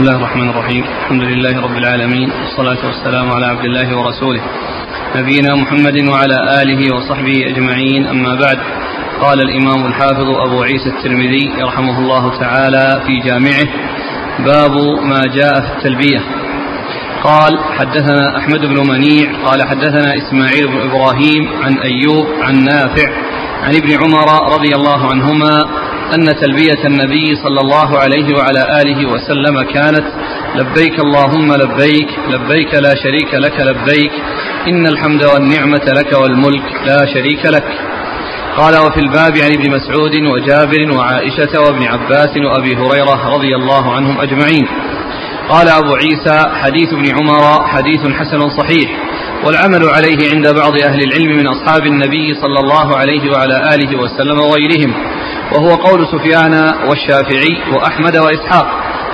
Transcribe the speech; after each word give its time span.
بسم 0.00 0.08
الله 0.08 0.18
الرحمن 0.18 0.50
الرحيم 0.50 0.84
الحمد 1.02 1.22
لله 1.22 1.60
رب 1.60 1.76
العالمين 1.78 2.30
والصلاة 2.30 2.86
والسلام 2.86 3.30
على 3.30 3.46
عبد 3.46 3.64
الله 3.64 3.96
ورسوله 3.98 4.40
نبينا 5.16 5.54
محمد 5.54 6.08
وعلى 6.08 6.62
آله 6.62 6.94
وصحبه 6.96 7.46
أجمعين 7.46 8.06
أما 8.06 8.34
بعد 8.34 8.58
قال 9.20 9.40
الإمام 9.40 9.86
الحافظ 9.86 10.28
أبو 10.46 10.62
عيسى 10.62 10.88
الترمذي 10.88 11.52
رحمه 11.62 11.98
الله 11.98 12.40
تعالى 12.40 13.02
في 13.06 13.28
جامعه 13.28 13.66
باب 14.38 14.74
ما 15.04 15.20
جاء 15.36 15.60
في 15.60 15.68
التلبية 15.76 16.20
قال 17.24 17.58
حدثنا 17.78 18.38
أحمد 18.38 18.60
بن 18.60 18.88
منيع 18.88 19.32
قال 19.44 19.62
حدثنا 19.68 20.16
إسماعيل 20.16 20.66
بن 20.68 20.80
إبراهيم 20.80 21.48
عن 21.62 21.78
أيوب 21.78 22.26
عن 22.42 22.64
نافع 22.64 23.08
عن 23.62 23.74
ابن 23.74 23.92
عمر 24.02 24.54
رضي 24.54 24.74
الله 24.74 25.10
عنهما 25.10 25.50
أن 26.14 26.24
تلبية 26.40 26.86
النبي 26.86 27.26
صلى 27.44 27.60
الله 27.60 27.98
عليه 27.98 28.34
وعلى 28.38 28.82
آله 28.82 29.12
وسلم 29.12 29.62
كانت 29.62 30.06
لبيك 30.56 31.00
اللهم 31.00 31.52
لبيك 31.52 32.08
لبيك 32.28 32.74
لا 32.74 32.94
شريك 32.94 33.34
لك 33.34 33.60
لبيك 33.60 34.12
إن 34.68 34.86
الحمد 34.86 35.24
والنعمة 35.24 35.86
لك 35.98 36.12
والملك 36.22 36.66
لا 36.86 37.06
شريك 37.14 37.46
لك. 37.46 37.68
قال 38.56 38.74
وفي 38.76 39.00
الباب 39.00 39.32
عن 39.44 39.52
ابن 39.52 39.70
مسعود 39.70 40.14
وجابر 40.14 40.92
وعائشة 40.96 41.60
وابن 41.60 41.82
عباس 41.84 42.36
وأبي 42.36 42.76
هريرة 42.76 43.34
رضي 43.34 43.56
الله 43.56 43.92
عنهم 43.92 44.20
أجمعين. 44.20 44.66
قال 45.48 45.68
أبو 45.68 45.94
عيسى 45.94 46.50
حديث 46.62 46.92
ابن 46.92 47.06
عمر 47.16 47.66
حديث 47.66 48.00
حسن 48.18 48.48
صحيح 48.48 48.90
والعمل 49.44 49.88
عليه 49.88 50.18
عند 50.34 50.54
بعض 50.54 50.72
أهل 50.88 51.00
العلم 51.02 51.36
من 51.36 51.46
أصحاب 51.46 51.86
النبي 51.86 52.34
صلى 52.34 52.58
الله 52.60 52.96
عليه 52.96 53.30
وعلى 53.30 53.74
آله 53.74 53.98
وسلم 53.98 54.38
وغيرهم. 54.40 54.94
وهو 55.52 55.68
قول 55.68 56.06
سفيان 56.06 56.54
والشافعي 56.88 57.74
وأحمد 57.74 58.16
وإسحاق. 58.16 58.66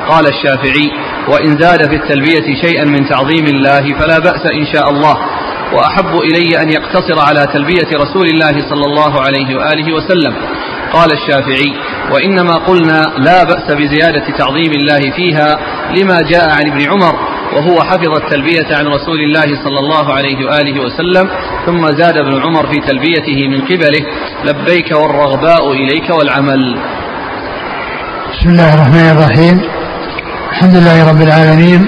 قال 0.08 0.26
الشافعي 0.26 0.90
وإن 1.28 1.58
زاد 1.58 1.88
في 1.90 1.96
التلبية 1.96 2.62
شيئا 2.62 2.84
من 2.84 3.08
تعظيم 3.08 3.44
الله 3.46 3.98
فلا 3.98 4.18
بأس 4.18 4.46
إن 4.52 4.66
شاء 4.74 4.90
الله 4.90 5.16
وأحب 5.72 6.14
إلي 6.14 6.62
أن 6.62 6.70
يقتصر 6.70 7.20
على 7.28 7.46
تلبية 7.46 7.90
رسول 7.94 8.26
الله 8.26 8.68
صلى 8.70 8.84
الله 8.86 9.20
عليه 9.20 9.56
وآله 9.56 9.94
وسلم. 9.94 10.34
قال 10.92 11.12
الشافعي 11.12 11.74
وإنما 12.12 12.54
قلنا 12.54 13.02
لا 13.18 13.44
بأس 13.44 13.72
بزيادة 13.72 14.24
تعظيم 14.38 14.72
الله 14.72 15.00
فيها 15.16 15.58
لما 15.96 16.16
جاء 16.30 16.48
عن 16.48 16.70
ابن 16.72 16.90
عمر 16.90 17.35
وهو 17.54 17.80
حفظ 17.80 18.12
التلبية 18.22 18.76
عن 18.76 18.86
رسول 18.86 19.20
الله 19.20 19.64
صلى 19.64 19.78
الله 19.78 20.14
عليه 20.14 20.46
وآله 20.46 20.80
وسلم 20.80 21.30
ثم 21.66 21.86
زاد 21.86 22.16
ابن 22.16 22.42
عمر 22.42 22.66
في 22.66 22.80
تلبيته 22.80 23.48
من 23.48 23.60
قبله 23.60 24.02
لبيك 24.44 24.90
والرغباء 24.90 25.72
إليك 25.72 26.10
والعمل. 26.10 26.78
بسم 28.32 28.50
الله 28.50 28.74
الرحمن 28.74 29.10
الرحيم. 29.10 29.60
الحمد 30.52 30.74
لله 30.76 31.10
رب 31.10 31.22
العالمين 31.22 31.86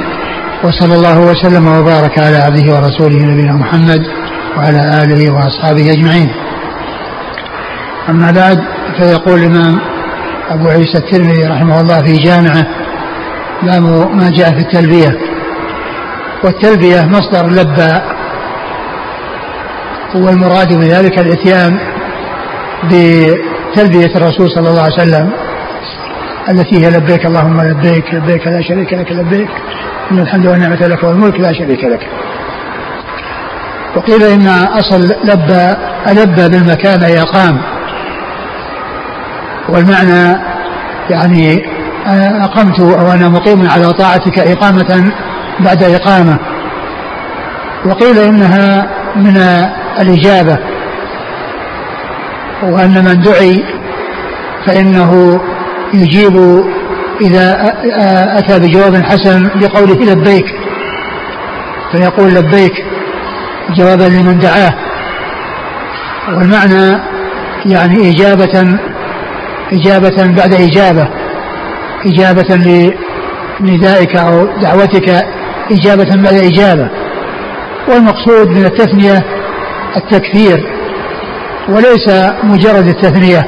وصلى 0.65 0.95
الله 0.95 1.21
وسلم 1.21 1.67
وبارك 1.69 2.19
على 2.19 2.37
عبده 2.37 2.75
ورسوله 2.75 3.17
نبينا 3.17 3.53
محمد 3.53 4.03
وعلى 4.57 5.03
آله 5.03 5.31
وأصحابه 5.35 5.93
أجمعين. 5.93 6.31
أما 8.09 8.31
بعد 8.31 8.59
فيقول 8.99 9.39
الإمام 9.39 9.81
أبو 10.51 10.69
عيسى 10.69 10.99
الترمذي 10.99 11.45
رحمه 11.45 11.81
الله 11.81 12.03
في 12.03 12.17
جامعه 12.17 12.67
باب 13.63 13.83
ما 14.15 14.31
جاء 14.31 14.51
في 14.51 14.61
التلبية. 14.61 15.28
والتلبية 16.45 17.05
مصدر 17.07 17.47
لبى 17.47 18.01
والمراد 20.15 20.73
بذلك 20.75 21.19
الإتيان 21.19 21.79
بتلبية 22.85 24.17
الرسول 24.17 24.51
صلى 24.51 24.69
الله 24.71 24.83
عليه 24.83 24.95
وسلم 24.95 25.31
التي 26.49 26.85
هي 26.87 26.91
لبيك 26.91 27.27
اللهم 27.27 27.61
لبيك 27.61 28.15
لبيك 28.15 28.47
لا 28.47 28.63
شريك 28.63 28.93
لك 28.93 29.13
لبيك 29.13 29.49
إن 30.11 30.19
الحمد 30.19 30.47
والنعمة 30.47 30.87
لك 30.87 31.03
والملك 31.03 31.41
لا 31.41 31.53
شريك 31.53 31.85
لك. 31.85 32.09
وقيل 33.97 34.23
إن 34.23 34.49
أصل 34.49 35.15
لبى 35.25 35.77
ألبى 36.09 36.49
بالمكان 36.49 37.03
أي 37.03 37.21
أقام. 37.21 37.61
والمعنى 39.69 40.39
يعني 41.11 41.63
أقمت 42.45 42.81
أو 42.81 43.13
أنا 43.13 43.29
مقيم 43.29 43.71
على 43.71 43.93
طاعتك 43.93 44.39
إقامة 44.39 45.13
بعد 45.61 45.83
إقامة 45.83 46.39
وقيل 47.87 48.19
إنها 48.19 48.87
من 49.17 49.37
الإجابة 50.01 50.59
وأن 52.63 53.05
من 53.05 53.21
دعي 53.21 53.65
فإنه 54.67 55.41
يجيب 55.95 56.65
إذا 57.21 57.75
أتى 58.39 58.59
بجواب 58.59 59.03
حسن 59.03 59.51
بقوله 59.55 60.13
لبيك 60.13 60.47
فيقول 61.93 62.35
لبيك 62.35 62.73
جوابا 63.77 64.05
لمن 64.05 64.39
دعاه. 64.39 64.75
والمعنى 66.29 66.99
يعني 67.67 68.11
إجابة 68.11 68.79
إجابة 69.73 70.27
بعد 70.27 70.55
إجابة 70.55 71.09
إجابة 72.07 72.57
لندائك 73.61 74.17
أو 74.17 74.47
دعوتك 74.63 75.27
إجابة 75.73 76.23
بعد 76.23 76.35
إجابة. 76.35 76.89
والمقصود 77.89 78.49
من 78.49 78.65
التثنية 78.65 79.25
التكثير 79.97 80.67
وليس 81.69 82.09
مجرد 82.43 82.87
التثنية. 82.87 83.47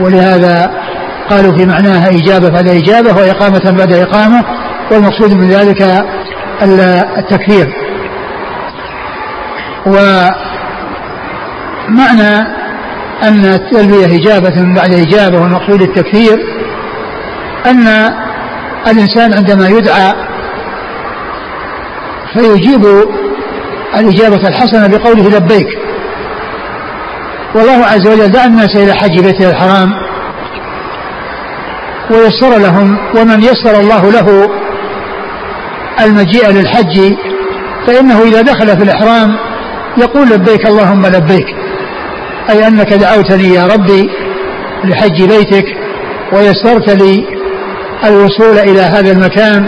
ولهذا 0.00 0.70
قالوا 1.30 1.58
في 1.58 1.66
معناها 1.66 2.08
إجابة 2.10 2.48
بعد 2.48 2.68
إجابة 2.68 3.16
وإقامة 3.16 3.70
بعد 3.78 3.92
إقامة 3.92 4.44
والمقصود 4.90 5.32
من 5.34 5.48
ذلك 5.48 6.04
التكثير 7.18 7.72
ومعنى 11.88 12.38
أن 13.22 13.44
التلبية 13.44 14.06
إجابة 14.06 14.74
بعد 14.74 14.92
إجابة 14.92 15.40
والمقصود 15.40 15.82
التكثير 15.82 16.38
أن 17.66 17.88
الإنسان 18.86 19.34
عندما 19.34 19.68
يدعى 19.68 20.12
فيجيب 22.38 22.86
الإجابة 23.98 24.48
الحسنة 24.48 24.86
بقوله 24.86 25.28
لبيك. 25.28 25.68
والله 27.54 27.86
عز 27.86 28.06
وجل 28.08 28.28
دعا 28.28 28.46
الناس 28.46 28.76
إلى 28.76 28.94
حج 28.94 29.20
بيته 29.20 29.50
الحرام 29.50 29.92
ويسر 32.10 32.58
لهم 32.58 32.98
ومن 33.16 33.42
يسر 33.42 33.80
الله 33.80 34.10
له 34.10 34.48
المجيء 36.04 36.48
للحج 36.50 37.14
فإنه 37.86 38.22
إذا 38.22 38.42
دخل 38.42 38.76
في 38.76 38.82
الإحرام 38.84 39.36
يقول 39.98 40.28
لبيك 40.28 40.66
اللهم 40.66 41.06
لبيك 41.06 41.46
أي 42.50 42.68
أنك 42.68 42.92
دعوتني 42.92 43.54
يا 43.54 43.66
ربي 43.66 44.10
لحج 44.84 45.22
بيتك 45.22 45.64
ويسرت 46.32 46.90
لي 46.90 47.24
الوصول 48.04 48.58
إلى 48.58 48.80
هذا 48.80 49.12
المكان 49.12 49.66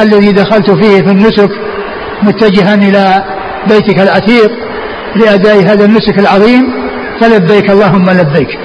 الذي 0.00 0.32
دخلت 0.32 0.70
فيه 0.70 1.02
في 1.02 1.10
النسك 1.10 1.50
متجها 2.22 2.74
إلى 2.74 3.24
بيتك 3.68 3.98
العتيق 4.00 4.50
لأداء 5.16 5.56
هذا 5.62 5.84
النسك 5.84 6.18
العظيم. 6.18 6.72
فلبيك 7.20 7.70
اللهم 7.70 8.10
لبيك. 8.10 8.58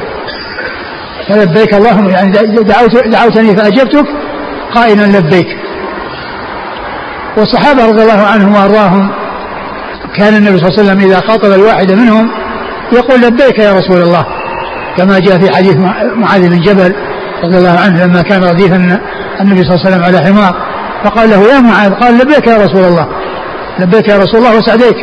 فلبيك 1.30 1.74
اللهم 1.74 2.10
يعني 2.10 2.32
دعوت 2.64 3.08
دعوتني 3.08 3.56
فأجبتك 3.56 4.06
قائلا 4.76 5.18
لبيك. 5.18 5.48
والصحابة 7.38 7.86
رضي 7.86 8.02
الله 8.02 8.26
عنهم 8.26 8.56
وأرضاهم 8.56 9.10
كان 10.18 10.36
النبي 10.36 10.58
صلى 10.58 10.68
الله 10.68 10.80
عليه 10.80 10.90
وسلم 10.90 11.00
إذا 11.12 11.20
خاطب 11.28 11.52
الواحد 11.52 11.92
منهم 11.92 12.32
يقول 12.94 13.22
لبيك 13.22 13.60
يا 13.60 13.74
رسول 13.74 14.02
الله 14.02 14.26
كما 14.98 15.20
جاء 15.20 15.38
في 15.40 15.56
حديث 15.56 15.76
معاذ 16.16 16.50
بن 16.50 16.60
جبل 16.62 16.94
رضي 17.44 17.58
الله 17.58 17.80
عنه 17.80 18.06
لما 18.06 18.22
كان 18.22 18.44
رديف 18.44 18.74
النبي 19.42 19.64
صلى 19.64 19.76
الله 19.76 19.86
عليه 19.86 19.90
وسلم 19.90 20.04
على 20.04 20.18
حمار 20.18 20.56
فقال 21.04 21.30
له 21.30 21.54
يا 21.54 21.60
معاذ 21.60 21.94
قال 21.94 22.18
لبيك 22.18 22.48
يا 22.48 22.58
رسول 22.58 22.84
الله. 22.84 23.08
لبيك 23.80 24.08
يا 24.08 24.18
رسول 24.18 24.40
الله 24.40 24.58
وسعديك. 24.58 24.98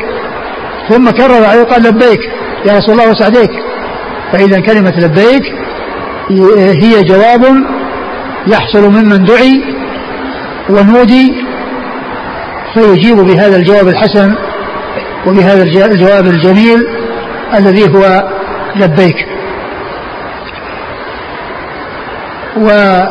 ثم 0.89 1.11
كرر 1.11 1.45
عليه 1.45 1.63
قال 1.63 1.83
لبيك 1.83 2.21
يا 2.67 2.73
رسول 2.79 3.01
الله 3.01 3.11
وسعديك. 3.11 3.51
فإذا 4.33 4.61
كلمة 4.61 4.95
لبيك 4.99 5.43
هي 6.83 7.03
جواب 7.03 7.45
يحصل 8.47 8.91
ممن 8.91 9.25
دعي 9.25 9.63
ونودي 10.71 11.35
فيجيب 12.75 13.17
بهذا 13.17 13.57
الجواب 13.57 13.89
الحسن 13.89 14.35
وبهذا 15.27 15.63
الجواب 15.63 16.27
الجميل 16.27 16.87
الذي 17.59 17.95
هو 17.95 18.29
لبيك. 18.77 19.17
وأورد 22.57 23.09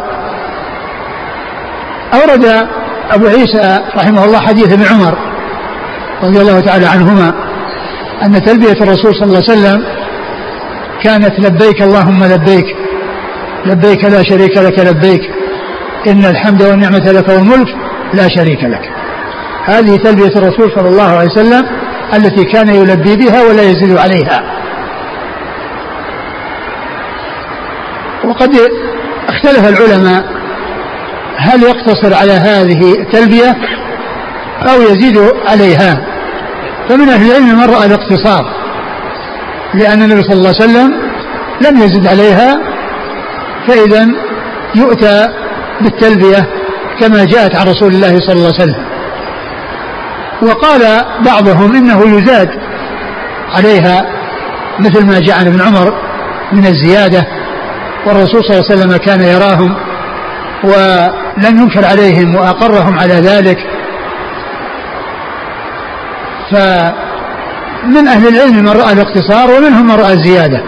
أبو 3.11 3.27
عيسى 3.27 3.79
رحمه 3.95 4.25
الله 4.25 4.39
حديث 4.39 4.73
ابن 4.73 4.85
عمر 4.85 5.32
رضي 6.23 6.41
الله 6.41 6.59
تعالى 6.59 6.85
عنهما 6.85 7.33
أن 8.23 8.43
تلبية 8.43 8.71
الرسول 8.81 9.15
صلى 9.15 9.23
الله 9.23 9.43
عليه 9.49 9.51
وسلم 9.59 9.85
كانت 11.03 11.39
لبيك 11.39 11.81
اللهم 11.81 12.23
لبيك 12.23 12.65
لبيك 13.65 14.03
لا 14.05 14.23
شريك 14.23 14.57
لك 14.57 14.79
لبيك 14.79 15.21
إن 16.07 16.25
الحمد 16.25 16.61
والنعمة 16.63 17.11
لك 17.11 17.29
والملك 17.29 17.67
لا 18.13 18.27
شريك 18.35 18.63
لك. 18.63 18.89
هذه 19.65 19.95
تلبية 19.95 20.35
الرسول 20.35 20.71
صلى 20.75 20.89
الله 20.89 21.03
عليه 21.17 21.31
وسلم 21.31 21.65
التي 22.13 22.43
كان 22.43 22.67
يلبي 22.69 23.15
بها 23.15 23.43
ولا 23.43 23.63
يزيد 23.63 23.97
عليها. 23.97 24.43
وقد 28.25 28.49
اختلف 29.29 29.69
العلماء 29.69 30.23
هل 31.37 31.63
يقتصر 31.63 32.13
على 32.13 32.31
هذه 32.31 32.91
التلبية 33.01 33.55
أو 34.61 34.81
يزيد 34.81 35.17
عليها. 35.47 36.12
فمن 36.89 37.09
أهل 37.09 37.31
العلم 37.31 37.59
من 37.59 37.69
رأى 37.69 37.85
الاقتصار 37.85 38.45
لأن 39.73 40.01
النبي 40.01 40.21
صلى 40.23 40.33
الله 40.33 40.53
عليه 40.59 40.63
وسلم 40.71 40.93
لم 41.61 41.77
يزد 41.83 42.07
عليها 42.07 42.57
فإذا 43.67 44.07
يؤتى 44.75 45.29
بالتلبية 45.81 46.47
كما 46.99 47.25
جاءت 47.25 47.55
عن 47.55 47.67
رسول 47.67 47.93
الله 47.93 48.19
صلى 48.19 48.35
الله 48.35 48.53
عليه 48.53 48.63
وسلم. 48.63 48.83
وقال 50.41 51.05
بعضهم 51.25 51.75
إنه 51.75 52.17
يزاد 52.17 52.49
عليها 53.55 54.05
مثل 54.79 55.05
ما 55.05 55.19
جاء 55.19 55.39
عن 55.39 55.47
ابن 55.47 55.61
عمر 55.61 55.93
من 56.51 56.65
الزيادة 56.65 57.27
والرسول 58.05 58.43
صلى 58.43 58.59
الله 58.59 58.65
عليه 58.69 58.81
وسلم 58.81 58.97
كان 58.97 59.21
يراهم 59.21 59.75
ولم 60.63 61.61
ينكر 61.61 61.85
عليهم 61.85 62.35
وأقرهم 62.35 62.99
على 62.99 63.13
ذلك. 63.13 63.57
فمن 66.53 68.07
أهل 68.07 68.27
العلم 68.27 68.55
من 68.55 68.69
رأى 68.69 68.93
الاقتصار 68.93 69.51
ومنهم 69.51 69.87
من 69.87 69.95
رأى 69.95 70.13
الزيادة. 70.13 70.63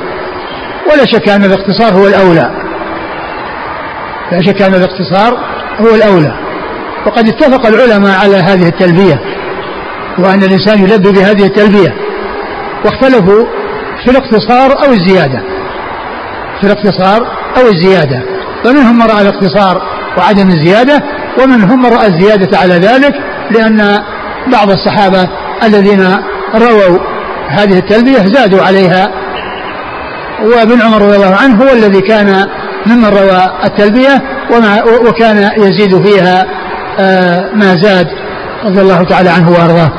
ولا 0.92 1.06
شك 1.06 1.30
أن 1.30 1.44
الاقتصار 1.44 1.94
هو 1.94 2.08
الأولى. 2.08 2.52
لا 4.32 4.42
شك 4.42 4.62
أن 4.62 4.74
الاقتصار 4.74 5.38
هو 5.80 5.96
الأولى. 5.96 6.34
وقد 7.06 7.28
اتفق 7.28 7.66
العلماء 7.68 8.20
على 8.20 8.36
هذه 8.36 8.68
التلبية 8.68 9.20
وأن 10.20 10.44
الإنسان 10.44 10.84
يلبي 10.84 11.12
بهذه 11.12 11.46
التلبية. 11.46 11.94
واختلفوا 12.86 13.46
في 14.04 14.12
الاقتصار 14.12 14.86
أو 14.86 14.94
الزيادة. 14.94 15.42
في 16.62 16.68
الاقتصار 16.68 17.28
أو 17.58 17.68
الزيادة. 17.68 18.22
فمنهم 18.64 18.96
من 18.96 19.06
رأى 19.06 19.22
الاقتصار 19.22 19.82
وعدم 20.18 20.50
الزيادة 20.50 21.04
ومنهم 21.44 21.82
من 21.82 21.90
رأى 21.90 22.08
الزيادة 22.08 22.58
على 22.58 22.74
ذلك 22.74 23.14
لأن 23.52 24.00
بعض 24.52 24.70
الصحابة 24.70 25.28
الذين 25.66 26.18
رووا 26.56 27.00
هذه 27.50 27.80
التلبية 27.80 28.34
زادوا 28.34 28.64
عليها. 28.64 29.12
وابن 30.44 30.82
عمر 30.82 31.02
رضي 31.02 31.16
الله 31.16 31.36
عنه 31.36 31.64
هو 31.64 31.74
الذي 31.74 32.02
كان 32.02 32.48
ممن 32.86 33.06
روى 33.06 33.52
التلبية 33.64 34.22
ومع 34.52 34.84
وكان 35.10 35.52
يزيد 35.58 36.08
فيها 36.08 36.46
آه، 37.00 37.50
ما 37.54 37.76
زاد 37.76 38.08
رضي 38.66 38.82
الله 38.82 39.04
تعالى 39.04 39.30
عنه 39.30 39.52
وأرضاه. 39.52 39.92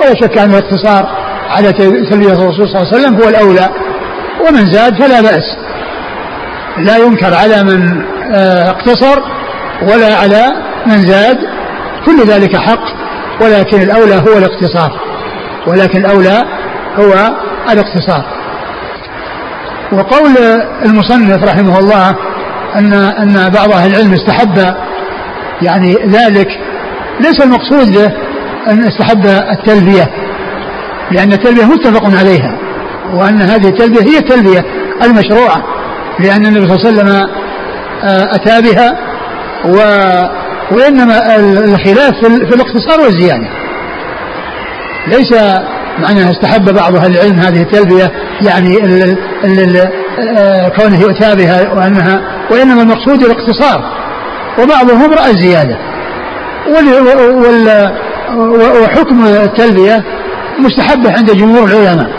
ولا 0.00 0.14
شك 0.20 0.38
أن 0.38 0.50
الاقتصار 0.50 1.10
على 1.50 1.72
تلبية 1.72 2.32
الرسول 2.32 2.68
صلى 2.68 2.80
الله 2.80 2.88
عليه 2.92 2.98
وسلم 2.98 3.14
هو 3.22 3.28
الأولى. 3.28 3.68
ومن 4.48 4.72
زاد 4.72 5.02
فلا 5.02 5.20
بأس. 5.20 5.56
لا 6.78 6.96
ينكر 6.96 7.34
على 7.34 7.62
من 7.62 8.04
آه، 8.34 8.70
اقتصر 8.70 9.20
ولا 9.82 10.14
على 10.14 10.46
من 10.86 11.06
زاد. 11.06 11.38
كل 12.06 12.24
ذلك 12.26 12.56
حق. 12.56 13.09
ولكن 13.40 13.82
الأولى 13.82 14.14
هو 14.14 14.38
الاقتصار 14.38 15.00
ولكن 15.66 15.98
الأولى 15.98 16.44
هو 16.98 17.12
الاقتصار 17.72 18.24
وقول 19.92 20.36
المصنف 20.84 21.44
رحمه 21.44 21.78
الله 21.78 22.16
أن 22.76 22.92
أن 22.92 23.48
بعض 23.48 23.72
أهل 23.72 23.90
العلم 23.90 24.12
استحب 24.12 24.74
يعني 25.62 25.94
ذلك 26.06 26.48
ليس 27.20 27.40
المقصود 27.40 27.92
به 27.92 28.12
أن 28.68 28.84
استحب 28.84 29.26
التلبية 29.26 30.10
لأن 31.10 31.32
التلبية 31.32 31.64
متفق 31.64 32.18
عليها 32.18 32.58
وأن 33.14 33.40
هذه 33.40 33.68
التلبية 33.68 34.02
هي 34.02 34.18
التلبية 34.18 34.64
المشروعة 35.02 35.62
لأن 36.20 36.46
النبي 36.46 36.68
صلى 36.68 36.76
الله 36.76 36.86
عليه 36.86 37.00
وسلم 37.00 37.28
آه، 38.04 38.34
أتى 38.34 38.62
بها 38.62 38.98
و 39.64 39.76
وإنما 40.72 41.36
الخلاف 41.36 42.14
في 42.24 42.54
الاقتصار 42.54 43.00
والزيادة 43.00 43.48
ليس 45.06 45.32
معناها 45.98 46.30
استحب 46.30 46.74
بعض 46.74 46.96
أهل 46.96 47.14
العلم 47.14 47.38
هذه 47.38 47.62
التلبية 47.62 48.12
يعني 48.42 48.78
آه، 50.38 50.68
كونه 50.68 51.00
يؤتى 51.00 51.34
بها 51.34 51.72
وأنها 51.72 52.22
وإنما 52.50 52.82
المقصود 52.82 53.24
الاقتصار. 53.24 54.00
وبعضهم 54.58 55.12
رأى 55.12 55.30
الزيادة. 55.30 55.78
وحكم 58.82 59.24
التلبية 59.24 60.04
مستحبة 60.58 61.12
عند 61.12 61.30
جمهور 61.30 61.68
العلماء. 61.68 62.10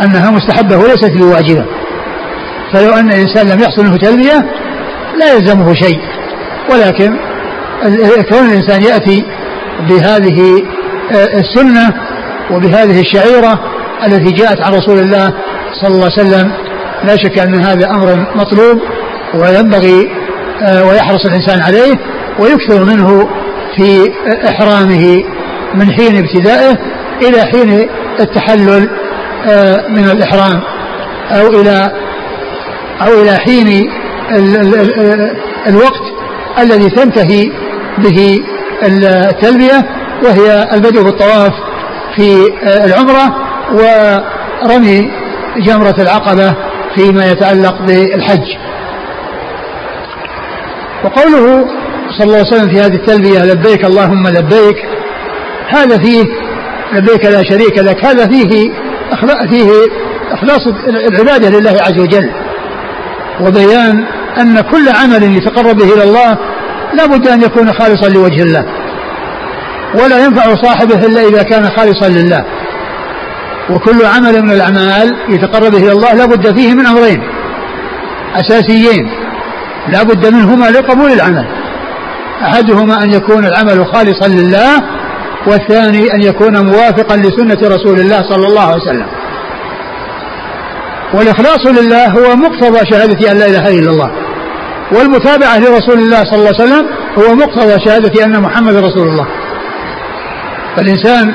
أنها 0.00 0.30
مستحبة 0.30 0.76
وليست 0.76 1.12
بواجبة 1.16 1.64
فلو 2.72 2.90
أن 2.90 3.08
الإنسان 3.08 3.48
لم 3.48 3.60
يحصل 3.60 3.84
له 3.84 3.96
تلبية 3.96 4.44
لا 5.18 5.32
يلزمه 5.32 5.74
شيء. 5.74 5.98
ولكن 6.72 7.16
كون 8.28 8.46
الإنسان 8.46 8.82
يأتي 8.82 9.24
بهذه 9.88 10.62
آه، 11.12 11.38
السنة 11.38 11.94
وبهذه 12.50 13.00
الشعيرة 13.00 13.60
التي 14.06 14.32
جاءت 14.32 14.60
عن 14.62 14.74
رسول 14.74 14.98
الله 14.98 15.32
صلى 15.80 15.90
الله 15.90 16.10
عليه 16.18 16.28
وسلم 16.28 16.52
لا 17.04 17.16
شك 17.16 17.38
أن 17.38 17.54
هذا 17.54 17.90
أمر 17.90 18.26
مطلوب 18.34 18.80
وينبغي 19.34 20.10
آه، 20.62 20.84
ويحرص 20.84 21.26
الإنسان 21.26 21.60
عليه 21.60 21.94
ويكثر 22.38 22.84
منه 22.84 23.28
في 23.76 24.12
إحرامه 24.48 25.24
من 25.74 25.92
حين 25.92 26.16
ابتدائه 26.16 26.78
إلى 27.22 27.44
حين 27.44 27.88
التحلل 28.20 28.88
آه، 29.48 29.88
من 29.88 30.04
الإحرام 30.04 30.62
أو 31.30 31.46
إلى 31.60 31.92
أو 33.06 33.22
إلى 33.22 33.36
حين 33.36 33.90
ال 34.30 34.56
ال 34.56 35.00
ال 35.00 35.36
الوقت 35.66 36.02
الذي 36.58 36.90
تنتهي 36.90 37.50
به 37.98 38.38
التلبية 38.82 39.84
وهي 40.24 40.68
البدء 40.72 41.02
بالطواف 41.02 41.52
في 42.16 42.52
العمرة 42.84 43.36
ورمي 43.72 45.10
جمرة 45.56 45.94
العقبة 45.98 46.54
فيما 46.96 47.26
يتعلق 47.26 47.82
بالحج. 47.82 48.56
وقوله 51.04 51.66
صلى 52.18 52.24
الله 52.24 52.36
عليه 52.36 52.48
وسلم 52.48 52.68
في 52.68 52.80
هذه 52.80 52.94
التلبية 52.94 53.44
لبيك 53.44 53.84
اللهم 53.84 54.28
لبيك 54.28 54.76
هذا 55.68 55.98
فيه 55.98 56.24
لبيك 56.92 57.24
لا 57.24 57.42
شريك 57.42 57.78
لك 57.78 58.04
هذا 58.04 58.26
فيه 58.26 58.70
فيه 59.48 59.76
إخلاص 60.32 60.66
العبادة 60.88 61.48
لله 61.48 61.70
عز 61.82 61.98
وجل. 62.00 62.30
وبيان 63.40 64.04
أن 64.40 64.60
كل 64.60 64.88
عمل 64.88 65.36
يتقرب 65.36 65.76
به 65.76 65.94
إلى 65.94 66.04
الله 66.04 66.38
لا 66.94 67.06
بد 67.06 67.28
أن 67.28 67.42
يكون 67.42 67.72
خالصا 67.72 68.08
لوجه 68.08 68.42
الله. 68.42 68.64
ولا 69.94 70.24
ينفع 70.24 70.54
صاحبه 70.54 71.06
إلا 71.06 71.20
إذا 71.20 71.42
كان 71.42 71.64
خالصا 71.76 72.08
لله. 72.08 72.44
وكل 73.70 74.06
عمل 74.06 74.42
من 74.42 74.50
الأعمال 74.50 75.16
يتقرب 75.28 75.74
إلى 75.74 75.92
الله 75.92 76.12
لا 76.12 76.26
بد 76.26 76.56
فيه 76.56 76.74
من 76.74 76.86
أمرين. 76.86 77.22
أساسيين. 78.36 79.10
لا 79.88 80.02
بد 80.02 80.26
منهما 80.26 80.66
لقبول 80.66 81.12
العمل. 81.12 81.46
أحدهما 82.42 83.02
أن 83.02 83.10
يكون 83.10 83.46
العمل 83.46 83.86
خالصا 83.94 84.28
لله 84.28 84.82
والثاني 85.46 86.14
أن 86.14 86.22
يكون 86.22 86.66
موافقا 86.66 87.16
لسنة 87.16 87.76
رسول 87.76 88.00
الله 88.00 88.22
صلى 88.22 88.46
الله 88.46 88.62
عليه 88.62 88.82
وسلم. 88.82 89.06
والإخلاص 91.14 91.66
لله 91.66 92.06
هو 92.06 92.36
مقتضى 92.36 92.90
شهادة 92.90 93.32
أن 93.32 93.38
لا 93.38 93.46
إله 93.46 93.68
إلا 93.68 93.90
الله. 93.90 94.10
والمتابعة 94.92 95.58
لرسول 95.58 95.98
الله 95.98 96.24
صلى 96.24 96.34
الله 96.34 96.52
عليه 96.60 96.64
وسلم 96.64 96.86
هو 97.18 97.34
مقتضى 97.34 97.84
شهادة 97.84 98.24
أن 98.24 98.42
محمد 98.42 98.76
رسول 98.76 99.08
الله. 99.08 99.26
فالإنسان 100.76 101.34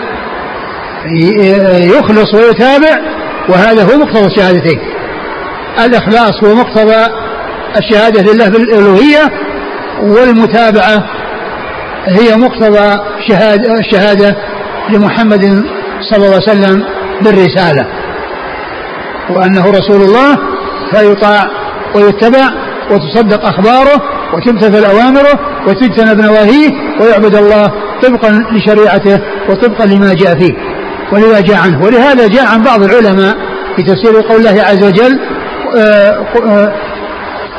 يخلص 1.98 2.34
ويتابع 2.34 3.00
وهذا 3.50 3.84
هو 3.84 3.98
مقتضى 3.98 4.26
الشهادتين 4.26 4.80
الإخلاص 5.86 6.44
هو 6.44 6.56
مقتضى 6.56 7.06
الشهادة 7.78 8.34
لله 8.34 8.50
بالألوهية 8.50 9.32
والمتابعة 10.02 11.06
هي 12.06 12.36
مقتضى 12.36 13.00
شهادة, 13.28 13.74
الشهادة 13.80 14.36
لمحمد 14.90 15.64
صلى 16.10 16.26
الله 16.26 16.28
عليه 16.28 16.52
وسلم 16.52 16.84
بالرسالة. 17.22 17.86
وأنه 19.30 19.72
رسول 19.72 20.02
الله 20.02 20.38
فيطاع 20.92 21.48
ويتبع 21.96 22.50
وتصدق 22.92 23.46
أخباره 23.46 24.02
وتمتثل 24.34 24.86
أوامره 24.86 25.40
وتجتنب 25.68 26.22
نواهيه 26.22 26.70
ويعبد 27.02 27.36
الله 27.36 27.72
طبقا 28.04 28.44
لشريعته 28.52 29.22
وطبقا 29.50 29.86
لما 29.86 30.14
جاء 30.14 30.40
فيه. 30.40 30.54
ولذا 31.14 31.40
جاء 31.40 31.58
عنه. 31.58 31.84
ولهذا 31.84 32.28
جاء 32.28 32.46
عن 32.46 32.62
بعض 32.64 32.84
العلماء 32.84 33.36
في 33.76 33.84
تفسير 33.84 34.22
قول 34.30 34.40
الله 34.48 34.64
عز 34.64 34.84
وجل 34.84 35.20
آه، 35.78 36.74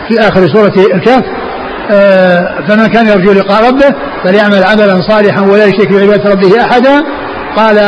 في 0.09 0.21
آخر 0.21 0.49
سورة 0.49 0.73
الكهف 0.95 1.23
آه، 1.93 2.67
فمن 2.69 2.87
كان 2.87 3.07
يرجو 3.07 3.33
لقاء 3.33 3.69
ربه 3.69 3.95
فليعمل 4.25 4.65
عملا 4.65 5.01
صالحا 5.09 5.41
ولا 5.41 5.65
يشرك 5.65 5.93
بعبادة 5.93 6.31
ربه 6.31 6.61
أحدا. 6.61 7.03
قال 7.57 7.79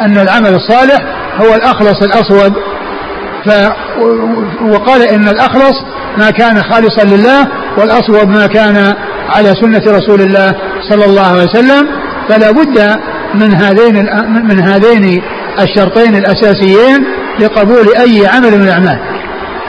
أن 0.00 0.18
العمل 0.18 0.54
الصالح 0.54 0.98
هو 1.40 1.54
الأخلص 1.54 2.02
الأصوب 2.02 2.52
ف 3.46 3.50
وقال 4.62 5.02
إن 5.02 5.28
الأخلص 5.28 5.74
ما 6.18 6.30
كان 6.30 6.62
خالصا 6.62 7.04
لله 7.04 7.46
والأصوب 7.78 8.28
ما 8.28 8.46
كان 8.46 8.94
على 9.28 9.54
سنة 9.62 9.82
رسول 9.96 10.20
الله 10.20 10.54
صلى 10.90 11.04
الله 11.04 11.26
عليه 11.26 11.42
وسلم 11.42 11.88
فلا 12.28 12.50
بد 12.50 12.96
من 13.34 13.54
هذين 13.54 13.94
من 14.44 14.60
هذين 14.60 15.22
الشرطين 15.60 16.14
الأساسيين 16.14 17.04
لقبول 17.40 17.96
أي 17.98 18.26
عمل 18.26 18.50
من 18.58 18.62
الأعمال. 18.62 18.98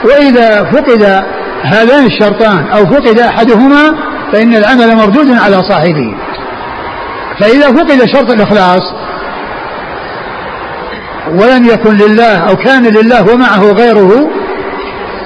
وإذا 0.04 0.64
فقد 0.64 1.24
هذان 1.62 2.06
الشرطان 2.06 2.66
أو 2.68 2.86
فقد 2.86 3.18
أحدهما 3.18 3.92
فإن 4.32 4.54
العمل 4.54 4.96
مردود 4.96 5.32
على 5.32 5.62
صاحبه. 5.62 6.14
فإذا 7.40 7.66
فقد 7.66 8.06
شرط 8.06 8.30
الإخلاص 8.30 8.82
ولم 11.28 11.64
يكن 11.64 11.96
لله 11.96 12.36
أو 12.36 12.56
كان 12.56 12.82
لله 12.82 13.32
ومعه 13.32 13.72
غيره 13.72 14.28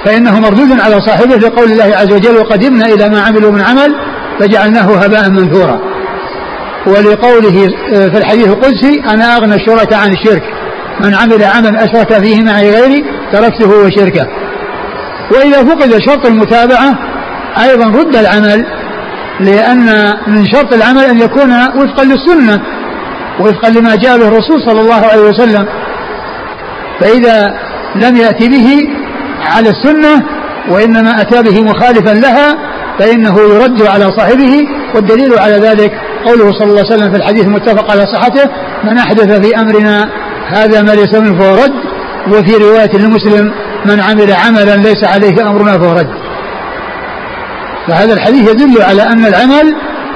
فإنه 0.04 0.40
مردود 0.40 0.80
على 0.80 1.00
صاحبه 1.00 1.37
لقول 1.37 1.73
الله 1.73 1.97
عز 1.97 2.12
وجل 2.12 2.37
وقدمنا 2.37 2.87
إلى 2.87 3.09
ما 3.09 3.21
عملوا 3.21 3.52
من 3.52 3.61
عمل 3.61 3.95
فجعلناه 4.40 4.97
هباء 4.97 5.30
منثورا. 5.30 5.80
ولقوله 6.87 7.69
آه، 7.95 8.09
في 8.09 8.19
الحديث 8.19 8.47
القدسي 8.47 9.02
أنا 9.09 9.37
أغنى 9.37 9.54
الشركاء 9.54 9.99
عن 9.99 10.12
الشرك 10.12 10.42
من 11.04 11.14
عمل 11.14 11.45
عملا 11.45 11.85
أشرك 11.85 12.12
فيه 12.23 12.42
معي 12.42 12.71
غيري 12.71 13.04
تركته 13.33 13.69
وشركه. 13.69 14.26
وإذا 15.33 15.64
فقد 15.64 15.99
شرط 16.07 16.26
المتابعة 16.26 16.99
أيضا 17.62 17.87
رد 17.87 18.16
العمل 18.16 18.66
لأن 19.40 20.14
من 20.26 20.47
شرط 20.52 20.75
العمل 20.75 21.04
أن 21.04 21.19
يكون 21.21 21.52
وفقا 21.52 22.04
للسنة 22.04 22.62
وفقا 23.40 23.69
لما 23.71 23.95
جاء 23.95 24.19
به 24.19 24.28
الرسول 24.28 24.62
صلى 24.66 24.80
الله 24.80 25.07
عليه 25.07 25.23
وسلم. 25.23 25.66
فإذا 27.00 27.47
لم 27.97 28.16
يأتي 28.16 28.49
به 28.49 28.88
على 29.57 29.69
السنة 29.71 30.23
وإنما 30.71 31.21
أتى 31.21 31.42
به 31.42 31.62
مخالفا 31.62 32.11
لها 32.11 32.57
فإنه 32.99 33.38
يرد 33.40 33.83
على 33.83 34.04
صاحبه 34.12 34.69
والدليل 34.95 35.38
على 35.38 35.54
ذلك 35.54 35.92
قوله 36.25 36.52
صلى 36.52 36.64
الله 36.64 36.85
عليه 36.85 36.95
وسلم 36.95 37.11
في 37.11 37.16
الحديث 37.16 37.45
المتفق 37.45 37.90
على 37.90 38.07
صحته 38.07 38.50
من 38.85 38.99
أحدث 38.99 39.47
في 39.47 39.61
أمرنا 39.61 40.09
هذا 40.49 40.83
ما 40.83 40.90
ليس 40.90 41.14
منه 41.14 41.40
فهو 41.40 41.54
رد 41.54 41.73
وفي 42.28 42.57
رواية 42.57 42.97
لمسلم 42.97 43.52
من 43.87 44.00
عمل 44.00 44.33
عملا 44.33 44.76
ليس 44.76 45.04
عليه 45.04 45.50
أمرنا 45.50 45.78
فهو 45.78 45.92
رد. 45.92 46.11
فهذا 47.88 48.12
الحديث 48.14 48.50
يدل 48.50 48.83
على 48.83 49.02
أن 49.02 49.26
العمل 49.26 49.75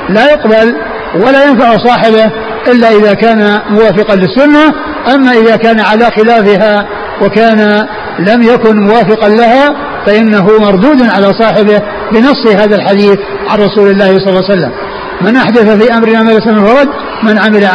لا 0.08 0.30
يقبل 0.30 0.74
ولا 1.14 1.44
ينفع 1.44 1.76
صاحبه 1.76 2.30
إلا 2.68 2.88
إذا 2.88 3.14
كان 3.14 3.60
موافقا 3.70 4.16
للسنة 4.16 4.74
أما 5.14 5.32
إذا 5.32 5.56
كان 5.56 5.80
على 5.80 6.04
خلافها 6.16 6.86
وكان 7.22 7.86
لم 8.18 8.42
يكن 8.42 8.86
موافقا 8.86 9.28
لها 9.28 9.74
فإنه 10.06 10.46
مردود 10.60 11.02
على 11.02 11.32
صاحبه 11.40 11.82
بنص 12.12 12.46
هذا 12.46 12.76
الحديث 12.76 13.18
عن 13.48 13.58
رسول 13.58 13.90
الله 13.90 14.18
صلى 14.18 14.28
الله 14.28 14.44
عليه 14.50 14.52
وسلم. 14.52 14.72
من 15.20 15.36
أحدث 15.36 15.82
في 15.82 15.94
أمرنا 15.94 16.22
ما 16.22 16.30
ليس 16.30 16.46
منه 16.46 16.80
رد 16.80 16.88
من 17.22 17.38
عمل 17.38 17.68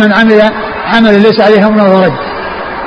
من 0.00 0.12
عمل 0.12 0.42
عملا 0.94 1.16
ليس 1.16 1.40
عليه 1.40 1.66
أمرنا 1.66 2.06
رد 2.06 2.12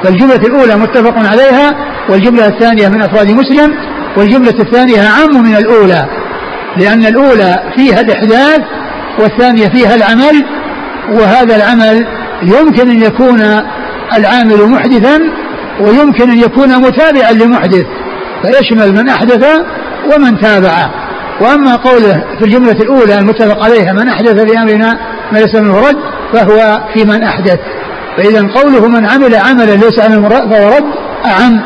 فالجملة 0.04 0.36
الأولى 0.36 0.76
متفق 0.76 1.18
عليها 1.18 1.76
والجملة 2.10 2.48
الثانية 2.48 2.88
من 2.88 3.02
أفراد 3.02 3.32
مسلم 3.32 3.74
والجملة 4.18 4.54
الثانية 4.60 5.08
أعم 5.08 5.44
من 5.44 5.56
الأولى. 5.56 6.06
لأن 6.78 7.06
الأولى 7.06 7.56
فيها 7.78 8.02
الإحداث 8.02 8.62
والثانية 9.20 9.68
فيها 9.68 9.96
العمل 9.96 10.46
وهذا 11.12 11.56
العمل 11.56 12.06
يمكن 12.44 12.90
أن 12.90 13.02
يكون 13.02 13.42
العامل 14.18 14.70
محدثا 14.70 15.20
ويمكن 15.82 16.30
أن 16.30 16.38
يكون 16.38 16.78
متابعا 16.78 17.32
لمحدث 17.32 17.86
فيشمل 18.44 18.92
من 18.92 19.10
أحدث 19.10 19.46
ومن 20.14 20.42
تابع. 20.42 20.90
وأما 21.42 21.76
قوله 21.76 22.24
في 22.40 22.46
الجملة 22.46 22.72
الأولى 22.72 23.20
المتفق 23.20 23.64
عليها 23.64 23.94
من 23.94 24.10
أحدث 24.10 24.44
بأمرنا 24.44 25.00
ما 25.32 25.38
ليس 25.38 25.56
منه 25.56 25.80
رد 25.80 25.98
فهو 26.34 26.82
في 26.94 27.04
من 27.06 27.24
أحدث. 27.24 27.60
فإذا 28.18 28.48
قوله 28.48 28.88
من 28.88 29.06
عمل 29.06 29.36
عملا 29.36 29.76
ليس 29.76 30.00
على 30.00 30.30
فهو 30.30 30.68
رد 30.68 30.86
أعم 31.26 31.62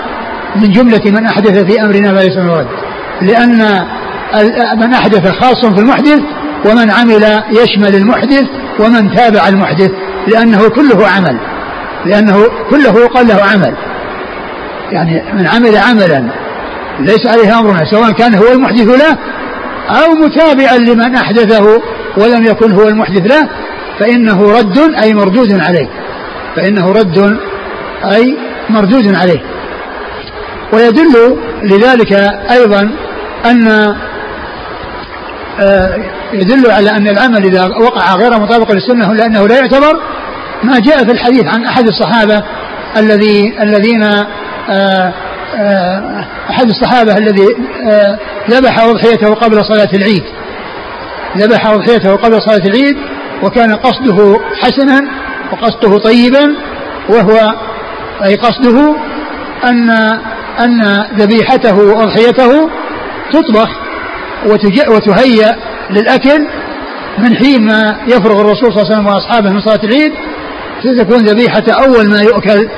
من 0.56 0.72
جملة 0.72 1.02
من 1.06 1.26
أحدث 1.26 1.64
في 1.64 1.82
أمرنا 1.82 2.12
ما 2.12 2.20
ليس 2.20 2.38
منه 2.38 2.54
رد 2.54 2.68
لأن 3.22 3.86
من 4.78 4.94
أحدث 4.94 5.28
خاص 5.28 5.66
في 5.66 5.82
المحدث 5.82 6.20
ومن 6.66 6.92
عمل 6.92 7.44
يشمل 7.52 7.96
المحدث 7.96 8.46
ومن 8.80 9.16
تابع 9.16 9.48
المحدث. 9.48 9.92
لأنه 10.28 10.70
كله 10.70 11.08
عمل. 11.08 11.38
لأنه 12.06 12.44
كله 12.70 13.00
يقال 13.00 13.28
له 13.28 13.44
عمل. 13.44 13.74
يعني 14.92 15.24
من 15.34 15.48
عمل 15.48 15.78
عملا 15.78 16.30
ليس 17.00 17.28
عليه 17.28 17.60
أمرنا 17.60 17.86
سواء 17.92 18.12
كان 18.12 18.36
هو 18.36 18.48
المحدث 18.52 18.88
له 18.88 19.18
أو 19.90 20.14
متابعا 20.14 20.78
لمن 20.78 21.16
أحدثه 21.16 21.82
ولم 22.18 22.46
يكن 22.46 22.72
هو 22.72 22.88
المحدث 22.88 23.32
له 23.32 23.50
فإنه 24.00 24.52
رد 24.52 24.78
أي 25.04 25.14
مردود 25.14 25.62
عليه. 25.62 25.88
فإنه 26.56 26.92
رد 26.92 27.38
أي 28.04 28.38
مردود 28.70 29.16
عليه. 29.16 29.40
ويدل 30.74 31.38
لذلك 31.64 32.14
أيضا 32.52 32.92
أن 33.46 33.96
يدل 36.34 36.72
على 36.72 36.90
أن 36.90 37.08
العمل 37.08 37.46
إذا 37.46 37.68
وقع 37.68 38.16
غير 38.16 38.40
مطابق 38.40 38.72
للسنة 38.72 39.14
لأنه 39.14 39.48
لا 39.48 39.56
يعتبر 39.56 40.02
ما 40.64 40.80
جاء 40.80 40.98
في 40.98 41.12
الحديث 41.12 41.46
عن 41.46 41.66
أحد 41.66 41.88
الصحابة 41.88 42.44
الذي 42.98 43.54
الذين 43.62 44.04
آه، 44.70 45.14
آه، 45.56 46.26
أحد 46.50 46.68
الصحابة 46.68 47.18
الذي 47.18 47.48
ذبح 48.50 48.80
أضحيته 48.80 49.34
قبل 49.34 49.66
صلاة 49.66 49.90
العيد. 49.94 50.24
ذبح 51.38 51.68
أضحيته 51.68 52.16
قبل 52.16 52.42
صلاة 52.42 52.66
العيد 52.66 52.98
وكان 53.44 53.76
قصده 53.76 54.40
حسنا 54.62 55.02
وقصده 55.52 55.98
طيبا 55.98 56.56
وهو 57.10 57.56
أي 58.24 58.36
قصده 58.36 58.96
أن 59.64 59.90
أن 60.60 61.06
ذبيحته 61.16 61.78
وأضحيته 61.78 62.70
تطبخ 63.34 63.70
وتهيأ 64.46 65.56
للأكل 65.90 66.48
من 67.18 67.36
حين 67.36 67.66
ما 67.66 67.98
يفرغ 68.08 68.42
الرسول 68.42 68.74
صلى 68.74 68.82
الله 68.82 68.86
عليه 68.86 68.94
وسلم 68.94 69.06
وأصحابه 69.06 69.50
من 69.50 69.62
صلاة 69.62 69.80
العيد 69.84 70.12
ستكون 70.84 71.18
ذبيحة 71.18 71.64
أول 71.70 72.10
ما 72.10 72.22
يؤكل. 72.22 72.70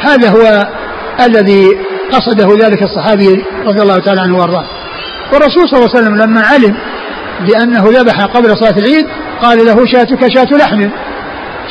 هذا 0.00 0.30
هو 0.30 0.68
الذي 1.26 1.68
قصده 2.12 2.66
ذلك 2.66 2.82
الصحابي 2.82 3.44
رضي 3.66 3.82
الله 3.82 3.98
تعالى 3.98 4.20
عنه 4.20 4.38
وأرضاه. 4.38 4.64
والرسول 5.32 5.68
صلى 5.68 5.78
الله 5.78 5.90
عليه 5.94 6.00
وسلم 6.04 6.16
لما 6.16 6.40
علم 6.40 6.76
بأنه 7.40 8.00
ذبح 8.00 8.24
قبل 8.24 8.56
صلاة 8.56 8.78
العيد 8.78 9.06
قال 9.42 9.66
له 9.66 9.86
شاتك 9.86 10.34
شاة 10.34 10.56
لحم. 10.56 10.88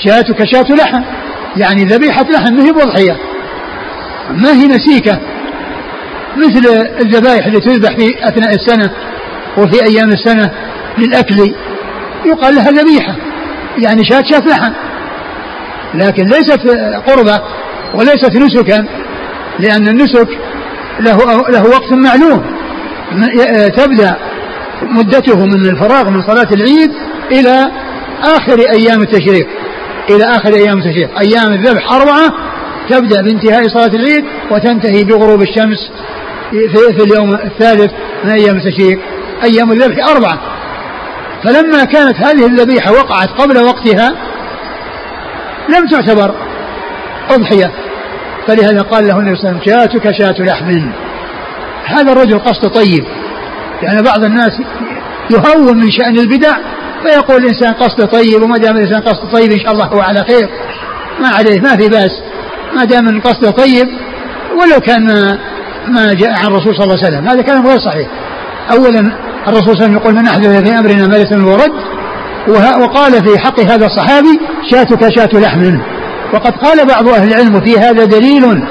شاتك 0.06 0.44
شاة 0.46 0.76
لحم. 0.76 1.02
يعني 1.58 1.84
ذبيحة 1.84 2.24
لحم 2.24 2.54
ما 2.54 2.64
هي 2.64 2.72
بضحية. 2.72 3.18
ما 4.30 4.52
هي 4.52 4.68
نسيكة. 4.68 5.20
مثل 6.38 6.88
الذبائح 7.02 7.46
اللي 7.46 7.60
تذبح 7.60 7.90
في 7.98 8.28
أثناء 8.28 8.56
السنة 8.56 8.92
وفي 9.58 9.86
أيام 9.86 10.10
السنة 10.10 10.52
للأكل 10.98 11.54
يقال 12.26 12.56
لها 12.56 12.72
ذبيحة 12.72 13.16
يعني 13.78 14.06
شاة 14.06 14.24
شاة 14.30 14.48
لحم 14.48 14.74
لكن 15.94 16.24
ليست 16.24 16.68
قربة 17.08 17.42
وليست 17.94 18.36
نسكا 18.36 18.86
لأن 19.60 19.88
النسك 19.88 20.28
له 21.00 21.18
له 21.50 21.64
وقت 21.64 21.92
معلوم. 21.92 22.44
تبدأ 23.78 24.18
مدته 24.82 25.46
من 25.46 25.66
الفراغ 25.66 26.10
من 26.10 26.22
صلاة 26.22 26.48
العيد 26.54 26.92
إلى 27.32 27.72
آخر 28.24 28.60
أيام 28.60 29.02
التشريق. 29.02 29.48
إلى 30.10 30.24
آخر 30.24 30.54
أيام 30.54 30.78
التشريق. 30.78 31.10
أيام 31.20 31.54
الذبح 31.54 31.92
أربعة 31.92 32.34
تبدأ 32.90 33.22
بانتهاء 33.22 33.68
صلاة 33.68 33.96
العيد 33.96 34.26
وتنتهي 34.52 35.04
بغروب 35.04 35.42
الشمس 35.42 35.78
في, 36.52 37.04
اليوم 37.04 37.34
الثالث 37.34 37.92
من 38.24 38.32
أيام 38.32 38.58
التشريق. 38.58 39.00
أيام 39.44 39.72
الذبح 39.72 40.08
أربعة. 40.08 40.40
فلما 41.44 41.84
كانت 41.84 42.16
هذه 42.16 42.46
الذبيحة 42.46 42.92
وقعت 42.92 43.30
قبل 43.30 43.58
وقتها 43.58 44.16
لم 45.70 45.88
تعتبر 45.88 46.36
أضحية. 47.30 47.72
فلهذا 48.48 48.82
قال 48.82 49.08
له 49.08 49.20
النبي 49.20 49.36
صلى 49.36 49.50
الله 49.50 49.62
عليه 49.62 49.72
وسلم 49.72 49.92
شاتك 50.02 50.12
شاة 50.12 50.46
لحم. 50.46 50.90
هذا 51.86 52.12
الرجل 52.12 52.40
قصده 52.40 52.70
طيب. 52.70 53.06
يعني 53.84 54.02
بعض 54.02 54.24
الناس 54.24 54.52
يهون 55.30 55.78
من 55.78 55.92
شأن 55.92 56.20
البدع 56.20 56.58
فيقول 57.04 57.44
الإنسان 57.44 57.74
قصده 57.74 58.06
طيب 58.06 58.44
وما 58.44 58.58
دام 58.58 58.78
الإنسان 58.78 59.02
قصده 59.02 59.32
طيب 59.32 59.52
إن 59.52 59.60
شاء 59.60 59.72
الله 59.72 59.86
هو 59.86 60.00
على 60.00 60.24
خير. 60.24 60.50
ما 61.20 61.28
عليه 61.28 61.62
ما 61.62 61.78
في 61.78 61.90
بأس. 61.90 62.22
ما 62.76 62.84
دام 62.84 63.22
قصده 63.22 63.52
طيب 63.52 63.88
ولو 64.62 64.80
كان 64.80 65.38
ما 65.88 66.14
جاء 66.14 66.30
عن 66.30 66.48
الرسول 66.48 66.76
صلى 66.76 66.84
الله 66.84 66.98
عليه 66.98 67.08
وسلم. 67.08 67.28
هذا 67.28 67.42
كلام 67.42 67.68
غير 67.68 67.78
صحيح. 67.78 68.08
أولا 68.72 69.00
الرسول 69.48 69.64
صلى 69.64 69.72
الله 69.72 69.84
عليه 69.84 69.84
وسلم 69.84 69.94
يقول 69.94 70.16
من 70.16 70.28
أحدث 70.28 70.64
في 70.64 70.80
أمرنا 70.80 71.08
ما 71.08 71.16
ليس 71.16 71.32
منه 71.32 71.52
ورد 71.52 71.72
وقال 72.82 73.12
في 73.12 73.40
حق 73.40 73.60
هذا 73.60 73.86
الصحابي 73.86 74.40
شاتك 74.72 75.16
شات 75.16 75.34
لحم. 75.34 75.78
وقد 76.34 76.52
قال 76.52 76.88
بعض 76.88 77.08
أهل 77.08 77.28
العلم 77.28 77.62
في 77.62 77.80
هذا 77.80 78.06
دليل 78.06 78.64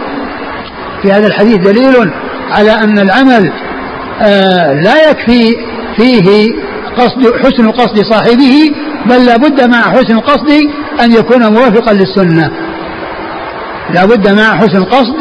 في 1.03 1.13
هذا 1.13 1.27
الحديث 1.27 1.57
دليل 1.57 2.13
على 2.51 2.73
أن 2.73 2.99
العمل 2.99 3.53
آه 4.23 4.73
لا 4.73 5.11
يكفي 5.11 5.57
فيه 5.97 6.53
قصد 6.97 7.33
حسن 7.43 7.71
قصد 7.71 8.03
صاحبه 8.05 8.75
بل 9.07 9.27
لا 9.27 9.37
بد 9.37 9.65
مع 9.65 9.83
حسن 9.83 10.17
القصد 10.17 10.51
أن 11.03 11.13
يكون 11.13 11.53
موافقا 11.53 11.93
للسنة. 11.93 12.51
لا 13.95 14.05
بد 14.05 14.29
مع 14.29 14.57
حسن 14.57 14.77
القصد 14.77 15.15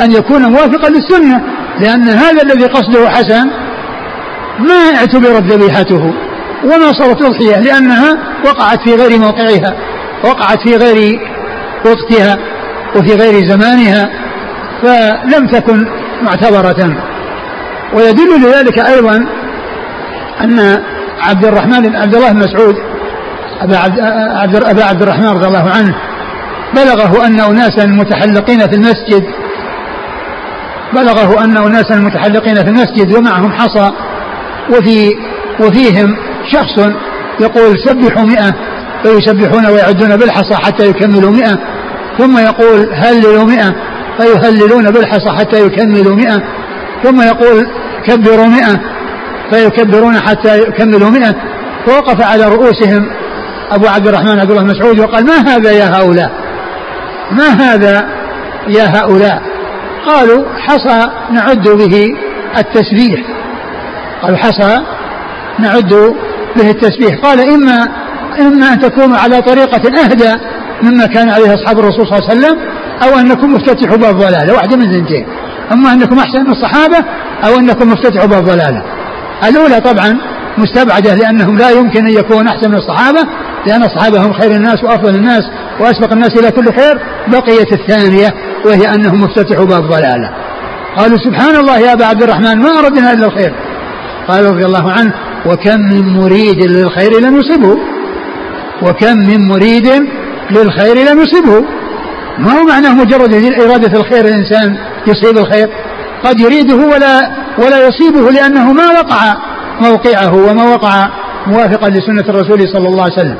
أن 0.00 0.12
يكون 0.12 0.42
موافقا 0.42 0.88
للسنة 0.88 1.42
لأن 1.80 2.08
هذا 2.08 2.42
الذي 2.42 2.64
قصده 2.64 3.08
حسن 3.10 3.50
ما 4.58 4.96
اعتبرت 4.96 5.42
ذبيحته 5.42 6.14
وما 6.64 6.92
صارت 6.92 7.22
أضحية 7.22 7.60
لأنها 7.60 8.18
وقعت 8.44 8.88
في 8.88 8.94
غير 8.94 9.18
موقعها 9.18 9.74
وقعت 10.24 10.68
في 10.68 10.76
غير 10.76 11.20
وقتها 11.86 12.36
وفي 12.96 13.14
غير 13.14 13.46
زمانها 13.46 14.10
فلم 14.82 15.46
تكن 15.46 15.86
معتبرة. 16.22 16.96
ويدل 17.94 18.40
لذلك 18.42 18.78
أيضا 18.78 19.16
أن 20.40 20.82
عبد 21.20 21.44
الرحمن 21.44 21.96
عبد 21.96 22.14
الله 22.14 22.32
بن 22.32 22.38
مسعود 22.38 22.74
أبا 23.60 23.78
عبد, 23.78 24.56
أبا 24.56 24.84
عبد 24.84 25.02
الرحمن 25.02 25.28
رضي 25.28 25.46
الله 25.46 25.70
عنه 25.70 25.94
بلغه 26.74 27.26
أن 27.26 27.40
أناسا 27.40 27.86
متحلقين 27.86 28.60
في 28.60 28.74
المسجد 28.74 29.24
بلغه 30.94 31.44
أن 31.44 31.56
أناسا 31.56 31.96
متحلقين 31.96 32.54
في 32.54 32.68
المسجد 32.68 33.16
ومعهم 33.16 33.52
حصى 33.52 33.90
وفي 34.70 35.10
وفيهم 35.60 36.16
شخص 36.52 36.88
يقول 37.40 37.78
سبحوا 37.86 38.22
مئة 38.22 38.54
فيسبحون 39.02 39.66
ويعدون 39.66 40.16
بالحصى 40.16 40.54
حتى 40.54 40.88
يكملوا 40.88 41.30
مئة 41.30 41.58
ثم 42.18 42.38
يقول 42.38 42.88
هللوا 42.94 43.44
مئة 43.44 43.74
فيهللون 44.18 44.90
بالحصى 44.90 45.30
حتى 45.38 45.66
يكملوا 45.66 46.16
مئة 46.16 46.42
ثم 47.02 47.22
يقول 47.22 47.66
كبروا 48.06 48.46
مئة 48.46 48.80
فيكبرون 49.50 50.14
حتى 50.20 50.58
يكملوا 50.58 51.10
مئة. 51.10 51.34
فوقف 51.86 52.22
على 52.22 52.44
رؤوسهم 52.44 53.10
أبو 53.70 53.86
عبد 53.86 54.08
الرحمن 54.08 54.40
عبد 54.40 54.50
الله 54.50 54.64
مسعود 54.64 54.98
وقال 54.98 55.26
ما 55.26 55.36
هذا 55.36 55.72
يا 55.72 55.84
هؤلاء؟ 55.84 56.30
ما 57.30 57.48
هذا 57.48 58.08
يا 58.68 58.84
هؤلاء؟ 58.84 59.42
قالوا 60.08 60.44
حصى 60.66 61.08
نعد 61.30 61.68
به 61.68 62.08
التسبيح. 62.58 63.20
قالوا 64.22 64.36
حصى 64.36 64.78
نعد 65.58 66.14
به 66.56 66.70
التسبيح. 66.70 67.18
قال 67.22 67.40
إما 67.40 67.88
إما 68.40 68.72
أن 68.72 68.78
تكونوا 68.80 69.16
على 69.18 69.42
طريقة 69.42 70.02
أهدى 70.04 70.34
مما 70.82 71.06
كان 71.06 71.28
عليه 71.30 71.54
أصحاب 71.54 71.78
الرسول 71.78 72.06
صلى 72.06 72.18
الله 72.18 72.28
عليه 72.30 72.38
وسلم 72.38 72.58
أو 73.02 73.18
أنكم 73.18 73.52
مفتتحوا 73.52 73.96
باب 73.96 74.16
ضلالة 74.16 74.54
واحدة 74.54 74.76
من 74.76 74.82
اثنتين. 74.82 75.26
أما 75.72 75.92
أنكم 75.92 76.18
أحسن 76.18 76.40
من 76.44 76.50
الصحابة 76.50 76.96
أو 77.46 77.58
أنكم 77.58 77.88
مفتتحوا 77.88 78.26
باب 78.26 78.44
ضلالة 78.44 78.82
الأولى 79.48 79.80
طبعا 79.80 80.18
مستبعدة 80.58 81.14
لأنهم 81.14 81.58
لا 81.58 81.70
يمكن 81.70 82.06
أن 82.06 82.12
يكونوا 82.12 82.52
أحسن 82.52 82.70
من 82.70 82.76
الصحابة 82.76 83.20
لأن 83.68 83.82
الصحابة 83.82 84.26
هم 84.26 84.32
خير 84.32 84.50
الناس 84.50 84.84
وأفضل 84.84 85.14
الناس 85.14 85.42
وأسبق 85.80 86.12
الناس 86.12 86.30
إلى 86.38 86.50
كل 86.50 86.64
خير 86.64 87.00
بقيت 87.28 87.72
الثانية 87.72 88.34
وهي 88.64 88.94
أنهم 88.94 89.20
مفتتحوا 89.20 89.64
باب 89.66 89.82
ضلالة 89.82 90.30
قالوا 90.96 91.18
سبحان 91.18 91.56
الله 91.56 91.78
يا 91.78 91.92
أبا 91.92 92.04
عبد 92.04 92.22
الرحمن 92.22 92.58
ما 92.58 92.78
أردنا 92.78 93.12
إلا 93.12 93.26
الخير. 93.26 93.54
قال 94.28 94.44
رضي 94.44 94.64
الله 94.64 94.92
عنه 94.92 95.12
وكم 95.46 95.80
من 95.80 96.20
مريد 96.20 96.64
للخير 96.64 97.20
لم 97.20 97.40
يصبه 97.40 97.76
وكم 98.82 99.18
من 99.18 99.48
مريد 99.48 99.88
للخير 100.50 100.96
لم 100.96 101.20
يصبه 101.22 101.64
ما 102.38 102.52
هو 102.52 102.66
معناه 102.66 102.94
مجرد 102.94 103.34
إرادة 103.60 104.00
الخير 104.00 104.24
الإنسان 104.24 104.76
يصيب 105.06 105.38
الخير؟ 105.38 105.68
قد 106.24 106.40
يريده 106.40 106.76
ولا 106.76 107.30
ولا 107.58 107.88
يصيبه 107.88 108.30
لأنه 108.30 108.72
ما 108.72 108.84
وقع 108.90 109.34
موقعه 109.80 110.34
وما 110.34 110.64
وقع 110.64 111.08
موافقا 111.46 111.88
لسنة 111.88 112.24
الرسول 112.28 112.68
صلى 112.68 112.88
الله 112.88 113.02
عليه 113.02 113.12
وسلم. 113.12 113.36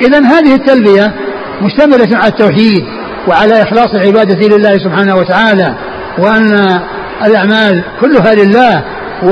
إذا 0.00 0.18
هذه 0.18 0.54
التلبية 0.54 1.14
مشتملة 1.62 2.16
على 2.16 2.28
التوحيد 2.28 2.84
وعلى 3.28 3.62
إخلاص 3.62 3.94
العبادة 3.94 4.56
لله 4.56 4.78
سبحانه 4.78 5.14
وتعالى 5.14 5.74
وأن 6.18 6.80
الأعمال 7.26 7.84
كلها 8.00 8.34
لله 8.34 8.84
و 9.22 9.30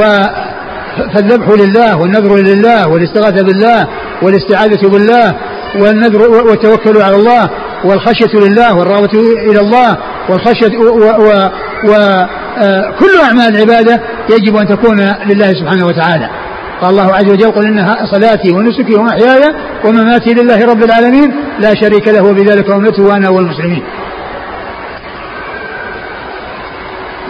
فالذبح 1.15 1.49
لله 1.49 1.97
والنذر 1.97 2.37
لله 2.37 2.89
والاستغاثة 2.89 3.43
بالله 3.43 3.89
والاستعاذة 4.23 4.89
بالله 4.89 5.35
والنذر 5.81 6.31
والتوكل 6.31 7.03
على 7.03 7.17
الله 7.17 7.51
والخشية 7.85 8.39
لله 8.39 8.75
والرغبة 8.75 9.21
إلى 9.51 9.61
الله 9.61 9.97
والخشية 10.29 10.79
وكل 10.79 11.91
آه، 13.19 13.25
أعمال 13.25 13.57
العبادة 13.57 14.01
يجب 14.31 14.57
أن 14.57 14.69
تكون 14.69 15.01
لله 15.27 15.47
سبحانه 15.47 15.87
وتعالى. 15.87 16.31
قال 16.83 16.91
الله 16.91 17.15
عز 17.15 17.31
وجل 17.31 17.51
قل 17.51 17.67
إن 17.67 18.07
صلاتي 18.13 18.53
ونسكي 18.53 18.95
ومحياي 18.95 19.43
ومماتي 19.85 20.35
لله 20.35 20.67
رب 20.67 20.83
العالمين 20.85 21.35
لا 21.61 21.75
شريك 21.75 22.09
له 22.09 22.23
وبذلك 22.23 22.71
أمرته 22.71 23.03
وأنا 23.03 23.29
والمسلمين. 23.29 23.83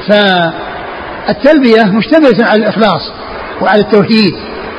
فالتلبية 0.08 1.82
مشتملة 1.82 2.44
على 2.44 2.62
الإخلاص 2.62 3.02
وعلى 3.62 3.80
التوحيد 3.80 4.34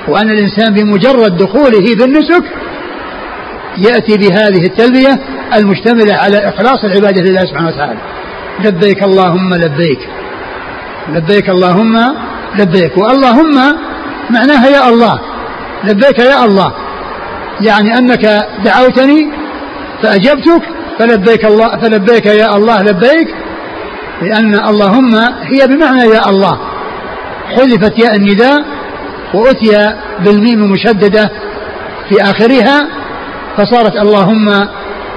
وأن 0.08 0.30
الإنسان 0.30 0.73
بمجرد 0.73 1.38
دخوله 1.38 1.86
في 1.86 2.03
النسك 2.06 2.43
يأتي 3.77 4.17
بهذه 4.17 4.65
التلبية 4.65 5.19
المشتملة 5.56 6.15
على 6.15 6.38
إخلاص 6.38 6.84
العبادة 6.84 7.21
لله 7.21 7.45
سبحانه 7.45 7.67
وتعالى. 7.67 7.99
لبيك 8.65 9.03
اللهم 9.03 9.53
لبيك 9.53 9.99
لبيك 11.10 11.49
اللهم 11.49 11.97
لبيك 12.60 12.97
واللهم 12.97 13.77
معناها 14.30 14.68
يا 14.68 14.90
الله. 14.90 15.20
لبيك 15.84 16.20
يا 16.20 16.46
الله. 16.46 16.74
يعني 17.62 17.98
أنك 17.98 18.48
دعوتني 18.66 19.30
فأجبتك 20.04 20.62
فلبيك 21.00 21.46
الله 21.46 21.78
فلبيك 21.78 22.26
يا 22.26 22.56
الله 22.56 22.82
لبيك 22.82 23.36
لأن 24.22 24.56
اللهم 24.56 25.16
هي 25.42 25.68
بمعنى 25.68 26.02
يا 26.02 26.30
الله. 26.30 26.60
حذفت 27.56 28.00
ياء 28.00 28.16
النداء 28.16 28.58
وأتي 29.34 29.96
بالميم 30.20 30.63
المشددة 30.63 31.32
في 32.10 32.22
آخرها 32.22 32.88
فصارت 33.58 33.96
اللهم 33.96 34.68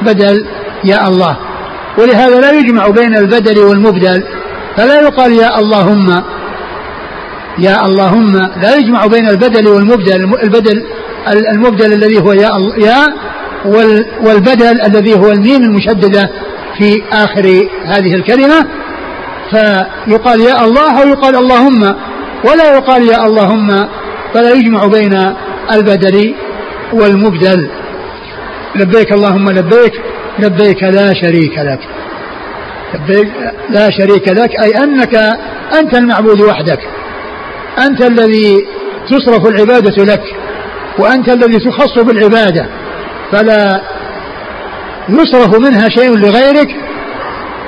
بدل 0.03 0.47
يا 0.85 1.09
الله. 1.09 1.37
ولهذا 1.99 2.41
لا 2.41 2.51
يجمع 2.53 2.89
بين 2.89 3.17
البدل 3.17 3.59
والمبدل 3.59 4.25
فلا 4.77 5.01
يقال 5.01 5.33
يا 5.33 5.59
اللهم. 5.59 6.23
يا 7.59 7.87
اللهم 7.87 8.37
لا 8.37 8.77
يجمع 8.77 9.07
بين 9.07 9.29
البدل 9.29 9.69
والمبدل 9.69 10.35
البدل 10.43 10.85
المبدل 11.29 11.93
الذي 11.93 12.21
هو 12.21 12.33
يا 12.33 12.51
يا 12.79 13.07
والبدل 14.25 14.81
الذي 14.81 15.15
هو 15.15 15.31
الميم 15.31 15.63
المشددة 15.63 16.31
في 16.79 17.03
آخر 17.13 17.69
هذه 17.85 18.15
الكلمة. 18.15 18.67
فيقال 19.51 20.41
يا 20.41 20.65
الله 20.65 21.03
أو 21.03 21.09
يقال 21.09 21.37
اللهم. 21.37 21.83
ولا 22.45 22.75
يقال 22.77 23.09
يا 23.09 23.27
اللهم 23.27 23.89
فلا 24.35 24.51
يجمع 24.51 24.87
بين 24.87 25.35
البدل 25.73 26.35
والمبدل. 26.93 27.71
لبيك 28.77 29.13
اللهم 29.13 29.51
لبيك 29.51 30.01
لبيك 30.39 30.83
لا 30.83 31.15
شريك 31.15 31.59
لك. 31.59 31.81
لبيك 32.95 33.29
لا 33.71 33.91
شريك 33.91 34.29
لك 34.29 34.51
أي 34.61 34.71
أنك 34.85 35.15
أنت 35.81 35.95
المعبود 35.95 36.41
وحدك. 36.41 36.81
أنت 37.87 38.03
الذي 38.03 38.67
تصرف 39.11 39.47
العبادة 39.47 40.05
لك 40.05 40.23
وأنت 40.99 41.29
الذي 41.33 41.59
تخص 41.59 41.99
بالعبادة 41.99 42.67
فلا 43.33 43.81
يصرف 45.09 45.59
منها 45.59 45.89
شيء 45.89 46.17
لغيرك 46.17 46.69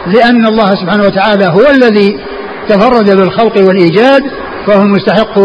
لأن 0.06 0.46
الله 0.46 0.70
سبحانه 0.70 1.04
وتعالى 1.04 1.44
هو 1.46 1.70
الذي 1.70 2.20
تفرد 2.68 3.16
بالخلق 3.16 3.58
والإيجاد 3.58 4.22
فهو 4.66 4.84
مستحق 4.84 5.38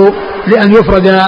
لأن 0.47 0.71
يفرد 0.71 1.21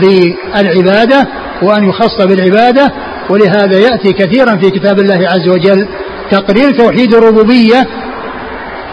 بالعبادة 0.00 1.28
وأن 1.62 1.88
يخص 1.88 2.26
بالعبادة 2.26 2.92
ولهذا 3.30 3.78
يأتي 3.78 4.12
كثيرا 4.12 4.56
في 4.56 4.70
كتاب 4.70 4.98
الله 4.98 5.28
عز 5.28 5.48
وجل 5.48 5.88
تقرير 6.30 6.70
توحيد 6.70 7.14
الربوبية 7.14 7.86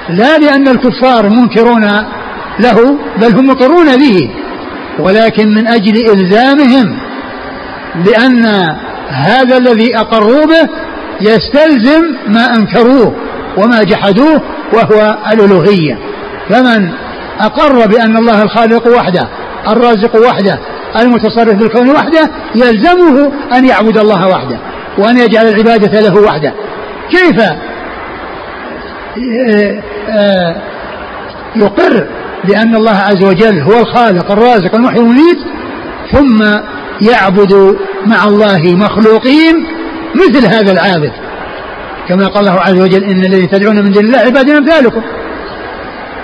لا 0.10 0.38
لأن 0.38 0.68
الكفار 0.68 1.30
منكرون 1.30 1.84
له 2.60 2.98
بل 3.18 3.36
هم 3.36 3.48
مقرون 3.48 3.98
به 3.98 4.30
ولكن 5.00 5.50
من 5.50 5.68
أجل 5.68 6.12
إلزامهم 6.12 7.00
بأن 7.96 8.46
هذا 9.10 9.58
الذي 9.58 9.98
أقروا 9.98 10.46
به 10.46 10.70
يستلزم 11.22 12.02
ما 12.28 12.56
أنكروه 12.56 13.16
وما 13.58 13.84
جحدوه 13.84 14.42
وهو 14.74 15.18
الألوهية. 15.32 15.98
فمن 16.50 16.90
أقر 17.40 17.88
بأن 17.88 18.18
الله 18.18 18.42
الخالق 18.42 18.88
وحده 18.88 19.28
الرازق 19.68 20.16
وحده 20.28 20.60
المتصرف 21.00 21.56
بالكون 21.56 21.90
وحده 21.90 22.30
يلزمه 22.56 23.32
أن 23.54 23.66
يعبد 23.66 23.98
الله 23.98 24.28
وحده 24.28 24.58
وأن 24.98 25.18
يجعل 25.18 25.48
العبادة 25.48 26.00
له 26.00 26.22
وحده. 26.22 26.54
كيف؟ 27.10 27.42
آه، 29.50 29.82
آه، 30.10 30.56
يقر 31.56 32.08
بأن 32.48 32.76
الله 32.76 32.96
عز 32.96 33.24
وجل 33.24 33.62
هو 33.62 33.80
الخالق 33.80 34.32
الرازق 34.32 34.76
المحيي 34.76 35.00
المميت 35.00 35.38
ثم 36.12 36.44
يعبد 37.02 37.78
مع 38.06 38.24
الله 38.24 38.76
مخلوقين 38.76 39.66
مثل 40.16 40.46
هذا 40.46 40.72
العابد. 40.72 41.12
كما 42.10 42.28
قال 42.28 42.48
الله 42.48 42.60
عز 42.62 42.80
وجل 42.82 43.04
إن 43.04 43.26
الذي 43.26 43.48
تدعون 43.48 43.76
من 43.76 43.92
دون 43.92 44.06
الله 44.06 44.20
عباد 44.20 44.50
أمثالكم 44.50 45.02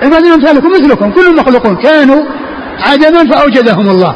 عباد 0.03 0.25
أمثالكم 0.25 0.67
مثلكم 0.71 1.11
كلهم 1.11 1.35
مخلوقون 1.35 1.75
كانوا 1.75 2.23
عدما 2.79 3.31
فأوجدهم 3.31 3.89
الله. 3.89 4.15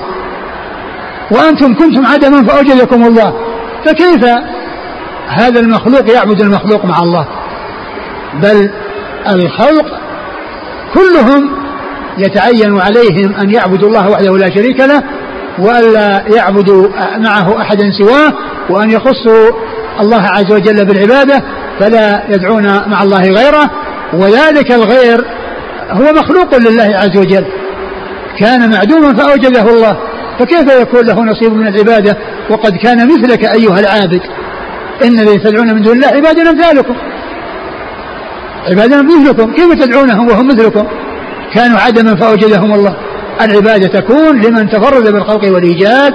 وأنتم 1.32 1.76
كنتم 1.76 2.06
عدما 2.06 2.44
فأوجدكم 2.44 3.06
الله. 3.06 3.34
فكيف 3.86 4.26
هذا 5.28 5.60
المخلوق 5.60 6.10
يعبد 6.12 6.42
المخلوق 6.42 6.86
مع 6.86 7.00
الله؟ 7.00 7.28
بل 8.34 8.70
الخلق 9.28 9.86
كلهم 10.94 11.59
يتعين 12.22 12.80
عليهم 12.80 13.36
أن 13.36 13.52
يعبدوا 13.52 13.88
الله 13.88 14.10
وحده 14.10 14.38
لا 14.38 14.50
شريك 14.56 14.80
له 14.80 15.04
وألا 15.60 16.24
يعبدوا 16.36 16.88
معه 17.18 17.62
أحدا 17.62 17.92
سواه 17.92 18.34
وأن 18.70 18.90
يخصوا 18.92 19.52
الله 20.00 20.22
عز 20.22 20.52
وجل 20.52 20.86
بالعبادة 20.86 21.44
فلا 21.80 22.24
يدعون 22.30 22.64
مع 22.90 23.04
الله 23.04 23.22
غيره. 23.22 23.72
وذلك 24.14 24.72
الغير 24.72 25.26
هو 25.90 26.14
مخلوق 26.14 26.58
لله 26.58 26.98
عز 26.98 27.18
وجل. 27.18 27.46
كان 28.40 28.72
معدوما 28.72 29.14
فأوجده 29.14 29.62
الله 29.62 29.98
فكيف 30.40 30.82
يكون 30.82 31.06
له 31.06 31.24
نصيب 31.24 31.54
من 31.54 31.68
العبادة؟ 31.68 32.18
وقد 32.50 32.76
كان 32.78 33.08
مثلك 33.08 33.46
أيها 33.46 33.80
العابد. 33.80 34.22
إن 35.04 35.20
الذي 35.20 35.38
تدعون 35.38 35.74
من 35.76 35.82
دون 35.82 35.96
الله 35.96 36.08
عباد 36.08 36.40
أمثالكم 36.40 36.96
عباد 38.70 38.94
مثلكم 38.94 39.54
كيف 39.54 39.74
تدعونهم 39.74 40.28
وهم 40.28 40.48
مثلكم؟ 40.48 40.88
كانوا 41.54 41.80
عدما 41.80 42.16
فأوجدهم 42.16 42.74
الله. 42.74 42.96
العبادة 43.42 43.88
تكون 43.88 44.42
لمن 44.42 44.70
تفرد 44.70 45.14
بالخلق 45.14 45.54
والإيجاد 45.54 46.14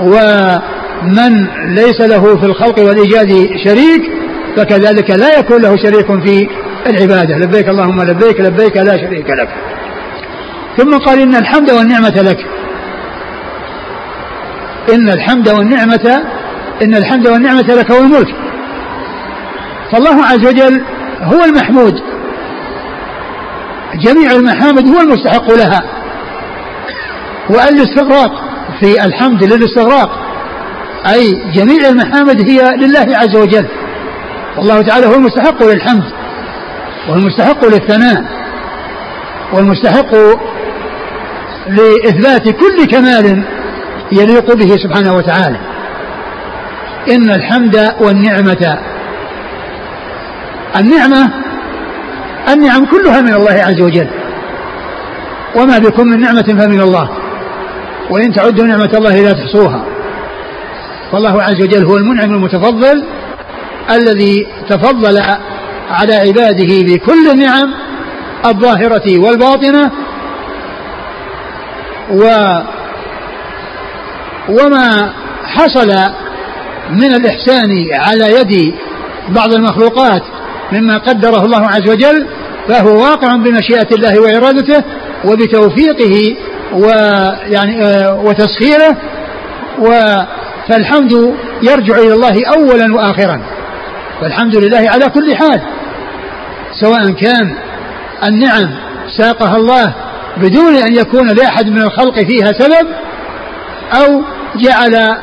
ومن 0.00 1.46
ليس 1.74 2.00
له 2.00 2.36
في 2.36 2.46
الخلق 2.46 2.78
والإيجاد 2.78 3.28
شريك 3.64 4.02
فكذلك 4.56 5.10
لا 5.10 5.38
يكون 5.38 5.62
له 5.62 5.76
شريك 5.76 6.06
في 6.06 6.48
العبادة. 6.86 7.36
لبيك 7.38 7.68
اللهم 7.68 8.02
لبيك 8.02 8.40
لبيك 8.40 8.76
لا 8.76 8.96
شريك 8.96 9.26
لك. 9.30 9.48
ثم 10.76 10.98
قال 10.98 11.20
إن 11.20 11.34
الحمد 11.34 11.70
والنعمة 11.70 12.22
لك. 12.22 12.46
إن 14.94 15.08
الحمد 15.08 15.48
والنعمة 15.48 16.22
إن 16.82 16.94
الحمد 16.94 17.28
والنعمة 17.28 17.74
لك 17.74 17.90
والملك. 17.90 18.34
فالله 19.92 20.24
عز 20.24 20.46
وجل 20.46 20.82
هو 21.22 21.44
المحمود. 21.44 21.94
جميع 24.00 24.32
المحامد 24.32 24.88
هو 24.88 25.00
المستحق 25.00 25.52
لها. 25.54 25.82
والاستغراق 27.50 28.32
في 28.80 29.04
الحمد 29.04 29.44
للاستغراق. 29.44 30.10
أي 31.14 31.50
جميع 31.54 31.88
المحامد 31.88 32.50
هي 32.50 32.76
لله 32.76 33.06
عز 33.16 33.36
وجل. 33.36 33.66
والله 34.56 34.82
تعالى 34.82 35.06
هو 35.06 35.14
المستحق 35.14 35.62
للحمد 35.62 36.04
والمستحق 37.08 37.64
للثناء 37.64 38.24
والمستحق 39.52 40.14
لإثبات 41.68 42.48
كل 42.48 42.84
كمال 42.84 43.44
يليق 44.12 44.54
به 44.54 44.76
سبحانه 44.76 45.14
وتعالى. 45.14 45.58
إن 47.10 47.30
الحمد 47.30 47.94
والنعمة 48.00 48.78
النعمة 50.76 51.30
النعم 52.52 52.84
كلها 52.86 53.20
من 53.20 53.34
الله 53.34 53.52
عز 53.52 53.80
وجل. 53.80 54.08
وما 55.56 55.78
بكم 55.78 56.06
من 56.06 56.20
نعمة 56.20 56.42
فمن 56.42 56.80
الله. 56.80 57.08
وإن 58.10 58.32
تعدوا 58.32 58.66
نعمة 58.66 58.90
الله 58.94 59.20
لا 59.20 59.32
تحصوها. 59.32 59.84
فالله 61.12 61.42
عز 61.42 61.62
وجل 61.62 61.84
هو 61.86 61.96
المنعم 61.96 62.34
المتفضل 62.34 63.04
الذي 63.90 64.46
تفضل 64.68 65.22
على 65.90 66.14
عباده 66.14 66.94
بكل 66.94 67.30
النعم 67.30 67.74
الظاهرة 68.46 69.18
والباطنة. 69.18 69.90
و 72.10 72.22
وما 74.48 75.12
حصل 75.44 75.88
من 76.90 77.14
الإحسان 77.14 77.86
على 77.92 78.24
يد 78.40 78.74
بعض 79.28 79.52
المخلوقات 79.54 80.22
مما 80.72 80.98
قدره 80.98 81.44
الله 81.44 81.66
عز 81.66 81.90
وجل 81.90 82.26
فهو 82.68 83.02
واقع 83.02 83.36
بمشيئة 83.36 83.88
الله 83.92 84.20
وإرادته 84.20 84.84
وبتوفيقه 85.24 86.36
ويعني 86.72 87.84
آه، 87.84 88.20
وتسخيره 88.24 88.96
و 89.78 89.90
فالحمد 90.68 91.34
يرجع 91.62 91.98
إلى 91.98 92.12
الله 92.12 92.46
أولا 92.46 92.94
وآخرا. 92.94 93.40
والحمد 94.22 94.56
لله 94.56 94.90
على 94.90 95.08
كل 95.08 95.36
حال. 95.36 95.60
سواء 96.80 97.10
كان 97.10 97.54
النعم 98.28 98.70
ساقها 99.18 99.56
الله 99.56 99.94
بدون 100.36 100.76
أن 100.76 100.96
يكون 100.96 101.28
لأحد 101.28 101.66
من 101.66 101.82
الخلق 101.82 102.14
فيها 102.14 102.52
سبب 102.52 102.88
أو 103.92 104.22
جعل 104.56 105.16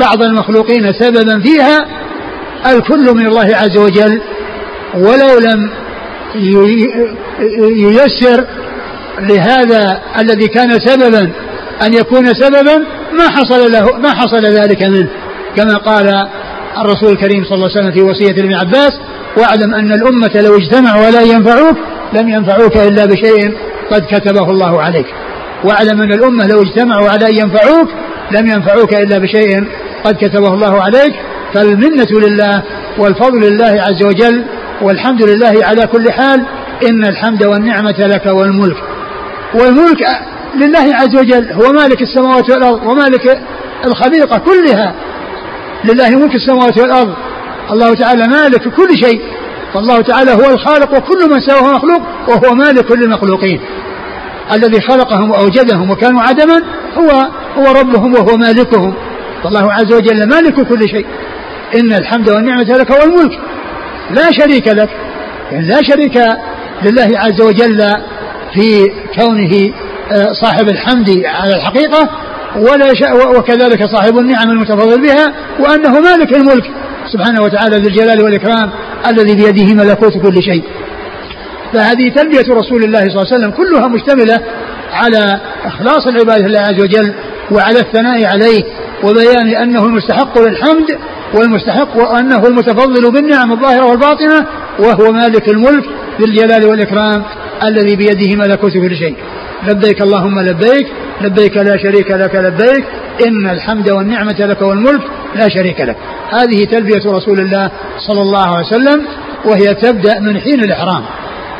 بعض 0.00 0.22
المخلوقين 0.22 0.92
سببا 0.92 1.40
فيها 1.40 1.86
الكل 2.66 3.14
من 3.14 3.26
الله 3.26 3.56
عز 3.56 3.78
وجل 3.78 4.22
ولو 4.94 5.38
لم 5.38 5.70
ييسر 7.76 8.46
لهذا 9.20 10.00
الذي 10.18 10.48
كان 10.48 10.70
سببا 10.80 11.32
أن 11.86 11.94
يكون 11.94 12.34
سببا 12.34 12.76
ما 13.18 13.28
حصل 13.28 13.72
له 13.72 13.98
ما 13.98 14.10
حصل 14.10 14.46
ذلك 14.46 14.82
منه. 14.82 15.08
كما 15.56 15.76
قال 15.76 16.26
الرسول 16.78 17.12
الكريم 17.12 17.44
صلى 17.44 17.54
الله 17.54 17.70
عليه 17.70 17.80
وسلم 17.80 17.92
في 17.92 18.02
وصية 18.02 18.30
ابن 18.30 18.54
عباس 18.54 18.92
واعلم 19.36 19.74
أن 19.74 19.92
الأمة 19.92 20.30
لو 20.34 20.56
اجتمعوا 20.56 21.06
ولا 21.06 21.22
ينفعوك 21.22 21.76
لم 22.12 22.28
ينفعوك 22.28 22.76
إلا 22.76 23.06
بشيء 23.06 23.56
قد 23.90 24.02
كتبه 24.10 24.50
الله 24.50 24.82
عليك. 24.82 25.06
واعلم 25.64 26.02
أن 26.02 26.12
الأمة 26.12 26.46
لو 26.46 26.62
اجتمعوا 26.62 27.10
على 27.10 27.26
أن 27.26 27.36
ينفعوك 27.36 27.88
لم 28.30 28.46
ينفعوك 28.46 28.94
إلا 28.94 29.18
بشيء 29.18 29.66
قد 30.04 30.14
كتبه 30.14 30.54
الله 30.54 30.82
عليك. 30.82 31.14
فالمنة 31.54 32.20
لله 32.28 32.62
والفضل 32.98 33.40
لله 33.40 33.82
عز 33.82 34.04
وجل 34.04 34.44
والحمد 34.82 35.22
لله 35.22 35.54
على 35.64 35.86
كل 35.86 36.12
حال 36.12 36.46
إن 36.88 37.04
الحمد 37.04 37.46
والنعمة 37.46 37.94
لك 37.98 38.26
والملك. 38.26 38.76
والملك 39.54 40.02
لله 40.54 40.94
عز 40.94 41.16
وجل 41.16 41.52
هو 41.52 41.72
مالك 41.72 42.02
السماوات 42.02 42.50
والأرض 42.50 42.82
ومالك 42.86 43.40
الخليقة 43.86 44.38
كلها. 44.38 44.94
لله 45.84 46.10
ملك 46.10 46.34
السماوات 46.34 46.78
والأرض. 46.78 47.14
الله 47.70 47.94
تعالى 47.94 48.28
مالك 48.28 48.68
كل 48.68 48.88
شيء. 49.04 49.22
فالله 49.74 50.00
تعالى 50.00 50.30
هو 50.30 50.50
الخالق 50.50 50.92
وكل 50.98 51.30
من 51.30 51.40
سواه 51.40 51.72
مخلوق 51.72 52.02
وهو 52.28 52.54
مالك 52.54 52.86
كل 52.86 53.02
المخلوقين 53.02 53.60
الذي 54.52 54.80
خلقهم 54.80 55.30
وأوجدهم 55.30 55.90
وكانوا 55.90 56.22
عدما 56.22 56.62
هو 56.98 57.10
هو 57.58 57.80
ربهم 57.80 58.14
وهو 58.14 58.36
مالكهم. 58.36 58.94
فالله 59.44 59.72
عز 59.72 59.92
وجل 59.92 60.28
مالك 60.28 60.68
كل 60.68 60.88
شيء. 60.88 61.06
إن 61.80 61.92
الحمد 61.92 62.30
والنعمة 62.30 62.62
لك 62.62 62.90
والملك. 62.90 63.38
لا 64.10 64.32
شريك 64.32 64.68
لك. 64.68 64.88
يعني 65.52 65.66
لا 65.66 65.82
شريك 65.82 66.16
لله 66.84 67.18
عز 67.18 67.40
وجل 67.40 67.82
في 68.54 68.92
كونه 69.18 69.74
آه، 70.12 70.32
صاحب 70.32 70.68
الحمد 70.68 71.22
على 71.24 71.56
الحقيقة 71.56 72.10
ولا 72.56 72.92
وكذلك 73.38 73.84
صاحب 73.84 74.18
النعم 74.18 74.50
المتفضل 74.50 75.02
بها 75.02 75.34
وأنه 75.60 76.00
مالك 76.00 76.36
الملك 76.36 76.70
سبحانه 77.12 77.42
وتعالى 77.42 77.76
ذي 77.76 77.88
الجلال 77.88 78.22
والإكرام 78.24 78.70
الذي 79.06 79.34
بيده 79.34 79.74
ملكوت 79.74 80.12
كل 80.22 80.42
شيء. 80.42 80.64
فهذه 81.72 82.08
تلبية 82.16 82.54
رسول 82.54 82.84
الله 82.84 83.00
صلى 83.00 83.08
الله 83.08 83.26
عليه 83.32 83.36
وسلم 83.36 83.50
كلها 83.50 83.88
مشتملة 83.88 84.40
على 84.92 85.40
إخلاص 85.64 86.06
العبادة 86.06 86.46
لله 86.48 86.60
عز 86.60 86.80
وجل 86.80 87.14
وعلى 87.50 87.80
الثناء 87.80 88.24
عليه 88.26 88.62
وبيان 89.02 89.48
أنه 89.62 89.84
المستحق 89.84 90.38
للحمد 90.38 90.98
والمستحق 91.34 91.96
وأنه 91.96 92.46
المتفضل 92.46 93.10
بالنعم 93.12 93.52
الظاهرة 93.52 93.86
والباطنة 93.86 94.46
وهو 94.78 95.12
مالك 95.12 95.48
الملك 95.48 95.84
ذي 96.20 96.24
الجلال 96.24 96.66
والإكرام 96.66 97.22
الذي 97.64 97.96
بيده 97.96 98.36
ملكوت 98.36 98.72
كل 98.72 98.96
شيء. 98.96 99.16
لبيك 99.68 100.02
اللهم 100.02 100.40
لبيك 100.40 100.86
لبيك 101.20 101.56
لا 101.56 101.76
شريك 101.76 102.10
لك 102.10 102.34
لبيك 102.34 102.84
إن 103.26 103.50
الحمد 103.50 103.90
والنعمة 103.90 104.36
لك 104.38 104.62
والملك 104.62 105.02
لا 105.34 105.48
شريك 105.48 105.80
لك. 105.80 105.96
هذه 106.30 106.64
تلبية 106.64 107.02
رسول 107.06 107.40
الله 107.40 107.70
صلى 107.98 108.22
الله 108.22 108.46
عليه 108.46 108.66
وسلم 108.66 109.02
وهي 109.44 109.74
تبدأ 109.74 110.20
من 110.20 110.40
حين 110.40 110.60
الإحرام. 110.64 111.04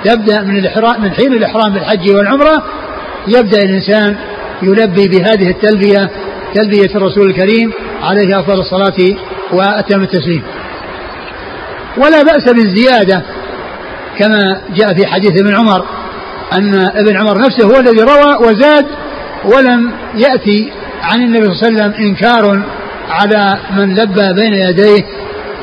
تبدأ 0.04 0.42
من 0.42 0.58
الإحرام 0.58 1.02
من 1.02 1.10
حين 1.10 1.32
الإحرام 1.32 1.72
بالحج 1.72 2.10
والعمرة. 2.10 2.62
يبدأ 3.28 3.58
الإنسان 3.58 4.16
يلبي 4.62 5.08
بهذه 5.08 5.50
التلبية 5.50 6.10
تلبية 6.54 6.96
الرسول 6.96 7.30
الكريم 7.30 7.72
عليه 8.02 8.40
أفضل 8.40 8.60
الصلاة 8.60 9.16
وأتم 9.52 10.02
التسليم. 10.02 10.42
ولا 11.96 12.22
بأس 12.22 12.48
بالزيادة 12.48 13.22
كما 14.18 14.60
جاء 14.76 14.94
في 14.94 15.06
حديث 15.06 15.40
ابن 15.40 15.54
عمر 15.54 15.84
أن 16.52 16.74
ابن 16.74 17.16
عمر 17.16 17.38
نفسه 17.38 17.66
هو 17.66 17.80
الذي 17.80 18.02
روى 18.02 18.48
وزاد 18.48 18.86
ولم 19.44 19.92
يأتي 20.14 20.72
عن 21.02 21.22
النبي 21.22 21.54
صلى 21.54 21.68
الله 21.68 21.82
عليه 21.82 21.92
وسلم 21.92 22.06
إنكار 22.06 22.62
على 23.10 23.58
من 23.76 23.94
لبى 23.94 24.32
بين 24.32 24.54
يديه 24.54 25.04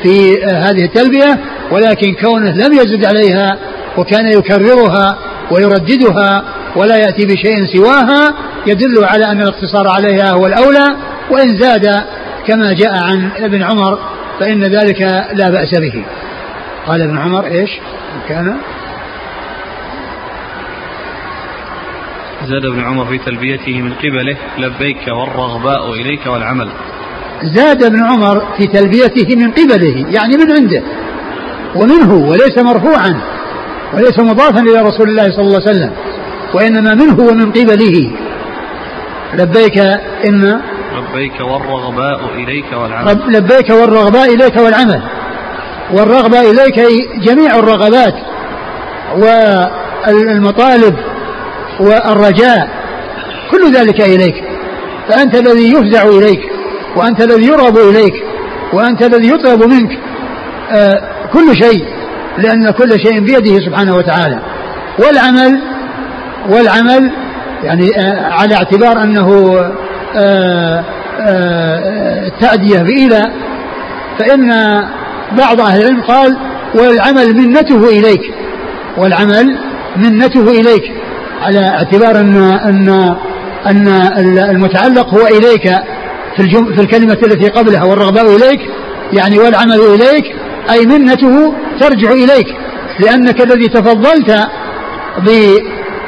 في 0.02 0.44
هذه 0.44 0.84
التلبية 0.84 1.38
ولكن 1.70 2.14
كونه 2.14 2.50
لم 2.50 2.72
يزد 2.72 3.04
عليها 3.04 3.58
وكان 3.98 4.26
يكررها 4.26 5.18
ويرددها 5.50 6.44
ولا 6.76 6.96
يأتي 6.96 7.26
بشيء 7.26 7.66
سواها 7.76 8.34
يدل 8.66 9.04
على 9.04 9.24
أن 9.24 9.42
الاقتصار 9.42 9.88
عليها 9.88 10.30
هو 10.30 10.46
الأولى 10.46 10.96
وإن 11.30 11.56
زاد 11.60 12.04
كما 12.46 12.72
جاء 12.72 12.92
عن 13.04 13.30
ابن 13.36 13.62
عمر 13.62 13.98
فإن 14.40 14.64
ذلك 14.64 15.00
لا 15.32 15.50
بأس 15.50 15.74
به. 15.78 16.04
قال 16.86 17.02
ابن 17.02 17.18
عمر 17.18 17.46
إيش؟ 17.46 17.70
كان 18.28 18.56
زاد 22.46 22.64
ابن 22.64 22.84
عمر 22.84 23.04
في 23.04 23.18
تلبيته 23.18 23.82
من 23.82 23.92
قبله 23.92 24.36
لبيك 24.58 25.08
والرغباء 25.08 25.92
إليك 25.92 26.26
والعمل. 26.26 26.68
زاد 27.42 27.84
ابن 27.84 28.04
عمر 28.04 28.42
في 28.56 28.66
تلبيته 28.66 29.36
من 29.36 29.50
قبله 29.50 30.06
يعني 30.10 30.36
من 30.36 30.52
عنده. 30.52 30.82
ومنه 31.74 32.14
وليس 32.14 32.58
مرفوعا 32.58 33.20
وليس 33.94 34.18
مضافا 34.18 34.60
إلى 34.60 34.80
رسول 34.88 35.08
الله 35.08 35.30
صلى 35.30 35.44
الله 35.46 35.60
عليه 35.66 35.70
وسلم 35.70 35.92
وإنما 36.54 36.94
منه 36.94 37.20
ومن 37.20 37.52
قبله. 37.52 38.10
لبيك 39.34 39.78
إن 40.28 40.60
لبيك 41.10 41.40
والرغباء 41.40 42.34
إليك 42.34 42.72
والعمل. 42.72 43.36
لبيك 43.36 43.70
والرغباء 43.70 44.34
إليك 44.34 44.56
والعمل. 44.56 45.02
والرغبة 45.92 46.40
إليك 46.40 46.80
جميع 47.22 47.58
الرغبات 47.58 48.14
والمطالب 50.06 50.96
والرجاء. 51.80 52.68
كل 53.50 53.72
ذلك 53.74 54.00
إليك. 54.00 54.44
فأنت 55.08 55.34
الذي 55.34 55.72
يفزع 55.72 56.02
إليك 56.02 56.40
وأنت 56.96 57.20
الذي 57.20 57.46
يرغب 57.46 57.78
إليك 57.78 58.14
وأنت 58.72 59.02
الذي 59.02 59.28
يطلب 59.28 59.62
منك 59.62 59.98
آه 60.70 61.02
كل 61.32 61.56
شيء 61.56 61.84
لأن 62.38 62.70
كل 62.70 62.90
شيء 63.00 63.20
بيده 63.20 63.64
سبحانه 63.66 63.96
وتعالى. 63.96 64.38
والعمل 64.98 65.60
والعمل 66.48 67.10
يعني 67.62 67.90
آه 67.98 68.32
على 68.32 68.54
اعتبار 68.54 69.02
أنه 69.02 69.54
آه 71.20 71.78
آه 71.78 72.32
تأدية 72.40 72.82
بإلى 72.82 73.22
فإن 74.18 74.50
بعض 75.38 75.60
أهل 75.60 75.80
العلم 75.80 76.00
قال 76.00 76.36
والعمل 76.74 77.36
منته 77.36 77.88
إليك 77.88 78.20
والعمل 78.96 79.58
منته 79.96 80.50
إليك. 80.50 80.82
على 81.42 81.60
اعتبار 81.68 82.20
أن 82.20 82.36
أن 82.36 82.88
أن 83.66 83.88
المتعلق 84.50 85.14
هو 85.14 85.26
إليك 85.26 85.68
في 86.36 86.40
الجم 86.42 86.74
في 86.74 86.80
الكلمة 86.80 87.18
التي 87.22 87.48
قبلها 87.48 87.84
والرغباء 87.84 88.36
إليك 88.36 88.60
يعني 89.12 89.38
والعمل 89.38 89.80
إليك 89.80 90.24
أي 90.70 90.86
منته 90.86 91.54
ترجع 91.80 92.10
إليك 92.12 92.46
لأنك 93.00 93.40
الذي 93.40 93.68
تفضلت 93.68 94.48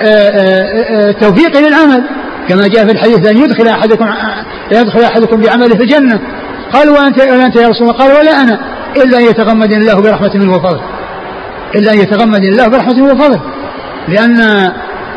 بتوفيق 0.00 1.58
للعمل. 1.58 2.04
كما 2.52 2.66
جاء 2.68 2.86
في 2.86 2.92
الحديث 2.92 3.26
أن 3.28 3.38
يدخل 3.38 3.68
أحدكم 3.68 4.06
يدخل 4.72 5.00
أحدكم 5.00 5.40
بعمله 5.40 5.76
في 5.76 5.82
الجنة. 5.82 6.20
قال 6.72 6.90
وأنت 6.90 7.20
وأنت 7.20 7.56
يا 7.56 7.68
رسول 7.68 7.88
الله؟ 7.88 7.98
قال 7.98 8.12
ولا 8.12 8.42
أنا. 8.42 8.60
إلا 8.96 9.18
أن 9.18 9.24
يتغمدني 9.24 9.76
الله 9.76 10.00
برحمة 10.00 10.30
منه 10.34 10.56
وفضل. 10.56 10.80
إلا 11.74 11.92
أن 11.92 11.98
يتغمدني 11.98 12.48
الله 12.48 12.68
برحمة 12.68 12.94
منه 12.94 13.12
وفضل. 13.12 13.40
لأن 14.08 14.40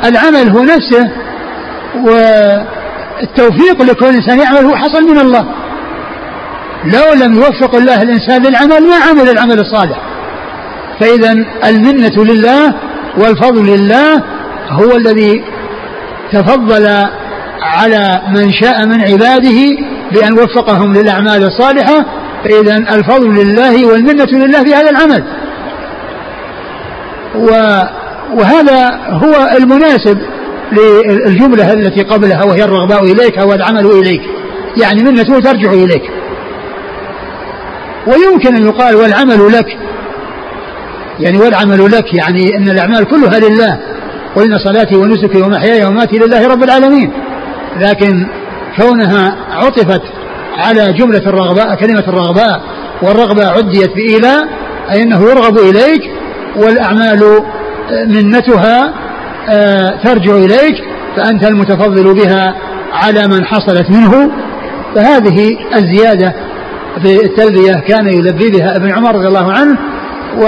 العمل 0.05 0.49
هو 0.49 0.63
نفسه 0.63 1.11
والتوفيق 2.05 3.81
لكل 3.81 4.05
إنسان 4.05 4.39
يعمل 4.39 4.65
هو 4.65 4.75
حصل 4.75 5.03
من 5.03 5.19
الله. 5.19 5.45
لو 6.85 7.25
لم 7.25 7.35
يوفق 7.35 7.75
الله 7.75 8.01
الإنسان 8.01 8.43
للعمل 8.43 8.87
ما 8.87 8.95
عمل 9.09 9.29
العمل 9.29 9.59
الصالح. 9.59 10.01
فإذا 10.99 11.31
المنة 11.65 12.23
لله 12.23 12.75
والفضل 13.17 13.65
لله 13.65 14.23
هو 14.69 14.95
الذي 14.95 15.43
تفضل 16.31 17.07
على 17.61 18.21
من 18.33 18.51
شاء 18.51 18.85
من 18.85 19.01
عباده 19.01 19.59
بأن 20.11 20.33
وفقهم 20.33 20.93
للأعمال 20.93 21.43
الصالحة 21.43 22.05
فإذا 22.43 22.77
الفضل 22.77 23.29
لله 23.29 23.85
والمنة 23.85 24.27
لله 24.31 24.63
في 24.63 24.75
هذا 24.75 24.89
العمل. 24.89 25.23
وهذا 28.33 28.99
هو 29.09 29.49
المناسب 29.57 30.17
للجملة 30.71 31.73
التي 31.73 32.01
قبلها 32.01 32.43
وهي 32.43 32.63
الرغباء 32.63 33.03
إليك 33.03 33.37
والعمل 33.37 33.85
إليك. 33.85 34.21
يعني 34.77 35.03
منته 35.03 35.39
ترجع 35.39 35.73
إليك. 35.73 36.03
ويمكن 38.07 38.55
أن 38.55 38.63
يقال 38.63 38.95
والعمل 38.95 39.51
لك. 39.51 39.77
يعني 41.19 41.37
والعمل 41.37 41.91
لك 41.91 42.13
يعني 42.13 42.57
أن 42.57 42.69
الأعمال 42.69 43.05
كلها 43.05 43.39
لله 43.39 43.79
قلنا 44.35 44.57
صلاتي 44.57 44.95
ونسكي 44.95 45.41
ومحياي 45.41 45.85
وماتي 45.85 46.17
لله 46.17 46.47
رب 46.47 46.63
العالمين. 46.63 47.11
لكن 47.81 48.27
كونها 48.77 49.35
عطفت 49.51 50.01
على 50.57 50.93
جملة 50.93 51.29
الرغباء 51.29 51.75
كلمة 51.75 52.03
الرغباء 52.07 52.61
والرغبة 53.01 53.45
عديت 53.45 53.95
بإيلاء 53.95 54.47
أي 54.91 55.03
أنه 55.03 55.21
يرغب 55.21 55.57
إليك 55.57 56.01
والأعمال 56.55 57.41
منتها 58.07 58.93
آه، 59.49 59.89
ترجع 60.03 60.35
إليك 60.35 60.83
فأنت 61.15 61.47
المتفضل 61.47 62.13
بها 62.13 62.55
على 62.93 63.27
من 63.27 63.45
حصلت 63.45 63.89
منه. 63.89 64.31
فهذه 64.95 65.57
الزيادة 65.75 66.33
في 67.03 67.25
التلبية 67.25 67.73
كان 67.73 68.07
يلبي 68.07 68.49
بها 68.49 68.75
ابن 68.75 68.91
عمر 68.91 69.15
رضي 69.15 69.27
الله 69.27 69.51
عنه 69.53 69.77
و 70.37 70.47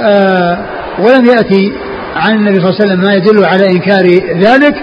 آه، 0.00 0.58
ولم 0.98 1.26
يأتي 1.26 1.72
عن 2.16 2.36
النبي 2.36 2.60
صلى 2.60 2.70
الله 2.70 2.80
عليه 2.80 2.84
وسلم 2.84 3.00
ما 3.00 3.14
يدل 3.14 3.44
على 3.44 3.66
إنكار 3.66 4.04
ذلك. 4.38 4.74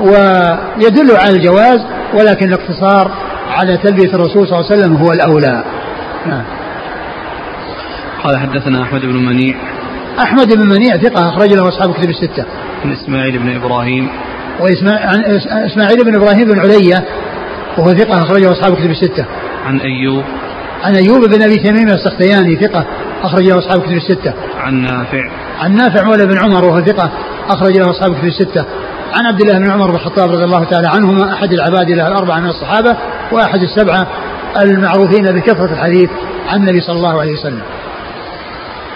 ويدل 0.00 1.16
على 1.16 1.36
الجواز 1.36 1.80
ولكن 2.14 2.46
الاقتصار 2.46 3.10
على 3.50 3.76
تلبية 3.76 4.14
الرسول 4.14 4.48
صلى 4.48 4.58
الله 4.58 4.70
عليه 4.70 4.80
وسلم 4.80 4.96
هو 4.96 5.12
الأولى 5.12 5.64
نعم 6.26 6.44
قال 8.24 8.38
حدثنا 8.38 8.82
أحمد 8.82 9.00
بن 9.00 9.26
منيع 9.26 9.54
أحمد 10.18 10.56
بن 10.56 10.68
منيع 10.68 10.96
ثقة 10.96 11.28
أخرج 11.28 11.52
له 11.52 11.68
أصحاب 11.68 11.94
كتب 11.94 12.10
الستة. 12.10 12.44
عن 12.84 12.92
إسماعيل 12.92 13.38
بن 13.38 13.56
إبراهيم. 13.56 14.08
وإسماعيل 14.60 16.04
بن 16.04 16.14
إبراهيم 16.14 16.44
بن 16.44 16.58
علية 16.58 17.04
وهو 17.78 17.94
ثقة 17.94 18.22
أخرجه 18.22 18.52
أصحاب 18.52 18.74
كتب 18.74 18.90
الستة. 18.90 19.24
عن 19.66 19.80
أيوب. 19.80 20.24
عن 20.84 20.94
أيوب 20.94 21.24
بن 21.24 21.42
أبي 21.42 21.56
تميم 21.56 21.88
السختياني 21.88 22.56
ثقة 22.56 22.84
أخرج 23.22 23.42
له 23.42 23.58
أصحاب 23.58 23.82
كتب 23.82 23.96
الستة. 23.96 24.32
عن 24.60 24.74
نافع. 24.82 25.30
عن 25.60 25.74
نافع 25.74 26.04
مولى 26.04 26.26
بن 26.26 26.38
عمر 26.38 26.64
وهو 26.64 26.80
ثقة 26.80 27.10
أخرج 27.48 27.78
له 27.78 27.90
أصحاب 27.90 28.14
كتب 28.14 28.24
الستة. 28.24 28.64
عن 29.14 29.26
عبد 29.26 29.40
الله 29.40 29.58
بن 29.58 29.70
عمر 29.70 29.90
بن 29.90 29.94
الخطاب 29.94 30.30
رضي 30.30 30.44
الله 30.44 30.64
تعالى 30.64 30.88
عنهما 30.88 31.32
أحد 31.32 31.52
العباد 31.52 31.90
له 31.90 32.08
الأربعة 32.08 32.40
من 32.40 32.48
الصحابة 32.48 32.96
وأحد 33.32 33.62
السبعة 33.62 34.06
المعروفين 34.62 35.22
بكثرة 35.32 35.72
الحديث 35.72 36.10
عن 36.48 36.60
النبي 36.60 36.80
صلى 36.80 36.96
الله 36.96 37.20
عليه 37.20 37.32
وسلم. 37.32 37.62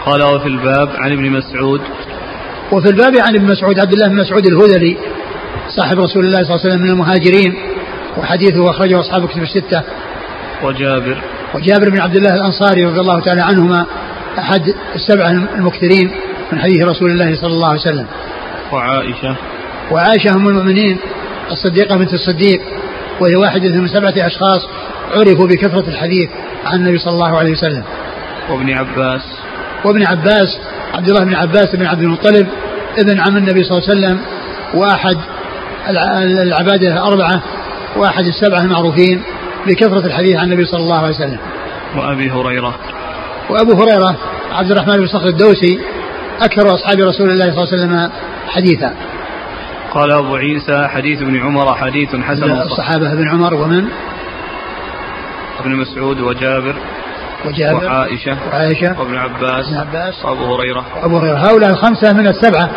قال 0.06 0.22
وفي 0.22 0.46
الباب 0.46 0.88
عن 0.98 1.12
ابن 1.12 1.30
مسعود. 1.30 1.80
وفي 2.72 2.88
الباب 2.88 3.12
عن 3.28 3.34
ابن 3.34 3.50
مسعود 3.50 3.78
عبد 3.78 3.92
الله 3.92 4.08
بن 4.08 4.16
مسعود 4.16 4.46
الهذلي 4.46 4.98
صاحب 5.76 5.98
رسول 5.98 6.24
الله 6.24 6.42
صلى 6.42 6.54
الله 6.54 6.60
عليه 6.64 6.74
وسلم 6.74 6.82
من 6.82 6.90
المهاجرين 6.90 7.54
وحديثه 8.18 8.70
أخرجه 8.70 9.00
أصحاب 9.00 9.28
كتب 9.28 9.42
الستة. 9.42 9.82
وجابر. 10.62 11.22
وجابر 11.54 11.90
بن 11.90 12.00
عبد 12.00 12.16
الله 12.16 12.34
الأنصاري 12.34 12.84
رضي 12.84 13.00
الله 13.00 13.20
تعالى 13.20 13.42
عنهما 13.42 13.86
أحد 14.38 14.62
السبعة 14.94 15.30
المكثرين 15.30 16.10
من 16.52 16.60
حديث 16.60 16.84
رسول 16.84 17.10
الله 17.10 17.36
صلى 17.36 17.52
الله 17.52 17.68
عليه 17.68 17.80
وسلم. 17.80 18.06
وعائشة. 18.72 19.36
وعائشة 19.90 20.30
أم 20.30 20.48
المؤمنين 20.48 20.98
الصديقة 21.50 21.96
بنت 21.96 22.14
الصديق 22.14 22.60
وهي 23.20 23.36
واحدة 23.36 23.68
من 23.68 23.88
سبعة 23.88 24.14
أشخاص 24.16 24.68
عرفوا 25.14 25.46
بكثرة 25.46 25.88
الحديث 25.88 26.30
عن 26.66 26.78
النبي 26.78 26.98
صلى 26.98 27.12
الله 27.12 27.38
عليه 27.38 27.52
وسلم 27.52 27.82
وابن 28.50 28.72
عباس 28.72 29.22
وابن 29.84 30.06
عباس 30.06 30.58
عبد 30.94 31.08
الله 31.08 31.24
بن 31.24 31.34
عباس 31.34 31.76
بن 31.76 31.86
عبد 31.86 32.02
المطلب 32.02 32.46
ابن 32.98 33.20
عم 33.20 33.36
النبي 33.36 33.64
صلى 33.64 33.78
الله 33.78 33.88
عليه 33.88 33.98
وسلم 33.98 34.20
وأحد 34.74 35.16
العبادة 36.42 36.92
الأربعة 36.92 37.42
وأحد 37.96 38.24
السبعة 38.24 38.60
المعروفين 38.60 39.22
بكثرة 39.66 40.06
الحديث 40.06 40.36
عن 40.36 40.44
النبي 40.44 40.64
صلى 40.64 40.80
الله 40.80 40.98
عليه 40.98 41.14
وسلم. 41.14 41.38
وأبي 41.96 42.30
هريرة. 42.30 42.78
وأبو 43.50 43.72
هريرة 43.72 44.16
عبد 44.52 44.70
الرحمن 44.70 44.96
بن 44.96 45.06
صخر 45.06 45.26
الدوسي 45.26 45.80
أكثر 46.40 46.74
أصحاب 46.74 47.00
رسول 47.00 47.30
الله 47.30 47.44
صلى 47.44 47.64
الله 47.64 47.68
عليه 47.72 47.82
وسلم 47.82 48.10
حديثا. 48.48 48.94
قال 49.94 50.12
أبو 50.12 50.36
عيسى 50.36 50.88
حديث 50.88 51.22
ابن 51.22 51.40
عمر 51.40 51.74
حديث 51.74 52.16
حسن 52.16 52.50
الصحابة 52.50 53.12
ابن 53.12 53.28
عمر 53.28 53.54
ومن؟ 53.54 53.84
ابن 55.60 55.76
مسعود 55.76 56.20
وجابر 56.20 56.74
وجابر 57.46 57.84
وعائشة 57.84 58.36
وعائشة 58.48 59.00
وابن 59.00 59.16
عباس 59.16 59.66
وابن 59.66 59.76
عباس 59.76 60.24
وأبو 60.24 60.54
هريرة. 60.54 60.84
وأبو 61.02 61.18
هريرة. 61.18 61.36
هؤلاء 61.36 61.70
الخمسة 61.70 62.12
من 62.12 62.26
السبعة 62.26 62.70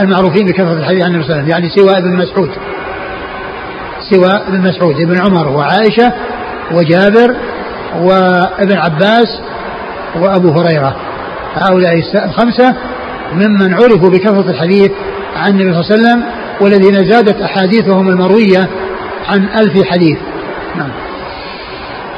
المعروفين 0.00 0.46
بكثرة 0.46 0.72
الحديث 0.72 1.04
عن 1.04 1.10
النبي 1.10 1.24
صلى 1.24 1.34
الله 1.34 1.44
عليه 1.44 1.44
وسلم 1.44 1.48
يعني 1.48 1.68
سوى 1.68 1.98
ابن 1.98 2.16
مسعود. 2.16 2.50
سوى 4.10 4.48
ابن 4.48 4.60
مسعود 4.60 5.00
ابن 5.00 5.20
عمر 5.20 5.48
وعائشة 5.48 6.12
وجابر 6.72 7.36
وابن 7.96 8.76
عباس 8.76 9.40
وأبو 10.16 10.50
هريرة. 10.50 10.96
هؤلاء 11.54 11.92
الخمسة 12.24 12.76
ممن 13.32 13.74
عرفوا 13.74 14.10
بكثرة 14.10 14.50
الحديث 14.50 14.92
عن 15.36 15.50
النبي 15.50 15.82
صلى 15.82 15.96
الله 15.96 16.08
عليه 16.10 16.22
وسلم 16.22 16.33
والذين 16.60 17.04
زادت 17.10 17.40
أحاديثهم 17.40 18.08
المروية 18.08 18.68
عن 19.28 19.48
ألف 19.48 19.88
حديث. 19.90 20.18
نعم. 20.76 20.90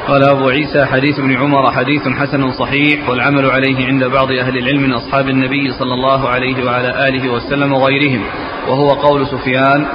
قال 0.07 0.23
أبو 0.23 0.49
عيسى 0.49 0.85
حديث 0.85 1.19
ابن 1.19 1.35
عمر 1.35 1.71
حديث 1.71 2.01
حسن 2.07 2.51
صحيح 2.51 3.09
والعمل 3.09 3.49
عليه 3.49 3.87
عند 3.87 4.03
بعض 4.03 4.31
أهل 4.31 4.57
العلم 4.57 4.83
من 4.83 4.93
أصحاب 4.93 5.29
النبي 5.29 5.71
صلى 5.79 5.93
الله 5.93 6.29
عليه 6.29 6.65
وعلى 6.65 7.07
آله 7.07 7.33
وسلم 7.33 7.73
وغيرهم 7.73 8.23
وهو 8.67 8.89
قول 8.89 9.27
سفيان 9.27 9.85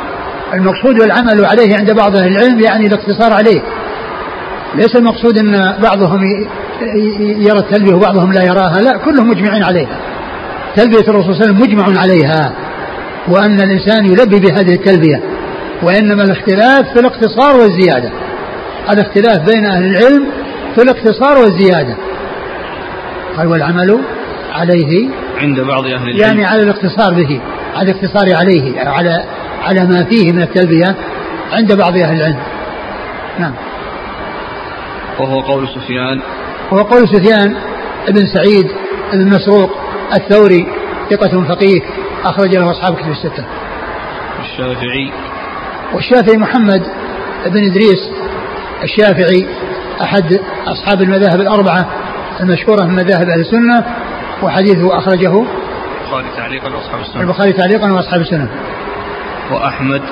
المقصود 0.55 1.01
والعمل 1.01 1.45
عليه 1.45 1.77
عند 1.77 1.91
بعض 1.97 2.17
أهل 2.17 2.27
العلم 2.27 2.61
يعني 2.61 2.87
الاقتصار 2.87 3.33
عليه. 3.33 3.63
ليس 4.75 4.97
المقصود 4.97 5.39
أن 5.39 5.77
بعضهم 5.83 6.21
يرى 7.21 7.59
التلبية 7.59 7.95
وبعضهم 7.95 8.33
لا 8.33 8.45
يراها 8.45 8.81
لا 8.83 8.99
كلهم 9.05 9.29
مجمعين 9.29 9.63
عليها. 9.63 10.01
تلبية 10.77 11.09
الرسول 11.09 11.35
صلى 11.35 11.45
الله 11.45 11.45
عليه 11.45 11.45
وسلم 11.45 11.61
مجمع 11.61 12.01
عليها. 12.01 12.53
وأن 13.29 13.61
الإنسان 13.61 14.05
يلبي 14.05 14.41
بهذه 14.41 14.75
التلبية 14.75 15.23
وإنما 15.83 16.23
الاختلاف 16.23 16.93
في 16.93 17.01
الاقتصار 17.01 17.57
والزيادة. 17.57 18.11
الاختلاف 18.91 19.39
بين 19.39 19.67
أهل 19.67 19.85
العلم 19.85 20.27
في 20.75 20.83
الاقتصار 20.83 21.39
والزيادة. 21.39 21.97
قال 23.37 23.47
والعمل 23.47 24.01
عليه 24.53 25.09
عند 25.39 25.61
بعض 25.61 25.85
أهل 25.85 25.95
العلم. 25.95 26.19
يعني 26.19 26.45
على 26.45 26.63
الاقتصار 26.63 27.15
به 27.15 27.41
على 27.75 27.91
الاقتصار 27.91 28.37
عليه 28.37 28.81
على 28.81 29.25
على 29.63 29.87
ما 29.87 30.05
فيه 30.05 30.33
من 30.33 30.43
التلبية 30.43 30.97
عند 31.53 31.73
بعض 31.73 31.97
أهل 31.97 32.17
العلم. 32.17 32.43
نعم. 33.39 33.55
وهو 35.19 35.41
قول 35.41 35.69
سفيان. 35.69 36.21
وهو 36.73 36.83
قول 36.83 37.09
سفيان 37.09 37.55
بن 38.09 38.27
سعيد 38.27 38.67
بن 39.13 39.27
مسروق 39.27 39.71
الثوري 40.15 40.67
ثقة 41.11 41.45
فقيه. 41.49 41.81
أخرج 42.25 42.57
له 42.57 42.71
أصحاب 42.71 42.95
كتب 42.95 43.11
الستة. 43.11 43.45
الشافعي. 44.41 45.13
والشافعي 45.95 46.37
محمد 46.37 46.83
بن 47.47 47.71
إدريس. 47.71 48.11
الشافعي 48.83 49.47
أحد 50.03 50.41
أصحاب 50.67 51.03
المذاهب 51.03 51.41
الأربعة 51.41 51.87
المشهورة 52.41 52.85
من 52.85 52.95
مذاهب 52.95 53.29
أهل 53.29 53.41
السنة 53.41 53.85
وحديثه 54.43 54.99
أخرجه 54.99 55.45
البخاري 56.07 56.29
تعليقا 56.37 56.75
وأصحاب 56.75 57.01
السنة. 57.01 57.23
البخاري 57.23 57.53
تعليقا 57.53 57.93
وأصحاب 57.93 58.21
السنة. 58.21 58.49
وأحمد. 59.51 60.03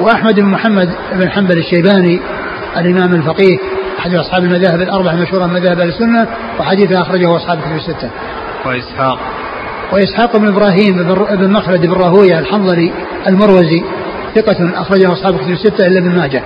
وأحمد 0.00 0.34
بن 0.34 0.46
محمد 0.46 0.94
بن 1.12 1.30
حنبل 1.30 1.58
الشيباني 1.58 2.20
الإمام 2.76 3.14
الفقيه 3.14 3.58
أحد 3.98 4.14
أصحاب 4.14 4.44
المذاهب 4.44 4.80
الأربعة 4.80 5.12
المشهورة 5.12 5.46
من 5.46 5.52
مذاهب 5.52 5.80
أهل 5.80 5.88
السنة 5.88 6.26
وحديثه 6.60 7.02
أخرجه 7.02 7.36
أصحاب 7.36 7.58
الكتب 7.58 7.76
الستة. 7.76 8.10
وإسحاق. 8.66 9.18
وإسحاق 9.92 10.36
بن 10.36 10.48
إبراهيم 10.48 11.02
بن 11.30 11.52
مخلد 11.52 11.86
بن 11.86 11.92
راهوية 11.92 12.38
الحنظلي 12.38 12.92
المروزي 13.26 13.82
ثقة 14.34 14.80
أخرجه 14.80 15.12
أصحاب 15.12 15.34
الكتب 15.34 15.50
الستة 15.50 15.86
إلا 15.86 15.98
ابن 15.98 16.16
ماجه. 16.16 16.42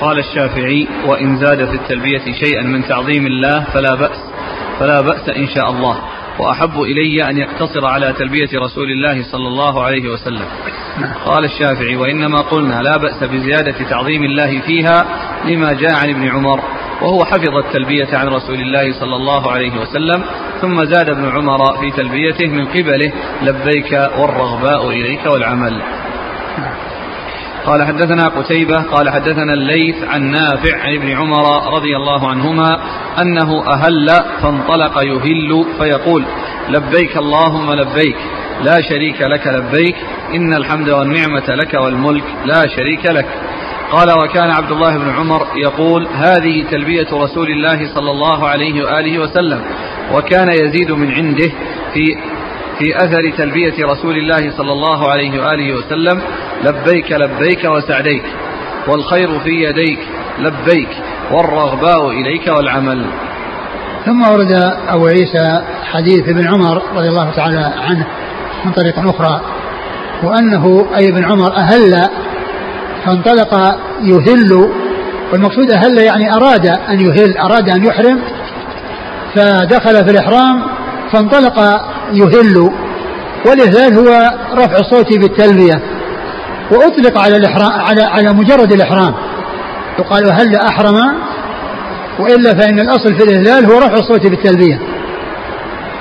قال 0.00 0.18
الشافعي 0.18 0.88
وإن 1.06 1.36
زاد 1.36 1.64
في 1.64 1.74
التلبية 1.74 2.32
شيئا 2.44 2.62
من 2.62 2.88
تعظيم 2.88 3.26
الله 3.26 3.64
فلا 3.64 3.94
بأس 3.94 4.18
فلا 4.78 5.00
بأس 5.00 5.28
إن 5.28 5.46
شاء 5.46 5.70
الله 5.70 5.98
وأحب 6.38 6.82
إلي 6.82 7.30
أن 7.30 7.38
يقتصر 7.38 7.86
على 7.86 8.12
تلبية 8.12 8.48
رسول 8.54 8.90
الله 8.90 9.22
صلى 9.32 9.48
الله 9.48 9.82
عليه 9.84 10.08
وسلم. 10.08 10.46
قال 11.24 11.44
الشافعي 11.44 11.96
وإنما 11.96 12.40
قلنا 12.40 12.82
لا 12.82 12.96
بأس 12.96 13.24
بزيادة 13.24 13.88
تعظيم 13.90 14.22
الله 14.22 14.60
فيها 14.60 15.06
لما 15.44 15.72
جاء 15.72 15.94
عن 15.94 16.10
ابن 16.10 16.28
عمر 16.28 16.60
وهو 17.02 17.24
حفظ 17.24 17.56
التلبية 17.56 18.08
عن 18.12 18.28
رسول 18.28 18.60
الله 18.60 19.00
صلى 19.00 19.16
الله 19.16 19.52
عليه 19.52 19.80
وسلم 19.80 20.24
ثم 20.60 20.84
زاد 20.84 21.08
ابن 21.08 21.28
عمر 21.28 21.76
في 21.80 21.90
تلبيته 21.90 22.46
من 22.46 22.66
قبله 22.66 23.12
لبيك 23.42 23.92
والرغباء 24.18 24.90
إليك 24.90 25.26
والعمل. 25.26 25.82
قال 27.66 27.86
حدثنا 27.86 28.28
قتيبة 28.28 28.82
قال 28.82 29.10
حدثنا 29.10 29.52
الليث 29.52 29.96
عن 30.04 30.22
نافع 30.30 30.78
عن 30.80 30.94
ابن 30.94 31.10
عمر 31.10 31.74
رضي 31.74 31.96
الله 31.96 32.28
عنهما 32.28 32.78
أنه 33.22 33.64
أهل 33.72 34.06
فانطلق 34.42 35.02
يهل 35.02 35.64
فيقول 35.78 36.24
لبيك 36.68 37.16
اللهم 37.16 37.72
لبيك 37.72 38.16
لا 38.62 38.76
شريك 38.90 39.22
لك 39.22 39.46
لبيك 39.46 39.96
إن 40.34 40.54
الحمد 40.54 40.90
والنعمة 40.90 41.48
لك 41.48 41.74
والملك 41.74 42.24
لا 42.44 42.66
شريك 42.76 43.06
لك. 43.06 43.26
قال 43.92 44.12
وكان 44.24 44.50
عبد 44.50 44.70
الله 44.70 44.98
بن 44.98 45.10
عمر 45.10 45.46
يقول 45.56 46.06
هذه 46.06 46.64
تلبية 46.70 47.06
رسول 47.12 47.50
الله 47.50 47.94
صلى 47.94 48.10
الله 48.10 48.48
عليه 48.48 48.84
وآله 48.84 49.18
وسلم 49.18 49.62
وكان 50.14 50.48
يزيد 50.48 50.90
من 50.90 51.12
عنده 51.12 51.50
في 51.94 52.16
في 52.78 52.96
أثر 52.96 53.30
تلبية 53.38 53.74
رسول 53.84 54.16
الله 54.16 54.50
صلى 54.56 54.72
الله 54.72 55.10
عليه 55.10 55.42
وآله 55.42 55.74
وسلم 55.74 56.22
لبيك 56.64 57.12
لبيك 57.12 57.64
وسعديك 57.64 58.24
والخير 58.88 59.40
في 59.40 59.50
يديك 59.50 59.98
لبيك 60.38 60.88
والرغباء 61.32 62.10
إليك 62.10 62.48
والعمل. 62.48 63.06
ثم 64.06 64.22
ورد 64.22 64.52
أبو 64.88 65.06
عيسى 65.06 65.62
حديث 65.92 66.28
ابن 66.28 66.46
عمر 66.48 66.82
رضي 66.94 67.08
الله 67.08 67.30
تعالى 67.30 67.72
عنه 67.88 68.06
من 68.64 68.72
طريق 68.72 68.98
أخرى 68.98 69.40
وأنه 70.22 70.86
أي 70.96 71.08
ابن 71.08 71.24
عمر 71.24 71.56
أهل 71.56 72.08
فانطلق 73.06 73.78
يهل 74.02 74.70
والمقصود 75.32 75.70
أهل 75.70 75.98
يعني 75.98 76.34
أراد 76.34 76.66
أن 76.66 77.00
يهل 77.00 77.38
أراد 77.38 77.68
أن 77.68 77.84
يحرم 77.84 78.20
فدخل 79.34 80.04
في 80.04 80.10
الإحرام 80.10 80.62
فانطلق 81.12 81.58
يهل 82.12 82.70
والإهلال 83.46 83.98
هو 83.98 84.30
رفع 84.54 84.78
الصوت 84.78 85.18
بالتلبية 85.18 85.82
وأطلق 86.70 87.18
على 87.18 87.36
الإحرام 87.36 87.80
على 87.80 88.02
على 88.02 88.32
مجرد 88.32 88.72
الإحرام. 88.72 89.14
يقال 89.98 90.32
هل 90.32 90.56
أحرم؟ 90.56 90.96
وإلا 92.18 92.54
فإن 92.54 92.80
الأصل 92.80 93.14
في 93.14 93.24
الإهلال 93.24 93.72
هو 93.72 93.78
رفع 93.78 93.94
الصوت 93.94 94.26
بالتلبية. 94.26 94.80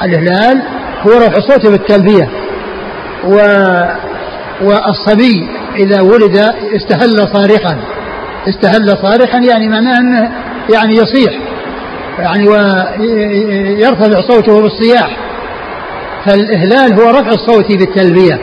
الإهلال 0.03 0.61
هو 1.07 1.11
رفع 1.11 1.37
الصوت 1.37 1.67
بالتلبية 1.67 2.29
و 3.23 3.37
والصبي 4.61 5.49
إذا 5.75 6.01
ولد 6.01 6.37
استهل 6.75 7.27
صارخا. 7.33 7.77
استهل 8.49 8.97
صارخا 8.97 9.37
يعني 9.37 9.67
معناه 9.67 9.99
أنه 9.99 10.31
يعني 10.73 10.95
يصيح. 10.95 11.33
يعني 12.19 12.47
ويرتفع 12.47 14.21
صوته 14.21 14.61
بالصياح. 14.61 15.17
فالإهلال 16.25 16.93
هو 16.93 17.09
رفع 17.09 17.31
الصوت 17.31 17.71
بالتلبية. 17.71 18.39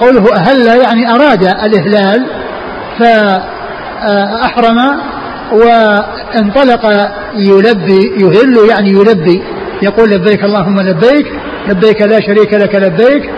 قوله 0.00 0.34
أهل 0.34 0.66
يعني 0.66 1.10
أراد 1.10 1.44
الإهلال 1.44 2.26
فأحرم 2.98 4.78
وانطلق 5.52 7.10
يلبي 7.36 8.12
يهل 8.16 8.68
يعني 8.70 8.90
يلبي. 8.90 9.42
يقول 9.82 10.10
لبيك 10.10 10.44
اللهم 10.44 10.80
لبيك 10.80 11.26
لبيك 11.68 12.02
لا 12.02 12.20
شريك 12.20 12.54
لك 12.54 12.74
لبيك 12.74 13.30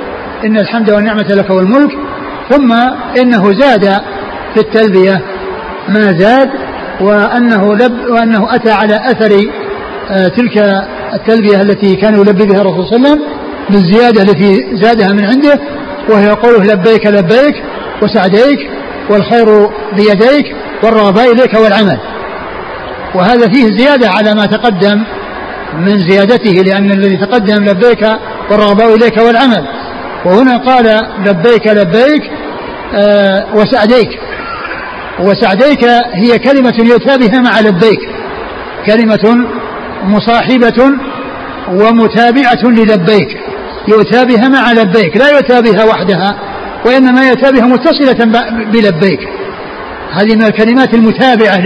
إن 0.45 0.57
الحمد 0.57 0.91
والنعمة 0.91 1.29
لك 1.29 1.51
والملك. 1.51 1.93
ثم 2.51 2.73
إنه 3.23 3.53
زاد 3.53 3.85
في 4.55 4.61
التلبية. 4.61 5.23
ما 5.89 6.13
زاد 6.19 6.51
وأنه 7.01 7.75
لب 7.75 8.11
وأنه 8.11 8.55
أتى 8.55 8.71
على 8.71 8.97
أثر 8.97 9.33
آه، 10.11 10.29
تلك 10.29 10.85
التلبية 11.15 11.61
التي 11.61 11.97
كان 11.97 12.15
يلبي 12.15 12.47
بها 12.47 12.61
الرسول 12.61 12.87
صلى 12.87 12.97
الله 12.97 13.09
عليه 13.11 13.21
وسلم 13.21 13.35
بالزيادة 13.71 14.23
التي 14.23 14.77
زادها 14.77 15.13
من 15.13 15.25
عنده 15.25 15.61
وهي 16.09 16.31
قوله 16.31 16.65
لبيك 16.65 17.07
لبيك 17.07 17.63
وسعديك 18.03 18.71
والخير 19.11 19.69
بيديك 19.97 20.57
والرغباء 20.83 21.33
إليك 21.33 21.55
والعمل. 21.55 21.99
وهذا 23.15 23.49
فيه 23.49 23.67
زيادة 23.79 24.09
على 24.11 24.35
ما 24.35 24.47
تقدم 24.47 25.03
من 25.79 25.99
زيادته 26.09 26.51
لأن 26.51 26.91
الذي 26.91 27.17
تقدم 27.17 27.65
لبيك 27.65 28.07
والرغباء 28.51 28.95
إليك 28.95 29.17
والعمل. 29.17 29.67
وهنا 30.25 30.57
قال 30.57 31.01
لبيك 31.27 31.67
لبيك 31.67 32.23
آه 32.95 33.47
وسعديك. 33.55 34.09
وسعديك 35.21 35.85
هي 36.15 36.39
كلمة 36.39 36.75
يؤتى 36.79 37.19
بها 37.19 37.41
مع 37.41 37.61
لبيك. 37.61 38.01
كلمة 38.87 39.47
مصاحبة 40.05 40.91
ومتابعة 41.69 42.65
للبيك. 42.65 43.29
يؤتى 43.89 44.25
بها 44.25 44.49
مع 44.49 44.73
لبيك 44.73 45.17
لا 45.17 45.31
يؤتى 45.31 45.63
بها 45.63 45.85
وحدها 45.85 46.39
وإنما 46.87 47.29
يأتى 47.29 47.53
بها 47.53 47.67
متصلة 47.67 48.25
بلبيك. 48.73 49.21
هذه 50.13 50.37
من 50.37 50.45
الكلمات 50.45 50.95
المتابعة 50.95 51.63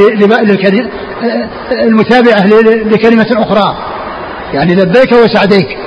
المتابعة 1.73 2.47
لكلمة 2.93 3.27
أخرى. 3.33 3.77
يعني 4.55 4.75
لبيك 4.75 5.13
وسعديك. 5.13 5.79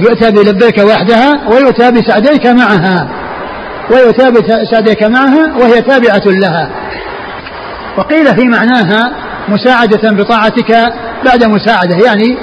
يؤتى 0.00 0.30
بلبيك 0.30 0.78
وحدها 0.78 1.48
ويؤتى 1.50 1.90
بسعديك 1.90 2.46
معها. 2.46 3.08
ويؤتى 3.90 4.30
بسعديك 4.30 5.02
معها 5.02 5.56
وهي 5.56 5.80
تابعة 5.80 6.22
لها. 6.26 6.70
وقيل 7.98 8.26
في 8.36 8.44
معناها 8.44 9.12
مساعدة 9.48 10.10
بطاعتك 10.10 10.92
بعد 11.24 11.44
مساعدة 11.44 11.96
يعني 12.06 12.36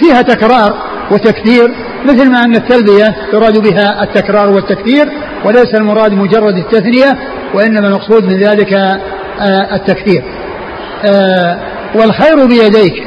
فيها 0.00 0.22
تكرار 0.22 0.76
وتكثير 1.10 1.74
مثل 2.04 2.30
ما 2.30 2.44
أن 2.44 2.56
التلبية 2.56 3.16
يراد 3.32 3.58
بها 3.58 4.02
التكرار 4.02 4.48
والتكثير 4.48 5.08
وليس 5.44 5.74
المراد 5.74 6.12
مجرد 6.12 6.56
التثنية 6.56 7.18
وإنما 7.54 7.88
المقصود 7.88 8.24
من 8.24 8.38
ذلك 8.38 8.72
آه، 8.72 9.76
التكثير. 9.76 10.24
آه، 11.04 11.58
والخير 11.94 12.46
بيديك 12.46 13.02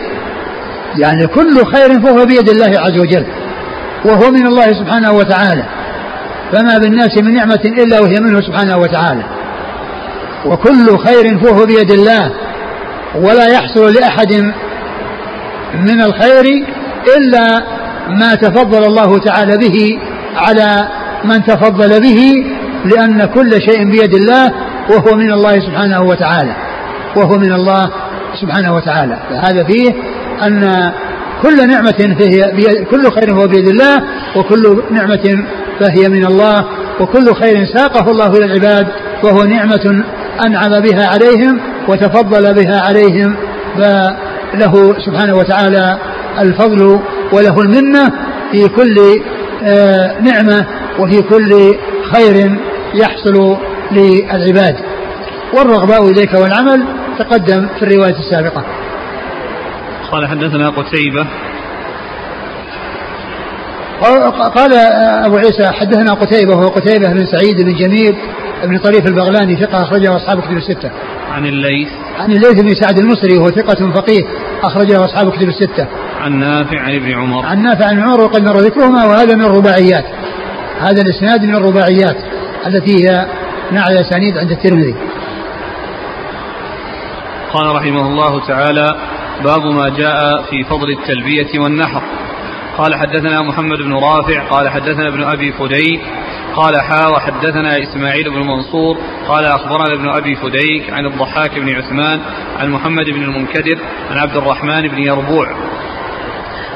يعني 0.97 1.27
كل 1.27 1.65
خير 1.65 2.01
فهو 2.01 2.25
بيد 2.25 2.49
الله 2.49 2.79
عز 2.79 2.97
وجل. 2.97 3.25
وهو 4.05 4.31
من 4.31 4.47
الله 4.47 4.73
سبحانه 4.73 5.11
وتعالى. 5.11 5.63
فما 6.51 6.77
بالناس 6.77 7.17
من 7.17 7.33
نعمة 7.33 7.61
إلا 7.65 7.99
وهي 7.99 8.19
منه 8.19 8.41
سبحانه 8.41 8.77
وتعالى. 8.77 9.23
وكل 10.45 10.97
خير 10.97 11.39
فهو 11.39 11.65
بيد 11.65 11.91
الله. 11.91 12.31
ولا 13.15 13.47
يحصل 13.47 13.93
لأحد 13.93 14.33
من 15.73 16.01
الخير 16.01 16.65
إلا 17.17 17.63
ما 18.09 18.35
تفضل 18.35 18.83
الله 18.83 19.19
تعالى 19.19 19.57
به 19.57 19.99
على 20.35 20.87
من 21.23 21.43
تفضل 21.43 22.01
به 22.01 22.45
لأن 22.85 23.25
كل 23.25 23.61
شيء 23.61 23.91
بيد 23.91 24.13
الله 24.13 24.51
وهو 24.89 25.15
من 25.15 25.31
الله 25.31 25.59
سبحانه 25.59 26.01
وتعالى. 26.01 26.55
وهو 27.15 27.37
من 27.37 27.53
الله 27.53 27.89
سبحانه 28.41 28.75
وتعالى. 28.75 29.19
فهذا 29.29 29.63
فيه 29.63 29.93
أن 30.43 30.91
كل 31.41 31.67
نعمة 31.67 32.15
فهي 32.19 32.85
كل 32.85 33.11
خير 33.11 33.33
هو 33.33 33.47
بيد 33.47 33.67
الله 33.67 34.03
وكل 34.35 34.83
نعمة 34.91 35.45
فهي 35.79 36.09
من 36.09 36.25
الله 36.25 36.65
وكل 36.99 37.33
خير 37.33 37.65
ساقه 37.65 38.11
الله 38.11 38.27
إلى 38.27 38.45
العباد 38.45 38.87
وهو 39.23 39.43
نعمة 39.43 40.03
أنعم 40.45 40.79
بها 40.79 41.07
عليهم 41.07 41.59
وتفضل 41.87 42.53
بها 42.53 42.81
عليهم. 42.81 43.35
فله 43.77 44.95
سبحانه 45.05 45.35
وتعالى 45.35 45.97
الفضل 46.39 46.99
وله 47.33 47.61
المنة 47.61 48.11
في 48.51 48.67
كل 48.67 49.21
آه، 49.63 50.19
نعمة 50.19 50.65
وفي 50.99 51.21
كل 51.21 51.75
خير 52.13 52.59
يحصل 52.93 53.57
للعباد. 53.91 54.75
والرغباء 55.53 56.09
إليك 56.09 56.33
والعمل 56.33 56.85
تقدم 57.19 57.67
في 57.79 57.85
الرواية 57.85 58.19
السابقة. 58.19 58.65
قال 60.11 60.27
حدثنا 60.27 60.69
قتيبة 60.69 61.27
قال 64.55 64.73
أبو 65.25 65.37
عيسى 65.37 65.67
حدثنا 65.67 66.13
قتيبة 66.13 66.55
وهو 66.55 66.67
قتيبة 66.67 67.13
بن 67.13 67.25
سعيد 67.25 67.61
بن 67.61 67.73
جميل 67.75 68.15
بن 68.63 68.77
طريف 68.77 69.05
البغلاني 69.07 69.55
ثقة 69.55 69.83
أخرجه 69.83 70.15
أصحاب 70.15 70.41
كتب 70.41 70.57
الستة. 70.57 70.91
عن 71.31 71.45
الليث 71.45 71.89
عن 72.19 72.31
الليث 72.31 72.61
بن 72.61 72.73
سعد 72.73 72.99
المصري 72.99 73.37
وهو 73.37 73.49
ثقة 73.49 73.91
فقيه 73.91 74.23
أخرجه 74.63 75.05
أصحاب 75.05 75.31
كتب 75.31 75.47
الستة. 75.47 75.87
عن 76.21 76.39
نافع 76.39 76.79
عن 76.79 76.95
ابن 76.95 77.11
عمر. 77.11 77.45
عن 77.45 77.63
نافع 77.63 77.85
عن 77.85 77.99
عمر 77.99 78.21
وقد 78.21 78.43
مر 78.43 78.57
ذكرهما 78.57 79.05
وهذا 79.05 79.35
من 79.35 79.45
الرباعيات. 79.45 80.05
هذا 80.79 81.01
الإسناد 81.01 81.43
من 81.43 81.55
الرباعيات 81.55 82.17
التي 82.67 82.95
هي 82.95 83.25
نعل 83.71 83.97
أسانيد 83.97 84.37
عند 84.37 84.51
الترمذي. 84.51 84.95
قال 87.53 87.75
رحمه 87.75 88.07
الله 88.07 88.47
تعالى 88.47 89.10
باب 89.43 89.65
ما 89.65 89.89
جاء 89.89 90.41
في 90.49 90.63
فضل 90.63 90.91
التلبية 90.91 91.59
والنحر. 91.59 92.01
قال 92.77 92.95
حدثنا 92.95 93.41
محمد 93.41 93.77
بن 93.77 93.93
رافع 93.93 94.43
قال 94.49 94.69
حدثنا 94.69 95.07
ابن 95.07 95.23
أبي 95.23 95.51
فديك 95.51 96.01
قال 96.55 96.81
حا 96.81 97.07
وحدثنا 97.07 97.83
إسماعيل 97.83 98.29
بن 98.29 98.39
منصور 98.39 98.97
قال 99.27 99.45
أخبرنا 99.45 99.93
ابن 99.93 100.09
أبي 100.09 100.35
فديك 100.35 100.93
عن 100.93 101.05
الضحاك 101.05 101.59
بن 101.59 101.75
عثمان 101.75 102.19
عن 102.59 102.69
محمد 102.69 103.05
بن 103.05 103.23
المنكدر 103.23 103.79
عن 104.11 104.17
عبد 104.17 104.37
الرحمن 104.37 104.87
بن 104.87 104.97
يربوع. 104.97 105.47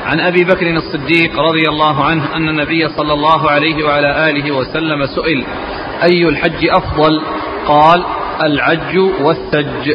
عن 0.06 0.20
أبي 0.20 0.44
بكر 0.44 0.70
الصديق 0.70 1.40
رضي 1.40 1.64
الله 1.70 2.06
عنه 2.06 2.36
أن 2.36 2.50
النبي 2.50 2.88
صلى 2.88 3.14
الله 3.14 3.52
عليه 3.52 3.84
وعلى 3.84 4.30
آله 4.30 4.52
وسلم 4.52 5.06
سئل 5.06 5.46
أي 6.04 6.30
الحج 6.30 6.70
أفضل؟ 6.70 7.22
قال 7.68 8.06
العج 8.44 8.98
والثج. 8.98 9.94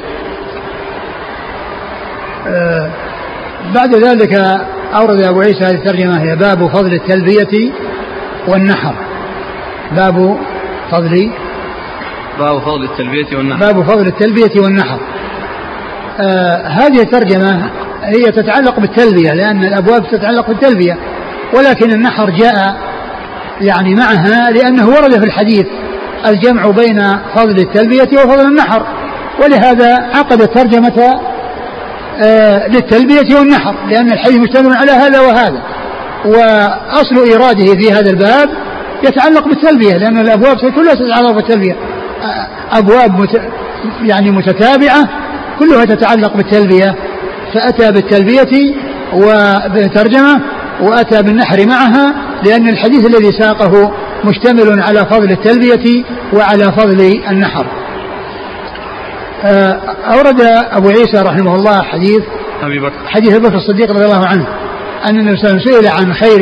بعد 3.74 3.94
ذلك 3.94 4.34
أورد 4.94 5.22
أبو 5.22 5.40
عيسى 5.40 5.64
هذه 5.64 5.74
الترجمة 5.74 6.22
هي 6.22 6.36
باب 6.36 6.66
فضل 6.66 6.94
التلبية 6.94 7.72
والنحر. 8.48 8.94
باب 9.96 10.36
فضل 10.90 11.30
باب 12.38 12.60
فضل 12.60 12.84
التلبية 12.84 13.36
والنحر. 13.36 13.60
باب 13.60 13.82
فضل 13.82 14.06
التلبية 14.06 14.60
والنحر. 14.60 14.98
آه 16.20 16.66
هذه 16.66 17.02
الترجمة 17.02 17.70
هي 18.02 18.32
تتعلق 18.32 18.80
بالتلبية 18.80 19.30
لأن 19.30 19.64
الأبواب 19.64 20.10
تتعلق 20.10 20.48
بالتلبية 20.48 20.98
ولكن 21.54 21.92
النحر 21.92 22.30
جاء 22.30 22.76
يعني 23.60 23.94
معها 23.94 24.50
لأنه 24.50 24.88
ورد 24.88 25.18
في 25.18 25.24
الحديث 25.24 25.66
الجمع 26.26 26.70
بين 26.70 27.00
فضل 27.34 27.58
التلبية 27.58 28.18
وفضل 28.24 28.46
النحر. 28.46 28.86
ولهذا 29.42 29.94
عقد 29.94 30.40
الترجمة 30.40 30.88
آه 30.98 31.20
للتلبية 32.68 33.38
والنحر 33.38 33.74
لأن 33.90 34.12
الحديث 34.12 34.38
مشتمل 34.38 34.76
على 34.76 34.90
هذا 34.90 35.20
وهذا. 35.20 35.62
وأصل 36.24 37.30
إيراده 37.30 37.64
في 37.64 37.92
هذا 37.92 38.10
الباب 38.10 38.48
يتعلق 39.04 39.48
بالتلبية 39.48 39.96
لأن 39.96 40.18
الأبواب 40.18 40.56
كلها 40.56 40.94
تتعلق 40.94 41.30
بالتلبية. 41.30 41.76
أبواب 42.72 43.20
مت 43.20 43.40
يعني 44.02 44.30
متتابعة 44.30 45.08
كلها 45.58 45.84
تتعلق 45.84 46.36
بالتلبية. 46.36 46.94
فأتى 47.54 47.92
بالتلبية 47.92 48.74
وبالترجمة 49.14 50.40
وأتى 50.80 51.22
بالنحر 51.22 51.66
معها 51.66 52.14
لأن 52.46 52.68
الحديث 52.68 53.06
الذي 53.06 53.32
ساقه 53.32 53.92
مشتمل 54.24 54.82
على 54.82 54.98
فضل 54.98 55.30
التلبية 55.30 56.04
وعلى 56.32 56.64
فضل 56.64 57.20
النحر. 57.30 57.66
آه، 57.66 57.79
أورد 59.44 60.40
أبو 60.72 60.88
عيسى 60.88 61.22
رحمه 61.22 61.54
الله 61.54 61.82
حديث 61.82 62.22
أبي 62.62 62.78
بكر. 62.78 62.96
حديث 63.06 63.34
أبي 63.34 63.48
بكر 63.48 63.56
الصديق 63.56 63.90
رضي 63.90 64.04
الله 64.04 64.26
عنه 64.26 64.46
أن 65.08 65.18
النبي 65.18 65.36
صلى 65.36 65.50
الله 65.50 65.60
عليه 65.60 65.62
وسلم 65.62 65.72
سئل 65.72 65.88
عن 65.88 66.14
خير 66.14 66.40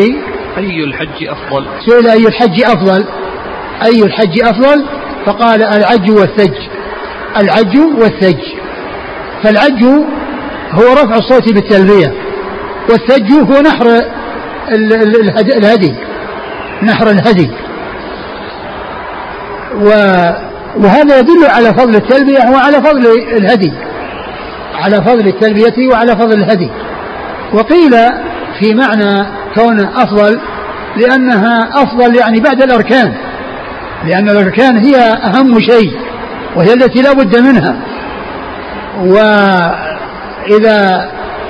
أي 0.59 0.85
الحج 0.85 1.27
أفضل؟ 1.29 1.67
سئل 1.87 2.09
أي 2.09 2.27
الحج 2.27 2.63
أفضل 2.63 3.05
أي 3.85 4.03
الحج 4.03 4.43
أفضل؟ 4.43 4.87
فقال 5.27 5.63
العج 5.63 6.11
والثج 6.11 6.55
العج 7.37 7.79
والثج. 7.99 8.41
فالعج 9.43 9.85
هو 10.73 10.93
رفع 10.93 11.17
الصوت 11.17 11.53
بالتلبية 11.53 12.15
والثج 12.91 13.33
هو 13.33 13.61
نحر 13.61 13.87
الهدي 15.57 15.95
نحر 16.83 17.11
الهدي. 17.11 17.51
وهذا 20.77 21.19
يدل 21.19 21.47
على 21.47 21.75
فضل 21.75 21.95
التلبية 21.95 22.51
وعلى 22.51 22.83
فضل 22.83 23.07
الهدي. 23.37 23.73
على 24.75 24.97
فضل 24.97 25.29
التلبية 25.29 25.89
وعلى 25.93 26.17
فضل 26.17 26.33
الهدي. 26.33 26.71
وقيل 27.53 27.97
في 28.61 28.75
معنى 28.75 29.27
كونه 29.55 29.91
أفضل 29.97 30.41
لأنها 30.97 31.69
أفضل 31.75 32.17
يعني 32.17 32.41
بعد 32.41 32.63
الأركان. 32.63 33.15
لأن 34.07 34.29
الأركان 34.29 34.77
هي 34.77 34.97
أهم 34.97 35.61
شيء 35.61 35.93
وهي 36.57 36.73
التي 36.73 37.03
لا 37.03 37.13
بد 37.13 37.39
منها. 37.39 37.77
وإذا 38.99 39.99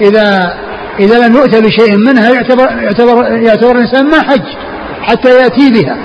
إذا 0.00 0.54
إذا 1.00 1.26
لم 1.28 1.36
يؤتى 1.36 1.60
بشيء 1.60 1.96
منها 1.96 2.30
يعتبر 2.32 2.66
يعتبر 2.82 3.32
يعتبر 3.32 3.76
الإنسان 3.76 4.10
ما 4.10 4.22
حج 4.22 4.42
حتى 5.02 5.38
يأتي 5.38 5.70
بها. 5.70 5.96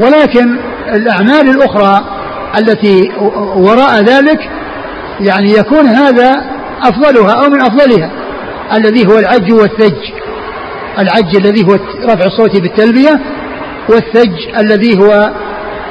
ولكن 0.00 0.58
الأعمال 0.92 1.50
الأخرى 1.50 2.04
التي 2.58 3.12
وراء 3.56 4.00
ذلك 4.00 4.38
يعني 5.20 5.52
يكون 5.52 5.86
هذا 5.86 6.44
أفضلها 6.82 7.44
أو 7.44 7.50
من 7.50 7.60
أفضلها. 7.60 8.10
الذي 8.72 9.06
هو 9.06 9.18
العج 9.18 9.52
والثج. 9.52 10.12
العج 10.98 11.36
الذي 11.36 11.64
هو 11.64 11.74
رفع 12.04 12.24
الصوت 12.24 12.56
بالتلبية 12.56 13.20
والثج 13.88 14.56
الذي 14.58 14.98
هو 14.98 15.30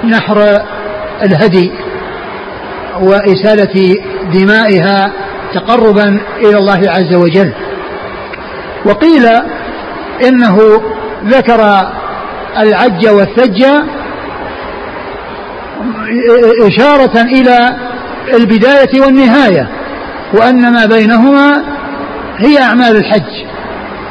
نحر 0.04 0.62
الهدي 1.24 1.72
وإسالة 3.02 3.96
دمائها 4.34 5.14
تقربا 5.54 6.20
إلى 6.38 6.58
الله 6.58 6.82
عز 6.90 7.14
وجل. 7.14 7.54
وقيل 8.86 9.26
إنه 10.28 10.58
ذكر 11.26 11.62
العج 12.58 13.08
والثج 13.08 13.66
إشارة 16.68 17.22
إلى 17.22 17.78
البداية 18.34 19.02
والنهاية 19.02 19.70
وأن 20.34 20.74
ما 20.74 20.86
بينهما 20.86 21.64
هي 22.38 22.62
أعمال 22.62 22.96
الحج. 22.98 23.46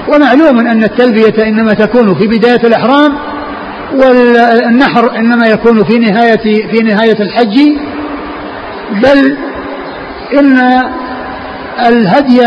ومعلوم 0.09 0.59
أن 0.59 0.85
التلبية 0.85 1.45
إنما 1.49 1.75
تكون 1.75 2.15
في 2.15 2.27
بداية 2.27 2.61
الإحرام 2.65 3.19
والنحر 3.93 5.17
إنما 5.17 5.47
يكون 5.47 5.85
في 5.85 5.99
نهاية 5.99 6.69
في 6.71 6.83
نهاية 6.83 7.17
الحج. 7.21 7.59
بل 9.03 9.37
إن 10.39 10.83
الهدي 11.87 12.41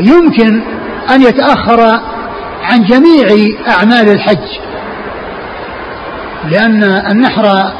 يمكن 0.00 0.62
أن 1.14 1.22
يتأخر 1.22 1.80
عن 2.62 2.82
جميع 2.82 3.56
أعمال 3.68 4.08
الحج 4.08 4.58
لأن 6.50 6.82
النحر 6.84 7.72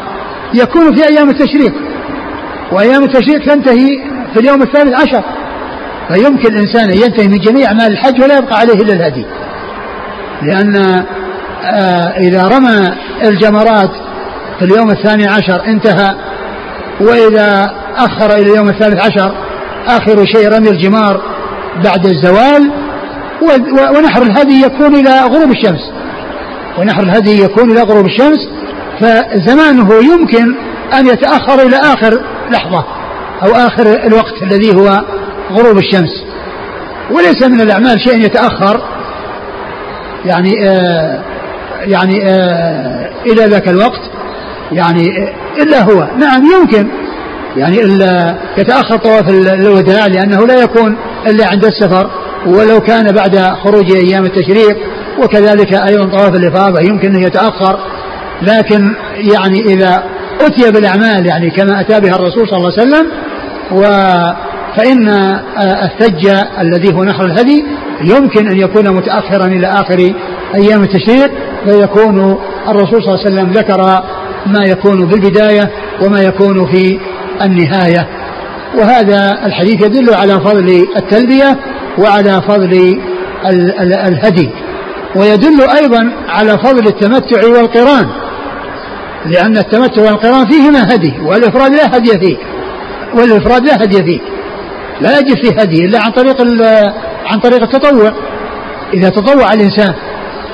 يكون 0.54 0.94
في 0.94 1.08
أيام 1.08 1.30
التشريق 1.30 1.74
وأيام 2.72 3.04
التشريق 3.04 3.46
تنتهي 3.46 3.86
في 4.34 4.40
اليوم 4.40 4.62
الثالث 4.62 4.94
عشر 4.94 5.22
فيمكن 6.08 6.54
الإنسان 6.54 6.90
أن 6.90 6.96
ينتهي 6.96 7.28
من 7.28 7.38
جميع 7.38 7.68
أعمال 7.68 7.92
الحج 7.92 8.22
ولا 8.22 8.38
يبقى 8.38 8.58
عليه 8.58 8.74
إلا 8.74 8.92
الهدي. 8.92 9.24
لأن 10.42 10.76
آه 11.64 12.18
إذا 12.18 12.48
رمى 12.48 12.94
الجمرات 13.24 13.90
في 14.58 14.64
اليوم 14.64 14.90
الثاني 14.90 15.26
عشر 15.26 15.64
انتهى 15.66 16.14
وإذا 17.00 17.74
أخر 17.96 18.32
إلى 18.32 18.52
اليوم 18.52 18.68
الثالث 18.68 19.04
عشر 19.04 19.34
آخر 19.86 20.24
شيء 20.24 20.48
رمي 20.48 20.68
الجمار 20.70 21.20
بعد 21.84 22.06
الزوال 22.06 22.70
ونحر 23.96 24.22
الهدي 24.22 24.62
يكون 24.62 24.94
إلى 24.94 25.20
غروب 25.20 25.50
الشمس. 25.50 25.80
ونحر 26.78 27.02
الهدي 27.02 27.42
يكون 27.42 27.70
إلى 27.70 27.80
غروب 27.82 28.06
الشمس 28.06 28.38
فزمانه 29.00 29.94
يمكن 29.94 30.54
أن 30.98 31.06
يتأخر 31.06 31.66
إلى 31.66 31.76
آخر 31.76 32.20
لحظة 32.50 32.84
أو 33.42 33.54
آخر 33.54 33.86
الوقت 34.06 34.42
الذي 34.42 34.74
هو 34.74 35.04
غروب 35.52 35.78
الشمس. 35.78 36.24
وليس 37.10 37.42
من 37.42 37.60
الأعمال 37.60 38.00
شيء 38.00 38.24
يتأخر 38.24 38.80
يعني 40.24 40.68
آه 40.68 41.20
يعني 41.80 42.24
آه 42.24 43.10
إلى 43.26 43.44
ذاك 43.44 43.68
الوقت 43.68 44.00
يعني 44.72 45.02
آه 45.02 45.62
إلا 45.62 45.82
هو. 45.82 46.08
نعم 46.18 46.42
يمكن 46.46 46.88
يعني 47.56 47.80
إلا 47.80 48.34
يتأخر 48.58 48.96
طواف 48.96 49.28
الوداع 49.30 50.06
لأنه 50.06 50.46
لا 50.46 50.62
يكون 50.62 50.96
إلا 51.26 51.46
عند 51.46 51.64
السفر. 51.64 52.10
ولو 52.46 52.80
كان 52.80 53.12
بعد 53.12 53.38
خروج 53.64 53.92
أيام 53.92 54.24
التشريق 54.24 54.76
وكذلك 55.22 55.74
أيضا 55.74 56.04
طواف 56.04 56.34
الإفاضة 56.34 56.80
يمكن 56.80 57.14
أن 57.14 57.22
يتأخر. 57.22 57.78
لكن 58.42 58.94
يعني 59.16 59.60
إذا 59.60 60.02
أتي 60.40 60.70
بالأعمال 60.70 61.26
يعني 61.26 61.50
كما 61.50 61.80
أتى 61.80 62.00
بها 62.00 62.16
الرسول 62.16 62.48
صلى 62.48 62.58
الله 62.58 62.72
عليه 62.78 62.82
وسلم 62.82 63.06
و 63.72 63.82
فإن 64.76 65.08
الثج 65.58 66.28
الذي 66.60 66.94
هو 66.94 67.04
نحر 67.04 67.24
الهدي 67.24 67.64
يمكن 68.04 68.48
أن 68.48 68.58
يكون 68.58 68.96
متأخرا 68.96 69.46
إلى 69.46 69.66
آخر 69.66 70.14
أيام 70.54 70.82
التشريق 70.82 71.30
فيكون 71.64 72.38
الرسول 72.68 73.02
صلى 73.02 73.14
الله 73.14 73.24
عليه 73.24 73.34
وسلم 73.34 73.50
ذكر 73.50 74.02
ما 74.46 74.64
يكون 74.64 75.06
بالبداية 75.06 75.70
وما 76.02 76.20
يكون 76.20 76.66
في 76.66 76.98
النهاية. 77.42 78.08
وهذا 78.78 79.46
الحديث 79.46 79.86
يدل 79.86 80.14
على 80.14 80.32
فضل 80.32 80.86
التلبية 80.96 81.58
وعلى 81.98 82.42
فضل 82.48 83.00
الهدي. 84.08 84.50
ويدل 85.16 85.60
أيضا 85.80 86.12
على 86.28 86.58
فضل 86.58 86.86
التمتع 86.86 87.46
والقران. 87.46 88.06
لأن 89.30 89.56
التمتع 89.56 90.02
والقران 90.02 90.46
فيهما 90.46 90.94
هدي 90.94 91.12
والإفراد 91.22 91.72
لا 91.74 91.96
هدي 91.96 92.18
فيه. 92.18 92.36
والإفراد 93.14 93.64
لا 93.66 93.74
هدي 93.74 94.02
فيه. 94.04 94.20
لا 95.00 95.18
يجب 95.18 95.36
فيه 95.42 95.60
هدي 95.60 95.84
إلا 95.84 95.98
عن 96.04 96.10
طريق 96.10 96.36
عن 97.26 97.40
طريق 97.40 97.62
التطوع. 97.62 98.12
إذا 98.94 99.08
تطوع 99.08 99.52
الإنسان 99.52 99.94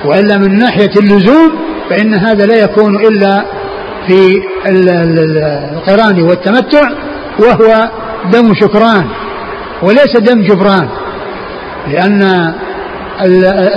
وإلا 0.04 0.38
من 0.38 0.58
ناحية 0.58 0.90
اللزوم 0.96 1.52
فإن 1.90 2.14
هذا 2.14 2.46
لا 2.46 2.56
يكون 2.56 2.96
إلا 2.96 3.44
في 4.06 4.42
القران 4.66 6.22
والتمتع 6.22 6.90
وهو 7.38 7.90
دم 8.32 8.54
شكران 8.54 9.08
وليس 9.82 10.16
دم 10.16 10.42
جبران. 10.42 10.88
لأن 11.88 12.22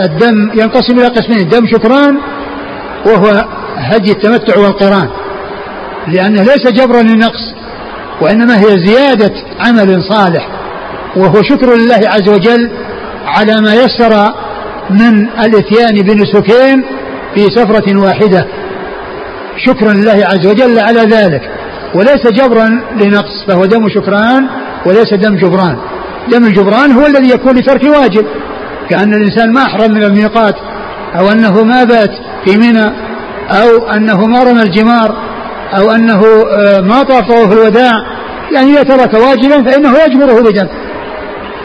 الدم 0.06 0.52
ينقسم 0.54 1.00
إلى 1.00 1.08
قسمين 1.08 1.50
دم 1.50 1.68
شكران 1.68 2.18
وهو 3.06 3.46
هدي 3.78 4.12
التمتع 4.12 4.60
والقران 4.60 5.10
لأنه 6.08 6.44
ليس 6.44 6.68
جبرا 6.68 7.02
للنقص 7.02 7.54
وإنما 8.22 8.60
هي 8.60 8.86
زيادة 8.86 9.34
عمل 9.60 10.04
صالح 10.04 10.48
وهو 11.16 11.44
شكر 11.44 11.76
لله 11.76 12.02
عز 12.08 12.30
وجل 12.30 12.72
على 13.26 13.54
ما 13.62 13.74
يسر 13.74 14.34
من 14.90 15.30
الإتيان 15.30 16.02
بنسكين 16.02 16.86
في 17.36 17.42
سفرة 17.42 18.00
واحدة. 18.00 18.48
شكرا 19.66 19.94
لله 19.94 20.26
عز 20.26 20.48
وجل 20.48 20.80
على 20.80 21.00
ذلك. 21.00 21.42
وليس 21.96 22.28
جبرا 22.28 22.82
لنقص 23.02 23.46
فهو 23.48 23.66
دم 23.66 23.90
شكران 23.90 24.48
وليس 24.86 25.14
دم 25.14 25.36
جبران. 25.36 25.78
دم 26.32 26.46
الجبران 26.46 26.92
هو 26.92 27.06
الذي 27.06 27.30
يكون 27.30 27.56
لترك 27.56 27.84
واجب 27.84 28.26
كأن 28.90 29.14
الإنسان 29.14 29.54
ما 29.54 29.62
أحرم 29.64 29.92
من 29.92 30.04
الميقات 30.04 30.56
أو 31.16 31.32
أنه 31.32 31.64
ما 31.64 31.84
بات 31.84 32.12
في 32.46 32.58
منى 32.58 33.05
أو 33.50 33.88
أنه 33.90 34.26
ما 34.26 34.44
رمى 34.44 34.62
الجمار 34.62 35.16
أو 35.78 35.92
أنه 35.92 36.22
آه، 36.58 36.82
ما 36.82 37.04
طاف 37.04 37.28
طواف 37.28 37.52
الوداع 37.52 37.92
يعني 38.52 38.72
إذا 38.72 38.84
ترك 38.84 39.14
واجبا 39.14 39.64
فإنه 39.64 39.94
يجبره 40.08 40.42
بدم 40.42 40.68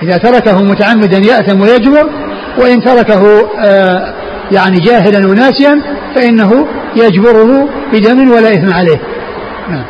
إذا 0.03 0.17
تركه 0.17 0.63
متعمدا 0.63 1.19
يأثم 1.19 1.61
ويجبر 1.61 2.11
وإن 2.59 2.81
تركه 2.81 3.49
آه، 3.59 4.15
يعني 4.53 4.77
جاهلا 4.77 5.29
وناسيا 5.29 5.83
فإنه 6.15 6.67
يجبره 6.97 7.69
بدم 7.93 8.31
ولا 8.31 8.53
إثم 8.53 8.75
عليه. 8.75 9.01
نعم. 9.71 9.85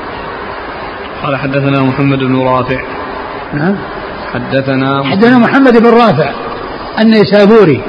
قال 1.22 1.36
حدثنا 1.36 1.82
محمد 1.82 2.18
بن 2.18 2.36
رافع. 2.36 2.80
نعم. 3.54 3.76
حدثنا 4.32 5.04
حدثنا 5.04 5.38
محمد 5.38 5.82
بن 5.82 5.90
رافع 5.90 6.30
النيسابوري. 7.00 7.82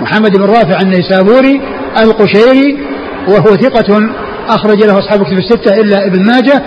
محمد 0.00 0.36
بن 0.36 0.44
رافع 0.44 0.80
النيسابوري 0.80 1.60
القشيري 1.98 2.93
وهو 3.28 3.56
ثقة 3.56 4.10
أخرج 4.48 4.84
له 4.84 4.98
أصحاب 4.98 5.24
كتب 5.24 5.38
الستة 5.38 5.74
إلا 5.80 6.06
ابن 6.06 6.26
ماجه 6.26 6.62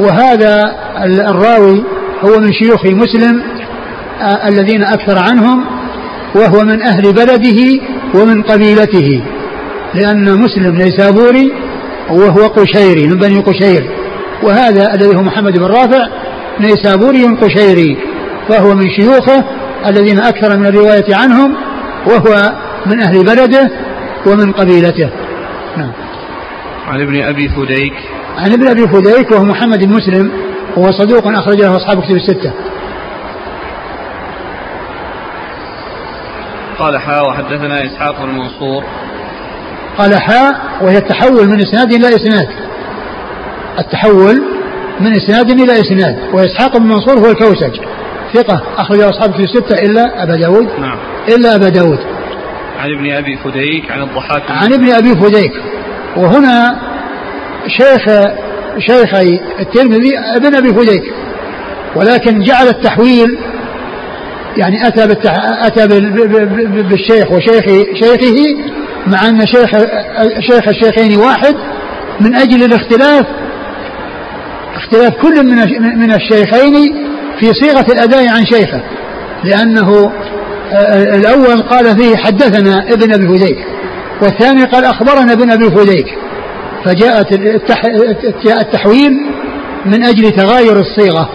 وهذا 0.00 0.74
الراوي 1.30 1.84
هو 2.24 2.38
من 2.38 2.52
شيوخ 2.52 2.86
مسلم 2.86 3.42
الذين 4.48 4.82
أكثر 4.82 5.18
عنهم 5.18 5.64
وهو 6.34 6.64
من 6.64 6.82
أهل 6.82 7.12
بلده 7.12 7.80
ومن 8.14 8.42
قبيلته 8.42 9.22
لأن 9.94 10.38
مسلم 10.38 10.74
نيسابوري 10.74 11.52
وهو 12.10 12.46
قشيري 12.46 13.06
من 13.06 13.18
بني 13.18 13.38
قشير 13.38 13.90
وهذا 14.42 14.94
الذي 14.94 15.16
هو 15.16 15.22
محمد 15.22 15.58
بن 15.58 15.64
رافع 15.64 16.08
نيسابوري 16.60 17.24
قشيري 17.24 17.96
فهو 18.48 18.74
من 18.74 18.90
شيوخه 18.90 19.44
الذين 19.86 20.20
أكثر 20.20 20.56
من 20.56 20.66
الرواية 20.66 21.14
عنهم 21.14 21.54
وهو 22.06 22.52
من 22.86 23.00
أهل 23.00 23.24
بلده 23.24 23.70
ومن 24.26 24.52
قبيلته. 24.52 25.10
نعم. 25.76 25.92
عن 26.88 27.00
ابن 27.00 27.22
أبي 27.22 27.48
فديك. 27.48 27.94
عن 28.38 28.52
ابن 28.52 28.68
أبي 28.68 28.88
فديك 28.88 29.30
وهو 29.30 29.44
محمد 29.44 29.84
بن 29.84 29.92
مسلم 29.92 30.32
وهو 30.76 30.92
صدوق 30.92 31.26
أخرج 31.26 31.60
له 31.60 31.76
أصحاب 31.76 32.02
كتب 32.02 32.16
الستة. 32.16 32.52
قال 36.78 36.98
حاء 36.98 37.28
وحدثنا 37.28 37.86
إسحاق 37.86 38.24
بن 38.24 38.28
منصور. 38.28 38.84
قال 39.98 40.20
حاء 40.20 40.60
وهي 40.80 40.96
التحول 40.96 41.48
من 41.48 41.60
إسناد 41.60 41.92
إلى 41.92 42.08
إسناد. 42.08 42.48
التحول 43.78 44.42
من 45.00 45.12
إسناد 45.16 45.50
إلى 45.50 45.72
إسناد. 45.72 46.18
وإسحاق 46.32 46.76
بن 46.76 46.86
منصور 46.86 47.18
هو 47.18 47.30
الكوسج. 47.30 47.80
ثقة 48.34 48.62
أخرج 48.78 49.00
أصحاب 49.00 49.32
في 49.32 49.42
الستة 49.42 49.82
إلا 49.82 50.22
أبا 50.22 50.36
داود. 50.36 50.68
نعم. 50.80 50.98
إلا 51.28 51.54
أبا 51.54 51.68
داود. 51.68 51.98
عن 52.78 52.90
ابن 52.98 53.12
أبي 53.12 53.36
فديك 53.36 53.90
عن 53.90 54.02
الضحاك. 54.02 54.42
عن 54.50 54.72
ابن 54.72 54.88
أبي 54.92 55.14
فديك. 55.14 55.52
وهنا 56.16 56.80
شيخ 57.66 58.04
شيخي 58.78 59.40
الترمذي 59.60 60.18
ابن 60.36 60.54
أبي 60.54 60.68
فديك. 60.68 61.12
ولكن 61.96 62.42
جعل 62.42 62.68
التحويل 62.68 63.38
يعني 64.56 64.86
أتى 64.86 65.06
بالتح... 65.06 65.34
أتى 65.64 65.86
بالشيخ 66.82 67.32
وشيخ 67.32 67.64
شيخه 67.94 68.36
مع 69.06 69.28
أن 69.28 69.46
شيخ 69.46 69.70
شيخ 70.40 70.68
الشيخين 70.68 71.16
واحد 71.18 71.56
من 72.20 72.34
أجل 72.34 72.64
الاختلاف 72.64 73.26
اختلاف 74.74 75.14
كل 75.14 75.46
من 75.46 75.56
من 75.98 76.12
الشيخين 76.12 76.94
في 77.40 77.52
صيغة 77.52 77.86
الأداء 77.92 78.28
عن 78.28 78.46
شيخه. 78.46 78.82
لأنه 79.44 80.12
الأول 81.14 81.62
قال 81.62 81.96
فيه 81.96 82.16
حدثنا 82.16 82.92
ابن 82.92 83.12
أبي 83.12 83.38
فديك 83.38 83.66
والثاني 84.22 84.64
قال 84.64 84.84
أخبرنا 84.84 85.32
ابن 85.32 85.50
أبي 85.50 85.70
فديك 85.70 86.06
فجاءت 86.84 87.32
التحويل 88.60 89.12
من 89.86 90.04
أجل 90.04 90.30
تغاير 90.30 90.80
الصيغة 90.80 91.28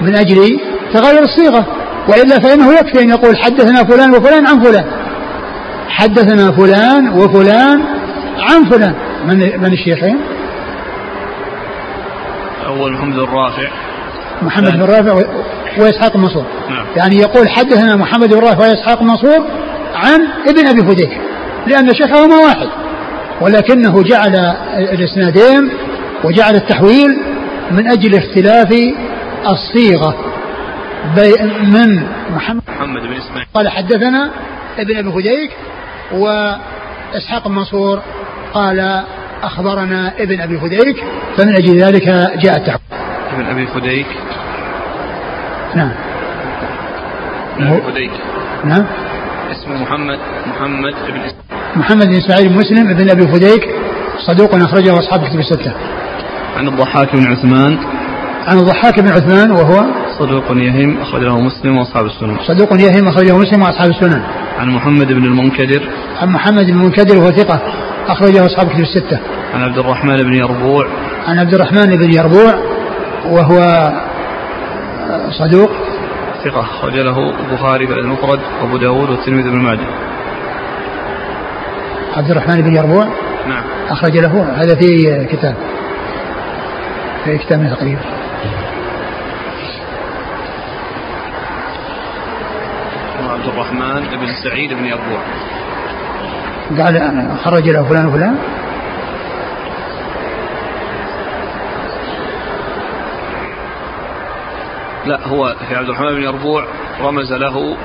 من 0.00 0.14
أجل 0.14 0.60
تغاير 0.94 1.22
الصيغة 1.22 1.66
وإلا 2.08 2.38
فإنه 2.38 2.72
يكفي 2.72 3.02
أن 3.02 3.08
يقول 3.08 3.36
حدثنا 3.36 3.84
فلان 3.84 4.10
وفلان 4.10 4.46
عن 4.46 4.62
فلان 4.62 4.84
حدثنا 5.88 6.52
فلان 6.52 7.08
وفلان 7.08 7.82
عن 8.38 8.64
فلان 8.70 8.94
من 9.26 9.60
من 9.60 9.72
الشيخين؟ 9.72 10.18
أول 12.66 12.92
محمد 12.92 13.18
الرافع 13.18 13.70
محمد 14.42 14.72
بن 14.72 14.82
رافع 14.82 15.22
وإسحاق 15.78 16.16
المنصور. 16.16 16.44
نعم. 16.70 16.86
يعني 16.96 17.16
يقول 17.16 17.48
حدثنا 17.48 17.96
محمد 17.96 18.34
بن 18.34 18.40
رافع 18.40 18.58
وإسحاق 18.58 19.00
المنصور 19.00 19.46
عن 19.94 20.20
ابن 20.48 20.66
أبي 20.66 20.80
فديك 20.80 21.20
لأن 21.66 21.94
شيخهما 21.94 22.36
واحد 22.36 22.68
ولكنه 23.40 24.02
جعل 24.02 24.36
الإسنادين 24.76 25.70
وجعل 26.24 26.54
التحويل 26.54 27.18
من 27.70 27.86
أجل 27.86 28.14
اختلاف 28.14 28.74
الصيغة 29.48 30.14
من 31.62 32.02
محمد 32.34 32.62
محمد 32.68 33.02
بن 33.02 33.12
إسماعيل. 33.16 33.46
قال 33.54 33.68
حدثنا 33.68 34.30
ابن 34.78 34.96
أبي 34.96 35.12
فديك 35.12 35.50
وإسحاق 36.12 37.46
المنصور 37.46 38.00
قال 38.54 39.04
أخبرنا 39.42 40.12
ابن 40.18 40.40
أبي 40.40 40.58
فديك 40.58 41.04
فمن 41.36 41.56
أجل 41.56 41.78
ذلك 41.78 42.04
جاء 42.42 42.56
التحويل. 42.56 42.80
ابن 43.32 43.46
أبي 43.46 43.66
فديك. 43.66 44.06
نعم. 45.76 45.90
فديك 47.58 48.10
نعم. 48.64 48.84
اسمه 49.50 49.82
محمد 49.82 50.18
محمد 50.46 50.94
بن 51.08 51.20
محمد 51.76 52.06
بن 52.06 52.14
إسماعيل 52.16 52.48
بن 52.48 52.58
مسلم 52.58 52.94
بن 52.94 53.10
أبي 53.10 53.28
فديك 53.28 53.68
صدوق 54.26 54.54
أخرجه 54.54 54.98
أصحاب 54.98 55.20
كتب 55.28 55.38
الستة. 55.38 55.72
عن 56.56 56.68
الضحاك 56.68 57.16
بن 57.16 57.26
عثمان. 57.26 57.78
عن 58.46 58.58
الضحاك 58.58 59.00
بن 59.00 59.08
عثمان 59.08 59.50
وهو؟ 59.50 59.84
صدوق 60.18 60.44
يهم 60.50 61.00
أخرجه 61.00 61.38
مسلم 61.38 61.78
وأصحاب 61.78 62.06
السنن. 62.06 62.36
صدوق 62.46 62.80
يهم 62.80 63.08
أخرجه 63.08 63.38
مسلم 63.38 63.62
وأصحاب 63.62 63.90
السنن. 63.90 64.22
عن 64.58 64.68
محمد 64.68 65.06
بن 65.06 65.24
المنكدر. 65.24 65.88
عن 66.20 66.28
محمد 66.28 66.64
بن 66.64 66.80
المنكدر 66.80 67.18
وهو 67.18 67.30
ثقة 67.30 67.60
أخرجه 68.08 68.46
أصحاب 68.46 68.68
كتب 68.68 68.80
الستة. 68.80 69.18
عن 69.54 69.62
عبد 69.62 69.78
الرحمن 69.78 70.16
بن 70.16 70.34
يربوع. 70.34 70.86
عن 71.26 71.38
عبد 71.38 71.54
الرحمن 71.54 71.96
بن 71.96 72.12
يربوع 72.12 72.54
وهو 73.26 73.58
صدوق. 75.30 75.70
ثقة 76.44 76.60
أخرج 76.60 76.94
له 76.94 77.34
البخاري 77.40 77.86
في 77.86 77.92
المفرد 77.92 78.40
وأبو 78.60 78.76
داود 78.76 79.10
والترمذي 79.10 79.50
بن 79.50 79.58
ماجه. 79.58 79.86
عبد 82.16 82.30
الرحمن 82.30 82.62
بن 82.62 82.76
يربوع؟ 82.76 83.08
نعم. 83.48 83.62
أخرج 83.88 84.18
له 84.18 84.54
هذا 84.56 84.74
في 84.74 85.24
كتاب. 85.24 85.54
في 87.24 87.38
كتاب 87.38 87.76
تقريبا. 87.76 88.00
عبد 93.30 93.46
الرحمن 93.48 94.00
بن 94.20 94.28
سعيد 94.44 94.72
بن 94.72 94.84
يربوع. 94.84 95.20
قال 96.78 97.28
خرج 97.44 97.68
له 97.68 97.82
فلان 97.82 98.06
وفلان. 98.06 98.38
لا 105.08 105.28
هو 105.28 105.54
في 105.68 105.74
عبد 105.76 105.88
الرحمن 105.88 106.14
بن 106.14 106.22
يربوع 106.22 106.64
رمز 107.02 107.32
له 107.32 107.76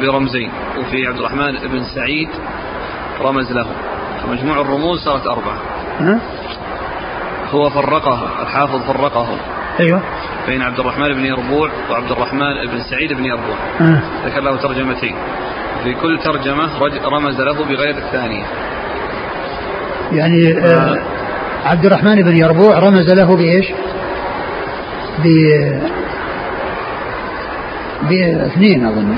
برمزين 0.00 0.50
وفي 0.78 1.06
عبد 1.06 1.18
الرحمن 1.18 1.52
بن 1.72 1.82
سعيد 1.94 2.28
رمز 3.22 3.52
له. 3.52 3.66
فمجموع 4.22 4.60
الرموز 4.60 4.98
صارت 5.00 5.26
أربعة. 5.26 5.58
ها؟ 6.00 6.18
هو 7.50 7.70
فرقه 7.70 8.42
الحافظ 8.42 8.82
فرقه. 8.92 9.28
أيوه. 9.80 10.00
بين 10.46 10.62
عبد 10.62 10.80
الرحمن 10.80 11.14
بن 11.14 11.24
يربوع 11.24 11.70
وعبد 11.90 12.10
الرحمن 12.10 12.66
بن 12.72 12.80
سعيد 12.90 13.12
بن 13.12 13.24
يربوع. 13.24 13.56
ها. 13.80 14.02
ذكر 14.26 14.40
له 14.40 14.56
ترجمتين. 14.56 15.14
في 15.84 15.94
كل 15.94 16.18
ترجمة 16.24 16.82
رج- 16.82 17.00
رمز 17.04 17.40
له 17.40 17.64
بغير 17.64 17.98
الثانية. 17.98 18.44
يعني 20.12 20.58
آه 20.58 20.98
عبد 21.64 21.86
الرحمن 21.86 22.22
بن 22.22 22.36
يربوع 22.36 22.78
رمز 22.78 23.12
له 23.12 23.36
بإيش؟ 23.36 23.66
باثنين 28.08 28.86
أظن. 28.86 29.16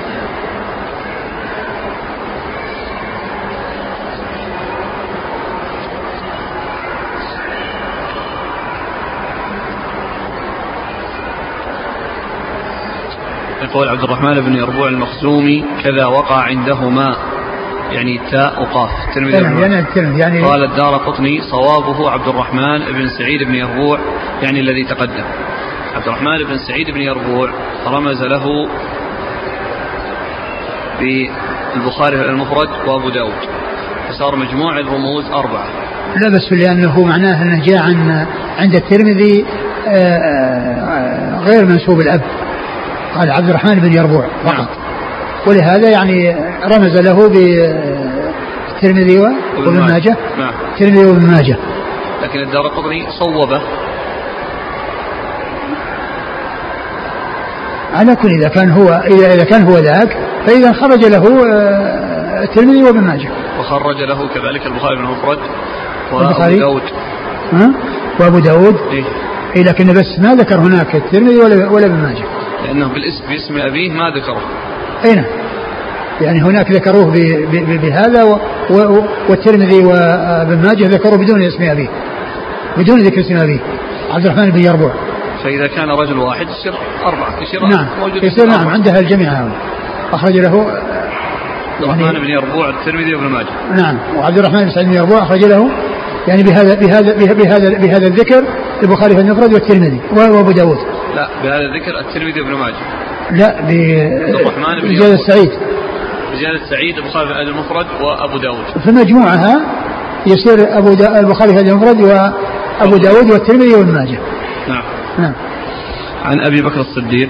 يقول 13.63 13.89
عبد 13.89 14.03
الرحمن 14.03 14.41
بن 14.41 14.55
يربوع 14.55 14.89
المخزومي 14.89 15.65
كذا 15.85 16.07
وقع 16.07 16.37
عندهما. 16.37 17.17
يعني 17.93 18.21
تاء 18.31 18.63
وقاف. 18.63 18.91
الترمذي 19.09 19.33
يعني 19.33 19.61
يعني 19.61 20.21
يعني 20.21 20.43
قال 20.45 20.65
الدار 20.65 20.97
قطني 20.97 21.41
صوابه 21.41 22.11
عبد 22.11 22.29
الرحمن 22.29 22.79
بن 22.79 23.09
سعيد 23.19 23.43
بن 23.43 23.55
يربوع 23.55 23.99
يعني 24.43 24.61
الذي 24.61 24.85
تقدم. 24.85 25.25
عبد 25.95 26.07
الرحمن 26.07 26.39
بن 26.39 26.59
سعيد 26.69 26.91
بن 26.91 27.01
يربوع 27.01 27.51
رمز 27.87 28.23
له 28.23 28.69
في 30.99 31.31
البخاري 31.77 32.17
في 32.17 32.25
المفرد 32.25 32.69
وابو 32.89 33.11
داود. 33.11 33.33
فصار 34.09 34.37
مجموع 34.37 34.79
الرموز 34.79 35.25
أربعة. 35.27 35.67
لا 36.17 36.29
بس 36.29 36.53
لأنه 36.53 37.05
معناه 37.05 37.43
أنه 37.43 37.65
جاء 37.65 37.83
عن 37.83 38.27
عند 38.59 38.75
الترمذي 38.75 39.45
آه، 39.87 40.19
آه، 40.19 41.39
غير 41.45 41.67
منسوب 41.67 42.01
الأب. 42.01 42.21
قال 43.15 43.31
عبد 43.31 43.49
الرحمن 43.49 43.81
بن 43.81 43.93
يربوع 43.93 44.27
فقط. 44.45 44.69
ولهذا 45.47 45.91
يعني 45.91 46.37
رمز 46.65 47.01
له 47.01 47.29
بالترمذي 47.29 49.19
وابن 49.19 49.81
ماجه. 49.81 50.17
نعم. 50.39 50.53
الترمذي 50.73 51.07
وابن 51.07 51.27
ماجه. 51.27 51.57
لكن 52.23 52.39
الدار 52.39 52.69
قطني 52.69 53.07
صوبه. 53.11 53.63
على 57.93 58.17
كل 58.17 58.29
إذا 58.29 58.49
كان 58.49 58.71
هو 58.71 58.89
إذا 58.89 59.35
إذا 59.35 59.45
كان 59.45 59.63
هو 59.63 59.79
ذاك 59.79 60.17
فإذا 60.47 60.73
خرج 60.73 61.05
له 61.05 61.45
آه، 61.47 62.43
الترمذي 62.45 62.83
وابن 62.83 63.01
ماجه. 63.01 63.29
وخرج 63.61 63.97
له 64.09 64.29
كذلك 64.29 64.67
البخاري 64.67 64.97
بن 64.97 65.05
المفرد 65.05 65.39
وأبو؟ 66.13 66.59
داود. 66.59 66.83
ها؟ 67.53 67.71
وأبو 68.21 68.39
داود؟ 68.39 68.77
إيه؟ 68.93 69.05
إيه 69.57 69.63
لكن 69.63 69.87
بس 69.93 70.19
ما 70.19 70.35
ذكر 70.35 70.57
هناك 70.59 70.95
الترمذي 70.95 71.37
ولا 71.37 71.69
ولا 71.71 71.87
ابن 71.87 71.95
ماجه. 72.03 72.25
لأنه 72.67 72.89
بالاسم 72.89 73.25
باسم 73.29 73.69
أبيه 73.69 73.91
ما 73.91 74.11
ذكره. 74.11 74.41
أي 75.05 75.15
نعم. 75.15 75.25
يعني 76.21 76.43
هناك 76.43 76.73
ذكروه 76.73 77.05
ب- 77.05 77.17
ب- 77.53 77.71
ب- 77.71 77.81
بهذا 77.81 78.23
و- 78.25 78.39
و- 78.71 79.05
والترمذي 79.29 79.85
وابن 79.85 80.63
ماجه 80.67 80.89
ذكروه 80.89 81.17
بدون 81.19 81.43
اسم 81.43 81.63
أبيه. 81.63 81.89
بدون 82.77 83.01
ذكر 83.01 83.21
اسم 83.21 83.37
أبيه. 83.37 83.59
عبد 84.11 84.27
الرحمن 84.27 84.51
بن 84.51 84.59
يربوع. 84.59 84.93
فإذا 85.43 85.67
كان 85.67 85.91
رجل 85.91 86.19
واحد 86.19 86.47
يصير 86.49 86.75
أربعة 87.05 87.43
يصير 87.43 87.67
نعم. 87.67 87.87
يصير 88.23 88.47
نعم. 88.47 88.69
عندها 88.69 89.01
الجميع. 89.01 89.33
هذا 89.33 89.53
أخرج 90.13 90.37
له 90.37 90.67
عبد 91.73 91.83
الرحمن 91.83 92.21
بن 92.21 92.29
يربوع 92.29 92.71
الترمذي 92.71 93.15
وابن 93.15 93.27
ماجه. 93.27 93.83
نعم. 93.83 93.99
وعبد 94.17 94.39
الرحمن 94.39 94.65
بن 94.65 94.71
سعيد 94.71 94.87
بن 94.87 94.95
يربوع 94.95 95.23
أخرج 95.23 95.45
له 95.45 95.71
يعني 96.29 96.43
بهذا 96.43 96.75
بهذا 96.75 97.13
بهذا 97.13 97.33
بهذا, 97.33 97.79
بهذا 97.79 98.07
الذكر 98.07 98.45
البخاري 98.83 99.15
في 99.15 99.21
المفرد 99.21 99.53
والترمذي 99.53 100.01
وابو 100.17 100.51
داود. 100.51 100.79
لا 101.17 101.29
بهذا 101.43 101.61
الذكر 101.61 102.01
الترمذي 102.01 102.41
وابن 102.41 102.55
ماجه. 102.55 102.75
لا 103.31 103.61
ب 103.61 103.71
الرحمن 104.41 104.81
بن 104.83 104.89
رجال 104.89 105.03
يربوع. 105.03 105.15
السعيد. 105.15 105.51
بزيادة 106.33 106.61
سعيد 106.71 106.99
البخاري 106.99 107.27
في 107.27 107.51
المفرد 107.51 107.87
وأبو 107.87 108.39
داود. 108.39 108.65
في 108.85 108.91
مجموعها 108.93 109.61
يصير 110.27 110.79
أبو 110.79 110.95
دا 110.95 111.21
البخاري 111.21 111.59
في 111.59 111.61
المفرد 111.61 112.01
وأبو 112.01 112.97
داود. 112.97 113.31
والترمذي 113.31 113.75
وابن 113.75 113.93
ماجه. 113.93 114.19
نعم. 114.69 114.83
نعم. 115.19 115.33
عن 116.25 116.41
أبي 116.41 116.63
بكر 116.63 116.81
الصديق. 116.81 117.29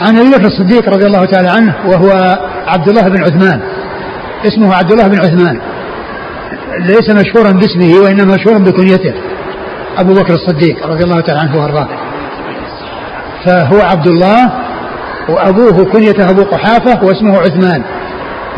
عن 0.00 0.18
أبي 0.18 0.30
بكر 0.30 0.46
الصديق 0.46 0.88
رضي 0.88 1.06
الله 1.06 1.24
تعالى 1.24 1.48
عنه 1.48 1.74
وهو 1.86 2.38
عبد 2.66 2.88
الله 2.88 3.08
بن 3.08 3.22
عثمان. 3.22 3.60
اسمه 4.44 4.74
عبد 4.74 4.92
الله 4.92 5.08
بن 5.08 5.18
عثمان. 5.18 5.60
ليس 6.78 7.10
مشهورا 7.10 7.50
باسمه 7.50 8.04
وإنما 8.04 8.34
مشهورا 8.34 8.58
بكنيته. 8.58 9.14
أبو 9.98 10.14
بكر 10.14 10.34
الصديق 10.34 10.86
رضي 10.86 11.04
الله 11.04 11.20
تعالى 11.20 11.40
عنه 11.40 11.62
وأرضاه. 11.62 11.88
فهو 13.44 13.80
عبد 13.80 14.06
الله 14.06 14.52
وأبوه 15.28 15.84
كنيته 15.84 16.30
أبو 16.30 16.42
قحافة 16.42 17.04
واسمه 17.04 17.38
عثمان. 17.38 17.82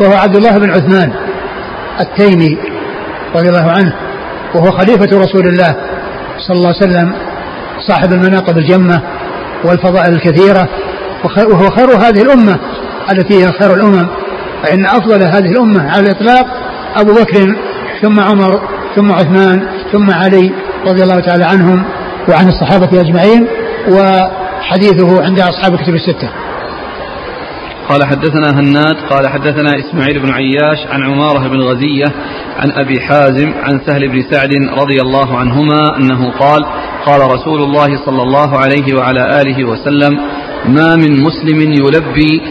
وهو 0.01 0.13
عبد 0.13 0.35
الله 0.35 0.57
بن 0.57 0.71
عثمان 0.71 1.13
التيمي 1.99 2.57
رضي 3.35 3.49
الله 3.49 3.71
عنه. 3.71 3.93
وهو 4.55 4.71
خليفة 4.71 5.19
رسول 5.19 5.47
الله 5.47 5.75
صلى 6.47 6.57
الله 6.57 6.73
عليه 6.75 6.77
وسلم. 6.77 7.26
صاحب 7.87 8.13
المناقب 8.13 8.57
الجمة 8.57 9.01
والفضائل 9.65 10.13
الكثيرة 10.13 10.69
وخ- 11.23 11.37
وهو 11.47 11.69
خير 11.69 11.89
هذه 11.89 12.21
الأمة 12.21 12.59
التي 13.11 13.43
هي 13.43 13.51
خير 13.51 13.73
الأمم. 13.73 14.07
فإن 14.63 14.85
أفضل 14.85 15.23
هذه 15.23 15.51
الأمة 15.51 15.89
على 15.91 15.99
الإطلاق 16.05 16.45
أبو 16.95 17.13
بكر 17.13 17.55
ثم 18.01 18.19
عمر 18.19 18.61
ثم 18.95 19.11
عثمان 19.11 19.67
ثم 19.91 20.11
علي 20.11 20.51
رضي 20.87 21.03
الله 21.03 21.19
تعالى 21.19 21.43
عنهم 21.45 21.83
وعن 22.29 22.47
الصحابة 22.47 23.01
أجمعين 23.01 23.47
وحديثه 23.91 25.23
عند 25.23 25.39
أصحاب 25.39 25.73
الكتب 25.73 25.93
الستة. 25.95 26.29
قال 27.89 28.05
حدثنا 28.05 28.59
هناد 28.59 28.95
قال 29.09 29.27
حدثنا 29.27 29.79
إسماعيل 29.79 30.19
بن 30.19 30.31
عياش 30.31 30.87
عن 30.89 31.03
عمارة 31.03 31.47
بن 31.47 31.61
غزية 31.61 32.05
عن 32.57 32.71
أبي 32.71 33.01
حازم 33.01 33.53
عن 33.63 33.81
سهل 33.87 34.07
بن 34.07 34.23
سعد 34.31 34.53
رضي 34.53 35.01
الله 35.01 35.37
عنهما 35.37 35.97
أنه 35.97 36.31
قال 36.31 36.65
قال 37.05 37.21
رسول 37.31 37.61
الله 37.63 38.05
صلى 38.05 38.21
الله 38.21 38.57
عليه 38.57 38.95
وعلى 38.95 39.41
آله 39.41 39.63
وسلم 39.65 40.19
ما 40.65 40.95
من 40.95 41.23
مسلم 41.23 41.61
يلبي 41.61 42.41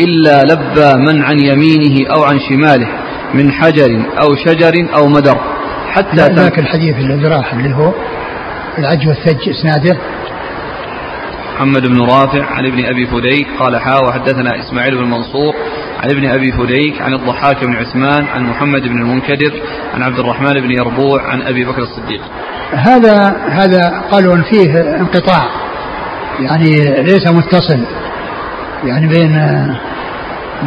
إلا 0.00 0.42
لبى 0.42 1.12
من 1.12 1.22
عن 1.22 1.38
يمينه 1.38 2.10
أو 2.16 2.22
عن 2.22 2.38
شماله 2.48 2.88
من 3.34 3.52
حجر 3.52 4.02
أو 4.22 4.36
شجر 4.36 4.88
أو 4.96 5.08
مدر. 5.08 5.36
حتى 5.90 6.34
ذاك 6.34 6.58
الحديث 6.58 6.96
الذي 6.96 7.26
راح 7.28 7.54
اللي 7.54 7.74
هو 7.74 7.92
العج 8.78 9.08
والثج 9.08 9.48
اسناده 9.48 9.96
محمد 11.54 11.86
بن 11.86 12.00
رافع 12.00 12.44
عن 12.44 12.66
ابن 12.66 12.84
أبي 12.84 13.06
فديك 13.06 13.46
قال 13.58 13.80
حا 13.80 13.98
وحدثنا 14.08 14.60
إسماعيل 14.60 14.96
بن 14.96 15.04
منصور 15.04 15.54
عن 16.02 16.10
ابن 16.10 16.30
أبي 16.30 16.52
فديك 16.52 17.02
عن 17.02 17.14
الضحاك 17.14 17.64
بن 17.64 17.76
عثمان 17.76 18.26
عن 18.26 18.42
محمد 18.42 18.82
بن 18.82 19.02
المنكدر 19.02 19.52
عن 19.94 20.02
عبد 20.02 20.18
الرحمن 20.18 20.52
بن 20.52 20.70
يربوع 20.70 21.22
عن 21.22 21.42
أبي 21.42 21.64
بكر 21.64 21.82
الصديق. 21.82 22.20
هذا 22.72 23.36
هذا 23.48 24.02
قالوا 24.10 24.42
فيه 24.42 24.80
انقطاع 25.00 25.48
يعني 26.40 27.02
ليس 27.02 27.26
متصل 27.26 27.84
يعني 28.84 29.06
بين 29.06 29.32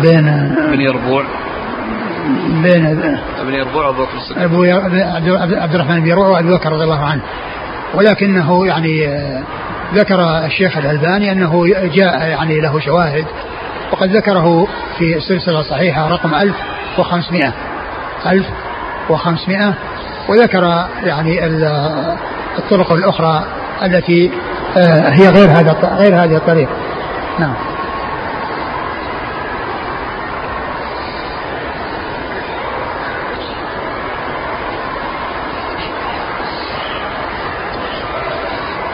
بين 0.02 0.28
ابن 0.58 0.82
يربوع 0.82 1.24
بين 2.64 2.86
ابن 3.40 3.54
يربوع 3.54 3.88
وأبو 3.88 4.04
بكر 4.04 4.18
الصديق 4.18 4.44
أبو 4.44 4.64
عبد 5.56 5.76
الرحمن 5.76 6.00
بن 6.00 6.08
يربوع 6.08 6.28
وابي 6.28 6.50
بكر 6.50 6.72
رضي 6.72 6.84
الله 6.84 7.06
عنه 7.06 7.22
ولكنه 7.94 8.68
يعني 8.68 9.08
ذكر 9.94 10.46
الشيخ 10.46 10.78
الألباني 10.78 11.32
أنه 11.32 11.66
جاء 11.94 12.28
يعني 12.28 12.62
له 12.62 12.80
شواهد 12.80 13.26
وقد 13.92 14.16
ذكره 14.16 14.68
في 14.98 15.18
السلسلة 15.18 15.60
الصحيحة 15.60 16.08
رقم 16.10 16.36
1500 16.36 17.54
1500 18.26 19.74
وذكر 20.30 20.88
يعني 21.04 21.46
الطرق 22.58 22.92
الأخرى 22.92 23.46
التي 23.84 24.32
آه، 24.78 25.10
هي 25.10 25.30
غير 25.30 25.50
هذا 25.50 25.96
غير 25.98 26.24
هذه 26.24 26.36
الطريق 26.36 26.70
نعم. 27.40 27.54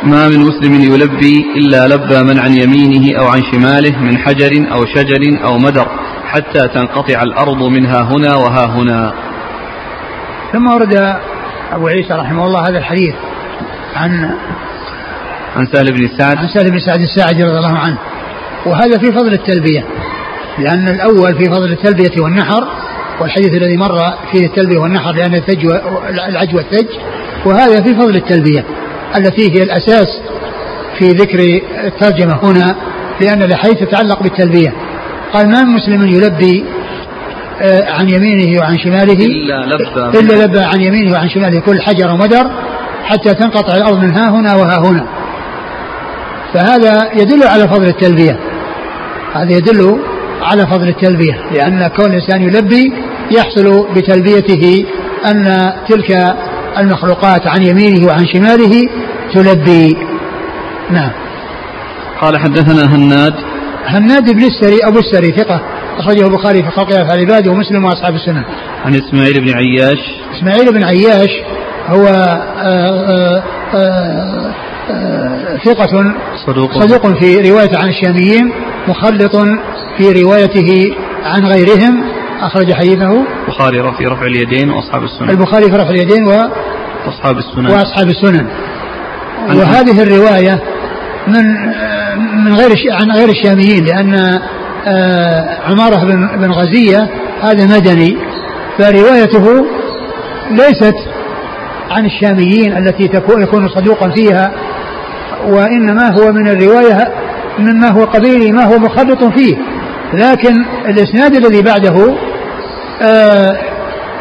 ما 0.05 0.27
من 0.29 0.39
مسلم 0.39 0.73
يلبي 0.73 1.45
إلا 1.57 1.87
لبى 1.87 2.23
من 2.23 2.39
عن 2.39 2.53
يمينه 2.53 3.19
أو 3.19 3.27
عن 3.27 3.41
شماله 3.51 3.99
من 3.99 4.17
حجر 4.17 4.73
أو 4.73 4.85
شجر 4.85 5.45
أو 5.45 5.57
مدر 5.57 5.87
حتى 6.25 6.67
تنقطع 6.67 7.21
الأرض 7.21 7.63
منها 7.63 8.01
هنا 8.01 8.35
وها 8.35 8.65
هنا. 8.65 9.13
ثم 10.53 10.67
ورد 10.67 10.95
أبو 11.71 11.87
عيسى 11.87 12.13
رحمه 12.13 12.45
الله 12.45 12.69
هذا 12.69 12.77
الحديث 12.77 13.15
عن 13.95 14.31
عن 15.55 15.65
سهل 15.73 15.91
بن 15.91 16.07
سعد. 16.17 16.37
عن 16.37 16.47
سهل 16.47 16.71
بن 16.71 16.79
سعد 16.79 16.99
الساعدي 16.99 17.43
رضي 17.43 17.57
الله 17.57 17.77
عنه. 17.77 17.97
وهذا 18.65 18.99
في 18.99 19.11
فضل 19.11 19.33
التلبية 19.33 19.85
لأن 20.59 20.87
الأول 20.87 21.37
في 21.37 21.45
فضل 21.45 21.71
التلبية 21.71 22.21
والنحر 22.21 22.67
والحديث 23.21 23.53
الذي 23.53 23.77
مر 23.77 23.97
فيه 24.31 24.45
التلبية 24.45 24.79
والنحر 24.79 25.11
لأن 25.11 25.35
الثج 25.35 25.65
العج 26.29 26.55
والثج 26.55 26.87
وهذا 27.45 27.83
في 27.83 27.95
فضل 27.95 28.15
التلبية. 28.15 28.65
التي 29.17 29.51
هي 29.51 29.63
الأساس 29.63 30.07
في 30.99 31.05
ذكر 31.05 31.39
الترجمة 31.83 32.39
هنا 32.43 32.75
لأن 33.21 33.41
الحديث 33.41 33.79
تتعلق 33.79 34.23
بالتلبية. 34.23 34.73
قال 35.33 35.49
ما 35.49 35.63
من 35.63 35.73
مسلم 35.73 36.07
يلبي 36.07 36.65
آه، 37.61 37.91
عن 37.91 38.09
يمينه 38.09 38.59
وعن 38.59 38.77
شماله؟ 38.77 39.25
إلا 39.25 39.65
لبى 39.65 40.19
إلا 40.19 40.45
لبى 40.45 40.59
عن 40.59 40.81
يمينه 40.81 41.13
وعن 41.13 41.29
شماله 41.29 41.59
كل 41.59 41.81
حجر 41.81 42.11
ومدر 42.11 42.51
حتى 43.03 43.33
تنقطع 43.33 43.75
الأرض 43.75 43.97
من 43.97 44.11
ها 44.11 44.29
هنا 44.29 44.55
وها 44.55 44.89
هنا. 44.89 45.05
فهذا 46.53 47.11
يدل 47.13 47.43
على 47.47 47.67
فضل 47.67 47.85
التلبية. 47.85 48.39
هذا 49.33 49.51
يدل 49.51 49.99
على 50.41 50.67
فضل 50.67 50.87
التلبية 50.87 51.39
لأن 51.51 51.87
كون 51.87 52.05
الإنسان 52.05 52.41
يلبي 52.41 52.93
يحصل 53.31 53.87
بتلبيته 53.95 54.85
أن 55.25 55.73
تلك 55.89 56.35
المخلوقات 56.77 57.47
عن 57.47 57.63
يمينه 57.63 58.07
وعن 58.07 58.25
شماله 58.25 58.89
تلبي. 59.33 59.97
نعم. 60.91 61.11
قال 62.21 62.37
حدثنا 62.37 62.95
هناد. 62.95 63.33
هناد 63.85 64.31
بن 64.31 64.43
السري 64.43 64.77
أبو 64.83 64.99
السري 64.99 65.31
ثقة 65.31 65.61
أخرجه 65.97 66.27
البخاري 66.27 66.63
في 66.63 66.69
خلق 66.69 66.89
أفعال 66.89 67.19
العباد 67.19 67.47
ومسلم 67.47 67.85
وأصحاب 67.85 68.15
السنة. 68.15 68.45
عن 68.85 68.95
إسماعيل 68.95 69.41
بن 69.41 69.49
عياش. 69.53 69.99
إسماعيل 70.37 70.73
بن 70.73 70.83
عياش 70.83 71.29
هو 71.87 72.07
آآ 72.07 73.43
آآ 73.73 74.53
آآ 74.89 75.57
ثقة 75.65 76.13
صدوق. 76.45 76.79
صدوق 76.79 77.07
في 77.07 77.49
رواية 77.49 77.77
عن 77.77 77.89
الشاميين 77.89 78.51
مخلط 78.87 79.35
في 79.97 80.21
روايته 80.21 80.95
عن 81.25 81.45
غيرهم. 81.45 82.12
أخرج 82.47 82.73
حديثه 82.73 83.25
البخاري 83.47 83.77
في 83.97 84.05
رفع 84.05 84.25
اليدين 84.25 84.69
وأصحاب 84.69 85.03
السنن. 85.03 85.29
البخاري 85.29 85.65
في 85.65 85.75
رفع 85.75 85.89
اليدين 85.89 86.27
و 86.27 86.31
أصحاب 87.07 87.37
السنن. 87.37 87.65
وأصحاب 87.65 88.07
السنن. 88.07 88.47
وهذه 89.49 90.03
الرواية 90.03 90.59
من 91.27 91.43
من 92.45 92.53
غير 92.53 92.71
عن 92.91 93.11
غير 93.11 93.29
الشاميين 93.29 93.85
لأن 93.85 94.39
آه، 94.87 95.59
عمارة 95.69 96.05
بن 96.37 96.51
غزية 96.51 97.09
هذا 97.41 97.65
مدني 97.65 98.17
فروايته 98.77 99.65
ليست 100.51 100.95
عن 101.91 102.05
الشاميين 102.05 102.77
التي 102.77 103.07
تكون 103.07 103.43
يكون 103.43 103.69
صدوقا 103.69 104.09
فيها 104.09 104.51
وإنما 105.47 106.09
هو 106.09 106.31
من 106.31 106.47
الرواية 106.47 107.07
مما 107.59 107.89
هو 107.89 108.03
قبيلي 108.03 108.51
ما 108.51 108.63
هو 108.63 108.79
مخلط 108.79 109.23
فيه. 109.23 109.57
لكن 110.13 110.65
الإسناد 110.85 111.35
الذي 111.35 111.61
بعده 111.61 112.15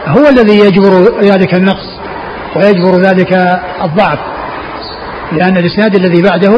هو 0.07 0.29
الذي 0.29 0.59
يجبر 0.59 1.21
ذلك 1.23 1.55
النقص 1.55 1.87
ويجبر 2.57 2.99
ذلك 2.99 3.33
الضعف 3.85 4.19
لأن 5.33 5.57
الإسناد 5.57 5.95
الذي 5.95 6.23
بعده 6.23 6.53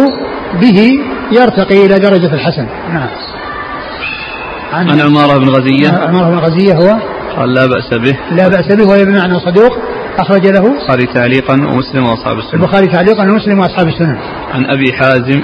به 0.60 0.98
يرتقي 1.32 1.86
إلى 1.86 1.98
درجة 1.98 2.34
الحسن. 2.34 2.66
نعم. 2.92 3.08
عن, 4.72 4.90
عن 4.90 5.00
عمارة 5.00 5.38
بن 5.38 5.48
غزية. 5.48 5.88
عمارة 5.88 6.30
بن 6.30 6.38
غزية 6.38 6.74
هو. 6.74 6.98
قال 7.36 7.54
لا 7.54 7.66
بأس 7.66 7.98
به. 7.98 8.18
لا 8.30 8.48
بأس 8.48 8.66
به 8.66 8.88
وهو 8.88 9.04
بمعنى 9.04 9.40
صدوق 9.40 9.78
أخرج 10.18 10.46
له 10.46 10.66
البخاري 10.66 11.06
تعليقا 11.06 11.54
ومسلم 11.54 12.04
وأصحاب 12.06 12.38
السنن 12.38 12.60
البخاري 12.60 12.86
تعليقا 12.86 13.22
ومسلم 13.22 13.58
وأصحاب 13.58 13.88
السنن 13.88 14.18
عن 14.54 14.64
أبي 14.64 14.92
حازم. 14.92 15.42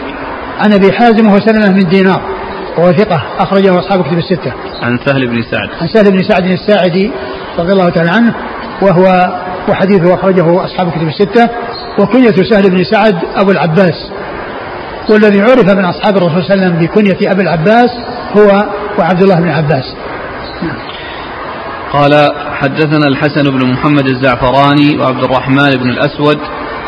عن 0.59 0.73
أبي 0.73 0.93
حازم 0.93 1.27
وهو 1.27 1.39
سلمة 1.41 1.69
من 1.69 1.89
دينار. 1.89 2.40
وهو 2.79 2.93
ثقة 2.93 3.23
أخرجه 3.39 3.79
أصحاب 3.79 4.03
كتب 4.03 4.19
الستة. 4.19 4.53
عن 4.83 4.99
سهل 5.07 5.27
بن 5.27 5.43
سعد. 5.43 5.69
عن 5.81 5.89
سهل 5.89 6.11
بن 6.11 6.23
سعد 6.23 6.45
الساعدي 6.45 7.11
رضي 7.59 7.73
الله 7.73 7.89
تعالى 7.91 8.11
عنه 8.11 8.35
وهو 8.83 9.31
وحديثه 9.69 10.15
أخرجه 10.15 10.65
أصحاب 10.65 10.91
كتب 10.91 11.09
الستة 11.09 11.49
وكنية 11.99 12.51
سهل 12.51 12.71
بن 12.71 12.85
سعد 12.85 13.19
أبو 13.37 13.51
العباس 13.51 14.11
والذي 15.11 15.41
عرف 15.41 15.71
من 15.71 15.85
أصحاب 15.85 16.17
الرسول 16.17 16.45
صلى 16.45 16.55
الله 16.55 16.67
عليه 16.67 16.75
وسلم 16.75 16.87
بكنية 16.87 17.33
أبي 17.33 17.43
العباس 17.43 17.91
هو 18.37 18.67
وعبد 18.99 19.23
الله 19.23 19.41
بن 19.41 19.49
عباس. 19.49 19.85
قال 21.93 22.29
حدثنا 22.53 23.07
الحسن 23.09 23.43
بن 23.43 23.73
محمد 23.73 24.09
الزعفراني 24.09 24.99
وعبد 24.99 25.25
الرحمن 25.25 25.71
بن 25.71 25.91
الأسود 25.91 26.39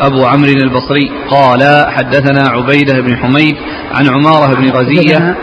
أبو 0.01 0.25
عمرو 0.25 0.51
البصري 0.63 1.11
قال 1.29 1.85
حدثنا 1.89 2.49
عبيدة 2.49 3.01
بن 3.01 3.17
حميد 3.17 3.55
عن 3.91 4.07
عمارة 4.09 4.55
بن 4.55 4.69
غزية 4.69 5.35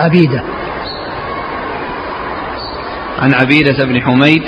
عبيدة. 0.00 0.42
عن 3.18 3.34
عبيدة 3.34 3.84
بن 3.84 4.00
حميد 4.00 4.42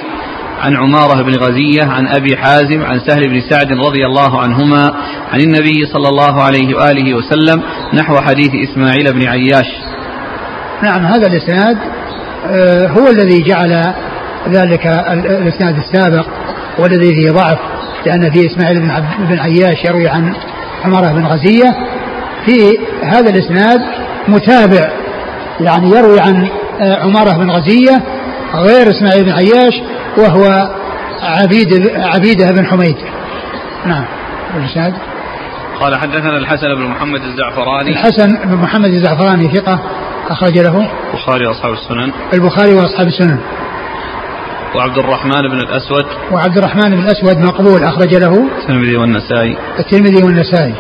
عن 0.61 0.77
عمارة 0.77 1.23
بن 1.23 1.35
غزية 1.35 1.85
عن 1.85 2.07
أبي 2.07 2.37
حازم 2.37 2.83
عن 2.83 3.01
سهل 3.09 3.29
بن 3.29 3.41
سعد 3.51 3.73
رضي 3.73 4.07
الله 4.07 4.41
عنهما 4.41 4.95
عن 5.33 5.41
النبي 5.41 5.87
صلى 5.93 6.09
الله 6.09 6.43
عليه 6.43 6.77
وآله 6.77 7.15
وسلم 7.15 7.63
نحو 7.95 8.17
حديث 8.17 8.51
إسماعيل 8.71 9.13
بن 9.13 9.29
عياش. 9.29 9.67
نعم 10.83 11.07
هذا 11.07 11.27
الإسناد 11.27 11.77
آه، 12.47 12.87
هو 12.87 13.09
الذي 13.09 13.43
جعل 13.43 13.95
ذلك 14.49 14.87
الإسناد 15.27 15.77
السابق 15.77 16.27
والذي 16.79 17.15
فيه 17.15 17.31
ضعف 17.31 17.59
لأن 18.07 18.31
فيه 18.31 18.47
إسماعيل 18.47 18.81
بن 19.19 19.39
عياش 19.39 19.85
يروي 19.85 20.09
عن 20.09 20.35
عمارة 20.85 21.13
بن 21.13 21.27
غزية. 21.27 21.77
في 22.47 22.79
هذا 23.03 23.31
الإسناد 23.31 23.81
متابع 24.29 25.02
يعني 25.63 25.91
يروي 25.91 26.21
عن 26.21 26.49
آه، 26.81 27.03
عمارة 27.03 27.33
بن 27.33 27.51
غزية 27.51 28.03
غير 28.55 28.91
إسماعيل 28.91 29.25
بن 29.25 29.33
عياش 29.33 29.75
وهو 30.19 30.71
عبيد 31.23 31.91
عبيدة 31.97 32.51
بن 32.51 32.67
حميد. 32.67 32.97
نعم. 33.87 34.05
الإسناد 34.57 34.95
قال 35.81 35.97
حدثنا 35.97 36.37
الحسن 36.37 36.75
بن 36.75 36.83
محمد 36.83 37.21
الزعفراني. 37.23 37.91
الحسن 37.91 38.29
بن 38.45 38.57
محمد 38.57 38.91
الزعفراني 38.91 39.49
ثقة 39.49 39.81
أخرج 40.29 40.59
له. 40.59 40.89
البخاري 41.15 41.47
وأصحاب 41.47 41.73
السنن. 41.73 42.13
البخاري 42.33 42.75
وأصحاب 42.75 43.07
السنن. 43.07 43.39
وعبد 44.75 44.99
الرحمن 44.99 45.43
بن 45.43 45.59
الأسود. 45.59 46.05
وعبد 46.33 46.59
الرحمن 46.59 46.91
بن 46.91 46.99
الأسود 46.99 47.39
مقبول 47.39 47.85
أخرج 47.85 48.15
له. 48.15 48.49
الترمذي 48.59 48.97
والنسائي. 48.97 49.57
الترمذي 49.79 50.23
والنسائي. 50.25 50.75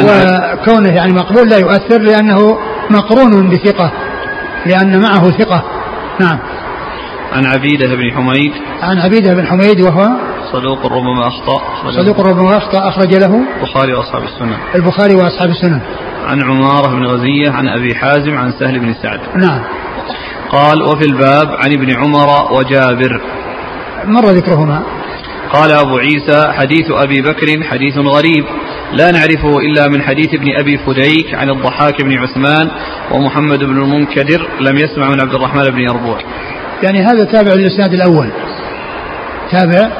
وكونه 0.00 0.88
يعني 0.88 1.12
مقبول 1.12 1.48
لا 1.48 1.58
يؤثر 1.58 1.98
لأنه 1.98 2.58
مقرون 2.90 3.50
بثقة. 3.50 3.92
لأن 4.66 5.00
معه 5.00 5.30
ثقة. 5.30 5.62
نعم. 6.20 6.38
عن 7.32 7.46
عبيدة 7.46 7.94
بن 7.94 8.12
حميد. 8.12 8.52
عن 8.82 8.98
عبيدة 8.98 9.34
بن 9.34 9.46
حميد 9.46 9.80
وهو 9.80 10.08
صدوق 10.52 10.86
ربما 10.86 11.28
أخطأ 11.28 11.62
صدوق 11.90 12.20
ربما 12.20 12.56
أخطأ 12.56 12.88
أخرج 12.88 13.14
له 13.14 13.40
البخاري 13.56 13.94
وأصحاب 13.94 14.22
السنن. 14.22 14.56
البخاري 14.74 15.14
وأصحاب 15.14 15.50
السنن. 15.50 15.80
عن 16.26 16.42
عمارة 16.42 16.88
بن 16.88 17.06
غزية 17.06 17.50
عن 17.50 17.68
أبي 17.68 17.94
حازم 17.94 18.36
عن 18.36 18.52
سهل 18.60 18.78
بن 18.78 18.94
سعد. 19.02 19.20
نعم. 19.36 19.62
قال 20.50 20.82
وفي 20.82 21.04
الباب 21.04 21.48
عن 21.48 21.72
ابن 21.72 21.96
عمر 21.96 22.52
وجابر. 22.52 23.20
مر 24.04 24.24
ذكرهما. 24.24 24.82
قال 25.52 25.72
أبو 25.72 25.98
عيسى 25.98 26.52
حديث 26.52 26.90
أبي 26.90 27.22
بكر 27.22 27.64
حديث 27.64 27.98
غريب. 27.98 28.44
لا 28.92 29.10
نعرفه 29.10 29.58
إلا 29.58 29.88
من 29.88 30.02
حديث 30.02 30.34
ابن 30.34 30.56
أبي 30.56 30.78
فديك 30.78 31.34
عن 31.34 31.50
الضحاك 31.50 32.02
بن 32.02 32.12
عثمان 32.12 32.70
ومحمد 33.10 33.58
بن 33.58 33.82
المنكدر 33.82 34.48
لم 34.60 34.76
يسمع 34.76 35.08
من 35.08 35.20
عبد 35.20 35.34
الرحمن 35.34 35.62
بن 35.62 35.78
يربوع. 35.78 36.18
يعني 36.82 37.02
هذا 37.02 37.24
تابع 37.24 37.52
للإسناد 37.52 37.94
الأول. 37.94 38.28
تابع 39.50 39.90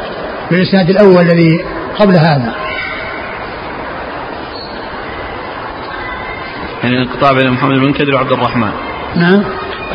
للإسناد 0.50 0.90
الأول 0.90 1.22
الذي 1.22 1.64
قبل 1.98 2.14
هذا. 2.14 2.54
يعني 6.82 6.94
الانقطاع 6.96 7.32
بين 7.32 7.50
محمد 7.50 7.70
بن 7.70 7.82
المنكدر 7.82 8.14
وعبد 8.14 8.32
الرحمن. 8.32 8.72
نعم. 9.16 9.44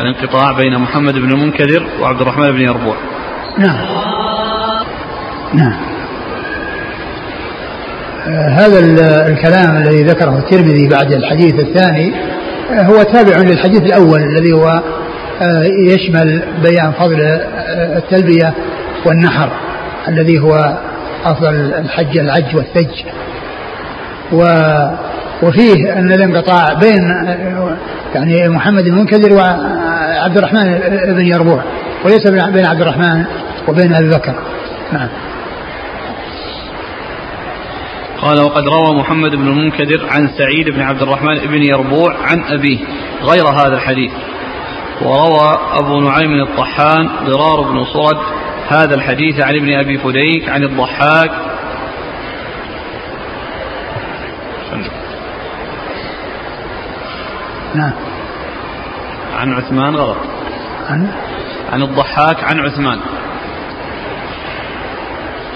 الانقطاع 0.00 0.52
بين 0.52 0.78
محمد 0.78 1.14
بن 1.14 1.30
المنكدر 1.30 1.86
وعبد 2.00 2.20
الرحمن 2.20 2.52
بن 2.52 2.60
يربوع. 2.60 2.96
نعم. 3.58 3.76
نعم. 5.54 5.87
هذا 8.28 8.78
الكلام 9.28 9.76
الذي 9.76 10.02
ذكره 10.02 10.38
الترمذي 10.38 10.88
بعد 10.88 11.12
الحديث 11.12 11.54
الثاني 11.54 12.12
آه 12.72 12.82
هو 12.82 13.02
تابع 13.02 13.36
للحديث 13.36 13.82
الأول 13.82 14.22
الذي 14.22 14.52
هو 14.52 14.82
آه 15.42 15.64
يشمل 15.86 16.42
بيان 16.62 16.92
فضل 16.92 17.20
آه، 17.20 17.98
التلبية 17.98 18.54
والنحر 19.06 19.50
الذي 20.08 20.38
هو 20.38 20.78
أفضل 21.24 21.54
الحج 21.54 22.18
العج 22.18 22.56
والثج. 22.56 23.02
و 24.32 24.44
وفيه 25.42 25.92
أن 25.92 26.12
الانقطاع 26.12 26.74
بين 26.74 27.02
يعني 28.14 28.48
محمد 28.48 28.86
المنكدر 28.86 29.32
وعبد 29.32 30.36
الرحمن 30.38 30.78
بن 31.06 31.26
يربوع 31.26 31.62
وليس 32.04 32.30
بين 32.30 32.66
عبد 32.66 32.80
الرحمن 32.80 33.24
وبين 33.68 33.94
أبي 33.94 34.08
بكر. 34.08 34.34
نعم. 34.92 35.08
قال 38.22 38.40
وقد 38.40 38.64
روى 38.68 39.00
محمد 39.00 39.30
بن 39.30 39.48
المنكدر 39.48 40.06
عن 40.10 40.28
سعيد 40.38 40.70
بن 40.70 40.80
عبد 40.80 41.02
الرحمن 41.02 41.38
بن 41.38 41.62
يربوع 41.62 42.16
عن 42.22 42.42
أبيه 42.44 42.78
غير 43.22 43.46
هذا 43.46 43.74
الحديث. 43.74 44.12
وروى 45.02 45.58
أبو 45.72 46.00
نعيم 46.00 46.42
الطحان 46.42 47.08
ضرار 47.24 47.60
بن 47.60 47.84
صرد 47.84 48.18
هذا 48.68 48.94
الحديث 48.94 49.40
عن 49.40 49.54
ابن 49.54 49.72
أبي 49.72 49.98
فديك 49.98 50.48
عن 50.48 50.64
الضحاك. 50.64 51.30
نعم. 57.74 57.92
عن 59.36 59.52
عثمان 59.52 59.96
غلط. 59.96 60.18
عن؟ 60.88 61.10
عن 61.72 61.82
الضحاك 61.82 62.44
عن 62.44 62.60
عثمان. 62.60 62.98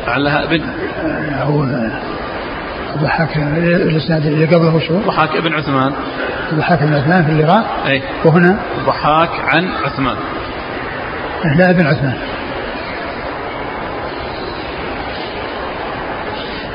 لعلها 0.07 0.45
ابن. 0.45 0.65
هو 1.43 1.65
الضحاك 2.97 3.37
الإسناد 3.37 4.27
اللي 4.27 4.47
قبله 4.47 4.81
شو؟ 4.89 4.95
الضحاك 4.99 5.37
ابن 5.37 5.55
عثمان. 5.55 5.93
الضحاك 6.53 6.83
بن 6.83 6.95
عثمان 6.95 7.25
في 7.25 7.31
اللقاء 7.31 7.65
أي. 7.87 8.03
وهنا؟ 8.25 8.57
الضحاك 8.79 9.31
عن 9.45 9.69
عثمان. 9.85 10.17
لا 11.57 11.71
ابن 11.71 11.87
عثمان. 11.87 12.19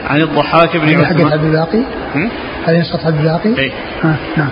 عن 0.10 0.22
الضحاك 0.22 0.78
بن 0.78 0.90
عثمان 0.90 1.06
حق 1.06 1.34
عبد 1.34 1.44
الباقي؟ 1.44 1.84
هذه 2.66 2.80
نسخة 2.80 3.08
عبد 3.08 3.20
الباقي؟ 3.20 3.58
أي. 3.58 3.72
آه 4.04 4.16
نعم. 4.38 4.50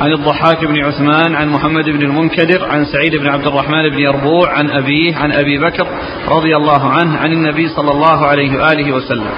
عن 0.00 0.12
الضحاك 0.12 0.64
بن 0.64 0.84
عثمان 0.84 1.34
عن 1.34 1.48
محمد 1.48 1.84
بن 1.84 2.02
المنكدر 2.02 2.70
عن 2.70 2.84
سعيد 2.84 3.16
بن 3.16 3.26
عبد 3.26 3.46
الرحمن 3.46 3.90
بن 3.90 3.98
يربوع 3.98 4.52
عن 4.52 4.70
أبيه 4.70 5.16
عن 5.16 5.32
أبي 5.32 5.58
بكر 5.58 5.86
رضي 6.28 6.56
الله 6.56 6.90
عنه 6.90 7.18
عن 7.18 7.32
النبي 7.32 7.68
صلى 7.68 7.90
الله 7.90 8.26
عليه 8.26 8.58
وآله 8.58 8.92
وسلم. 8.92 9.30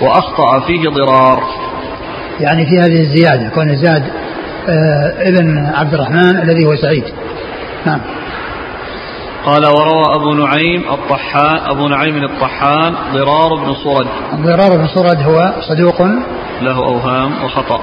وأخطأ 0.00 0.60
فيه 0.66 0.88
ضرار. 0.88 1.42
يعني 2.40 2.66
في 2.66 2.78
هذه 2.78 3.00
الزيادة 3.00 3.48
كون 3.48 3.76
زاد 3.76 4.02
آه 4.68 5.28
ابن 5.28 5.66
عبد 5.74 5.94
الرحمن 5.94 6.42
الذي 6.42 6.66
هو 6.66 6.76
سعيد. 6.76 7.04
نعم. 7.86 8.00
قال 9.46 9.66
وروى 9.66 10.14
أبو 10.14 10.34
نعيم 10.34 10.82
الطحان 10.92 11.58
أبو 11.70 11.88
نعيم 11.88 12.24
الطحان 12.24 12.94
ضرار 13.12 13.54
بن 13.54 13.74
صرد. 13.74 14.06
ضرار 14.34 14.76
بن 14.76 14.86
صرد 14.86 15.22
هو 15.22 15.52
صدوق 15.68 16.02
له 16.62 16.76
أوهام 16.76 17.44
وخطأ. 17.44 17.80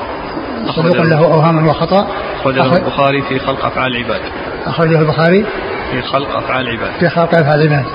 صدوق 0.68 1.02
له 1.02 1.18
أوهام 1.18 1.68
وخطأ 1.68 2.08
أخرجه 2.40 2.78
البخاري 2.78 3.22
في 3.22 3.40
خلق 3.40 3.66
أفعال 3.66 3.96
العباد 3.96 4.22
أخرجه 4.66 5.00
البخاري 5.00 5.46
في 5.92 6.02
خلق 6.02 6.38
أفعال 6.38 6.68
العباد 6.68 6.92
في 7.00 7.10
خلق 7.10 7.36
أفعال 7.36 7.62
العباد 7.62 7.86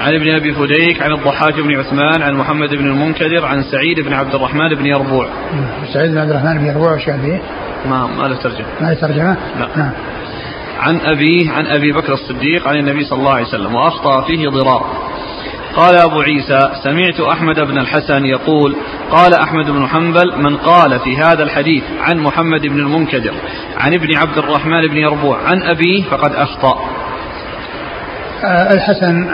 عن 0.00 0.14
ابن 0.14 0.34
أبي 0.34 0.52
فديك 0.52 1.02
عن 1.02 1.12
الضحاك 1.12 1.54
بن 1.60 1.78
عثمان 1.78 2.22
عن 2.22 2.34
محمد 2.34 2.68
بن 2.68 2.86
المنكدر 2.86 3.46
عن 3.46 3.62
سعيد 3.62 4.00
بن 4.00 4.12
عبد 4.12 4.34
الرحمن 4.34 4.74
بن 4.74 4.86
يربوع. 4.86 5.28
سعيد 5.94 6.10
بن 6.10 6.18
عبد 6.18 6.30
الرحمن 6.30 6.58
بن 6.58 6.66
يربوع 6.66 6.94
وش 6.94 7.04
فيه؟ 7.04 7.40
ما 7.90 8.06
ما 8.06 8.28
له 8.28 8.36
ترجمة. 8.36 8.66
ما 8.80 8.86
له 8.86 8.94
ترجمة؟ 8.94 9.36
لا. 9.60 9.68
نعم. 9.76 9.92
عن 10.80 11.00
أبيه 11.00 11.50
عن 11.50 11.66
أبي 11.66 11.92
بكر 11.92 12.12
الصديق 12.12 12.68
عن 12.68 12.76
النبي 12.76 13.04
صلى 13.04 13.18
الله 13.18 13.32
عليه 13.32 13.46
وسلم 13.46 13.74
وأخطأ 13.74 14.20
فيه 14.26 14.48
ضرار. 14.48 14.86
قال 15.78 15.96
أبو 15.96 16.20
عيسى 16.20 16.70
سمعت 16.84 17.20
أحمد 17.20 17.60
بن 17.60 17.78
الحسن 17.78 18.24
يقول 18.24 18.76
قال 19.10 19.34
أحمد 19.34 19.70
بن 19.70 19.86
حنبل 19.86 20.42
من 20.42 20.56
قال 20.56 21.00
في 21.00 21.16
هذا 21.16 21.42
الحديث 21.42 21.82
عن 22.00 22.18
محمد 22.18 22.60
بن 22.60 22.78
المنكدر 22.78 23.34
عن 23.76 23.94
ابن 23.94 24.16
عبد 24.16 24.38
الرحمن 24.38 24.88
بن 24.88 24.96
يربوع 24.96 25.38
عن 25.46 25.62
أبيه 25.62 26.02
فقد 26.02 26.32
أخطأ. 26.34 26.78
آه 28.44 28.72
الحسن 28.74 29.28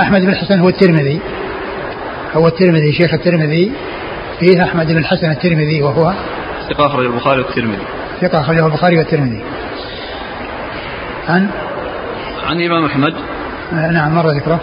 أحمد 0.00 0.20
بن 0.20 0.28
الحسن 0.28 0.58
هو 0.58 0.68
الترمذي. 0.68 1.20
هو 2.32 2.46
الترمذي 2.46 2.92
شيخ 2.92 3.14
الترمذي 3.14 3.72
فيه 4.40 4.64
أحمد 4.64 4.86
بن 4.86 4.98
الحسن 4.98 5.30
الترمذي 5.30 5.82
وهو 5.82 6.12
ثقة 6.70 6.86
أخرج 6.86 7.06
البخاري 7.06 7.40
والترمذي. 7.40 7.82
ثقة 8.20 8.40
أخرجه 8.40 8.66
البخاري 8.66 8.98
والترمذي. 8.98 9.40
عن؟ 11.28 11.50
عن 12.46 12.60
الإمام 12.60 12.84
أحمد. 12.84 13.14
آه 13.72 13.90
نعم 13.90 14.14
مر 14.14 14.30
ذكره. 14.30 14.60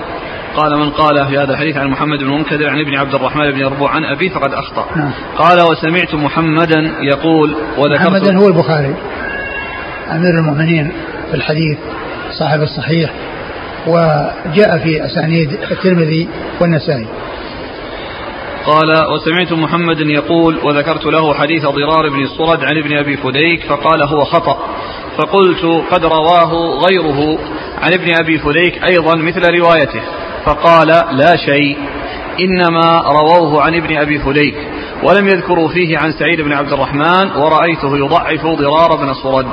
قال 0.57 0.79
من 0.79 0.89
قال 0.89 1.27
في 1.27 1.37
هذا 1.37 1.53
الحديث 1.53 1.77
عن 1.77 1.87
محمد 1.87 2.19
بن 2.19 2.29
منكدر 2.29 2.69
عن 2.69 2.79
ابن 2.79 2.95
عبد 2.95 3.15
الرحمن 3.15 3.51
بن 3.51 3.59
يربوع 3.59 3.91
عن 3.91 4.05
أبيه 4.05 4.29
فقد 4.29 4.53
أخطأ. 4.53 4.85
نعم. 4.95 5.11
قال 5.37 5.61
وسمعت 5.61 6.15
محمدا 6.15 6.93
يقول 7.01 7.55
وذكرت 7.77 8.07
محمدا 8.07 8.37
هو 8.37 8.47
البخاري 8.47 8.95
أمير 10.11 10.39
المؤمنين 10.39 10.91
في 11.29 11.37
الحديث 11.37 11.77
صاحب 12.39 12.61
الصحيح 12.61 13.13
وجاء 13.87 14.77
في 14.77 15.05
أسانيد 15.05 15.51
الترمذي 15.71 16.27
والنسائي. 16.61 17.07
قال 18.65 19.13
وسمعت 19.13 19.53
محمد 19.53 19.99
يقول 19.99 20.57
وذكرت 20.63 21.05
له 21.05 21.33
حديث 21.33 21.65
ضرار 21.65 22.09
بن 22.09 22.23
الصرد 22.23 22.63
عن 22.63 22.77
ابن 22.77 22.97
أبي 22.97 23.17
فديك 23.17 23.63
فقال 23.63 24.01
هو 24.01 24.23
خطأ. 24.23 24.57
فقلت 25.17 25.65
قد 25.91 26.05
رواه 26.05 26.51
غيره 26.87 27.39
عن 27.81 27.93
ابن 27.93 28.15
أبي 28.19 28.39
فديك 28.39 28.83
أيضا 28.83 29.15
مثل 29.15 29.41
روايته. 29.59 30.01
فقال 30.47 30.87
لا 31.11 31.35
شيء 31.35 31.77
إنما 32.39 33.01
رووه 33.01 33.61
عن 33.63 33.75
ابن 33.75 33.97
أبي 33.97 34.19
فديك 34.19 34.55
ولم 35.03 35.27
يذكروا 35.27 35.69
فيه 35.69 35.97
عن 35.97 36.11
سعيد 36.11 36.41
بن 36.41 36.53
عبد 36.53 36.73
الرحمن 36.73 37.31
ورأيته 37.35 37.97
يضعف 37.97 38.45
ضرار 38.45 38.95
بن 38.95 39.13
صرد. 39.13 39.47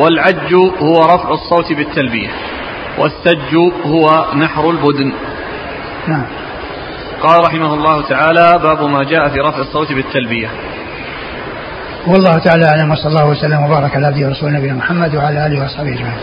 والعج 0.00 0.54
هو 0.78 1.04
رفع 1.14 1.30
الصوت 1.30 1.72
بالتلبية 1.72 2.30
والسج 2.98 3.56
هو 3.84 4.24
نحر 4.34 4.70
البدن. 4.70 5.12
قال 7.22 7.44
رحمه 7.44 7.74
الله 7.74 8.02
تعالى 8.08 8.58
باب 8.62 8.82
ما 8.82 9.04
جاء 9.04 9.28
في 9.28 9.40
رفع 9.40 9.58
الصوت 9.58 9.92
بالتلبية. 9.92 10.48
والله 12.06 12.38
تعالى 12.38 12.64
أعلم 12.64 12.90
وصلى 12.90 13.08
الله 13.08 13.26
وسلم 13.26 13.64
وبارك 13.64 13.96
على 13.96 14.06
عبده 14.06 14.26
ورسوله 14.26 14.52
نبينا 14.52 14.74
محمد 14.74 15.16
وعلى 15.16 15.46
آله 15.46 15.62
وأصحابه 15.62 15.94
أجمعين. 15.94 16.18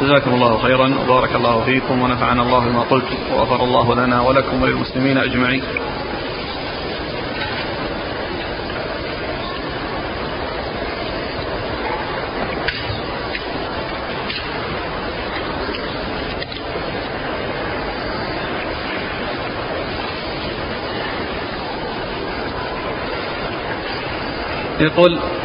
جزاكم 0.00 0.34
الله 0.34 0.58
خيرا. 0.58 0.94
وبارك 1.04 1.34
الله 1.34 1.64
فيكم 1.64 2.02
ونفعنا 2.02 2.42
الله 2.42 2.58
بما 2.58 2.80
قلتم 2.80 3.16
وغفر 3.32 3.64
الله 3.64 3.94
لنا 3.94 4.20
ولكم 4.20 4.62
وللمسلمين 4.62 5.18
أجمعين. 5.18 5.62
يقول 24.80 25.39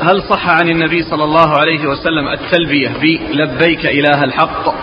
هل 0.00 0.22
صح 0.22 0.48
عن 0.48 0.68
النبي 0.68 1.02
صلى 1.02 1.24
الله 1.24 1.58
عليه 1.58 1.86
وسلم 1.86 2.28
التلبية 2.28 2.88
بلبيك 2.88 3.86
إله 3.86 4.24
الحق؟ 4.24 4.74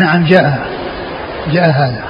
نعم 0.00 0.24
جاء 0.24 0.66
جاء 1.52 1.70
هذا. 1.70 2.04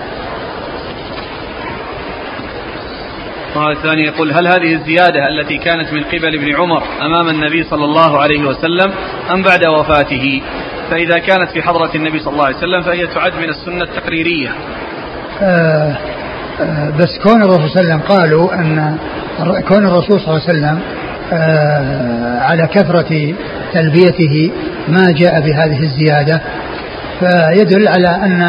السؤال 3.48 3.76
الثاني 3.76 4.02
يقول 4.02 4.32
هل 4.32 4.46
هذه 4.46 4.74
الزيادة 4.74 5.28
التي 5.28 5.58
كانت 5.58 5.92
من 5.92 6.04
قبل 6.04 6.34
ابن 6.34 6.54
عمر 6.56 6.82
أمام 7.02 7.28
النبي 7.28 7.64
صلى 7.64 7.84
الله 7.84 8.20
عليه 8.20 8.44
وسلم 8.44 8.92
أم 9.30 9.42
بعد 9.42 9.66
وفاته؟ 9.66 10.42
فإذا 10.90 11.18
كانت 11.18 11.50
في 11.50 11.62
حضرة 11.62 11.90
النبي 11.94 12.18
صلى 12.18 12.32
الله 12.32 12.44
عليه 12.44 12.56
وسلم 12.56 12.82
فهي 12.82 13.06
تعد 13.06 13.32
من 13.34 13.48
السنة 13.48 13.82
التقريرية. 13.84 14.52
آه 15.42 15.96
آه 16.60 16.90
بس 16.90 17.18
كون 17.22 17.42
الرسول 17.42 17.68
صلى 17.70 17.80
الله 17.80 17.92
عليه 17.92 18.04
وسلم 18.04 18.16
قالوا 18.16 18.54
أن 18.54 18.98
كون 19.68 19.86
الرسول 19.86 20.20
صلى 20.20 20.28
الله 20.28 20.42
عليه 20.48 20.58
وسلم 20.58 20.80
على 22.40 22.66
كثرة 22.66 23.34
تلبيته 23.72 24.50
ما 24.88 25.10
جاء 25.10 25.40
بهذه 25.40 25.80
الزيادة. 25.82 26.40
فيدل 27.20 27.88
على 27.88 28.08
أن 28.08 28.42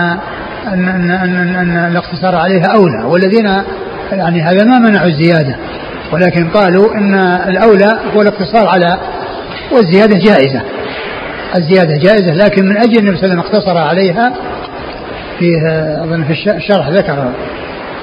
أن 0.73 0.87
أن, 0.87 1.11
أن, 1.11 1.55
أن 1.55 1.77
الاقتصار 1.91 2.35
عليها 2.35 2.65
أولى 2.75 3.03
والذين 3.03 3.45
يعني 4.11 4.41
هذا 4.41 4.63
ما 4.63 4.79
منعوا 4.79 5.07
الزيادة. 5.07 5.55
ولكن 6.11 6.49
قالوا 6.49 6.95
أن 6.95 7.13
الأولى 7.47 7.99
هو 8.15 8.21
الاقتصار 8.21 8.67
على 8.67 8.97
والزيادة 9.71 10.17
جائزة. 10.17 10.61
الزيادة 11.57 11.97
جائزة 11.97 12.33
لكن 12.33 12.65
من 12.65 12.77
أجل 12.77 12.97
النبي 12.99 13.17
صلى 13.17 13.25
الله 13.25 13.33
عليه 13.33 13.39
وسلم 13.39 13.39
اقتصر 13.39 13.77
عليها 13.77 14.33
فيه 15.39 15.57
أظن 16.03 16.23
في 16.23 16.31
الشرح 16.57 16.89
ذكر 16.89 17.31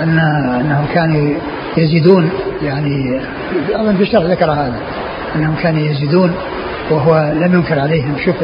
أن 0.00 0.18
أنهم 0.60 0.86
كانوا 0.94 1.34
يزيدون 1.76 2.30
يعني 2.62 3.20
أظن 3.74 3.96
في 3.96 4.02
الشرح 4.02 4.22
ذكر 4.22 4.52
هذا 4.52 4.80
أنهم 5.36 5.54
كانوا 5.62 5.80
يزيدون 5.80 6.32
وهو 6.90 7.32
لم 7.34 7.54
ينكر 7.54 7.78
عليهم. 7.78 8.14
شوف 8.24 8.36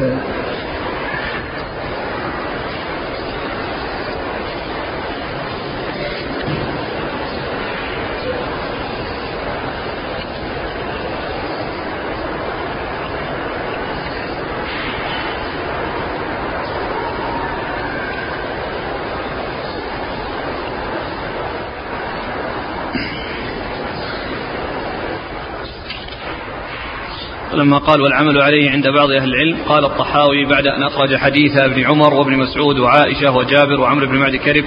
لما 27.57 27.79
قال 27.79 28.01
والعمل 28.01 28.43
عليه 28.43 28.71
عند 28.71 28.89
بعض 28.89 29.11
أهل 29.11 29.29
العلم 29.29 29.59
قال 29.69 29.85
الطحاوي 29.85 30.45
بعد 30.45 30.67
أن 30.67 30.83
أخرج 30.83 31.17
حديث 31.17 31.57
ابن 31.57 31.85
عمر 31.85 32.15
وابن 32.15 32.37
مسعود 32.37 32.79
وعائشة 32.79 33.31
وجابر 33.31 33.81
وعمر 33.81 34.05
بن 34.05 34.19
معد 34.19 34.37
كرب 34.37 34.65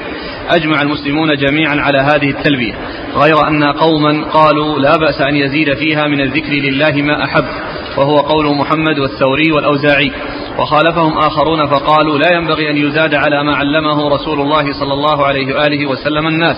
أجمع 0.50 0.82
المسلمون 0.82 1.38
جميعا 1.38 1.76
على 1.76 1.98
هذه 1.98 2.30
التلبية 2.30 2.74
غير 3.16 3.48
أن 3.48 3.64
قوما 3.64 4.24
قالوا 4.24 4.80
لا 4.80 4.98
بأس 4.98 5.22
أن 5.22 5.36
يزيد 5.36 5.74
فيها 5.74 6.08
من 6.08 6.22
الذكر 6.22 6.54
لله 6.54 7.02
ما 7.02 7.24
أحب 7.24 7.46
وهو 7.98 8.18
قول 8.18 8.58
محمد 8.58 9.00
والثوري 9.00 9.52
والأوزاعي 9.52 10.12
وخالفهم 10.60 11.18
آخرون 11.18 11.66
فقالوا 11.66 12.18
لا 12.18 12.34
ينبغي 12.34 12.70
أن 12.70 12.78
يزاد 12.78 13.14
على 13.14 13.44
ما 13.44 13.56
علمه 13.56 14.10
رسول 14.10 14.42
الله 14.42 14.74
صلى 14.80 14.94
الله 14.94 15.26
عليه 15.26 15.56
وآله 15.56 15.88
وسلم 15.90 16.28
الناس 16.28 16.58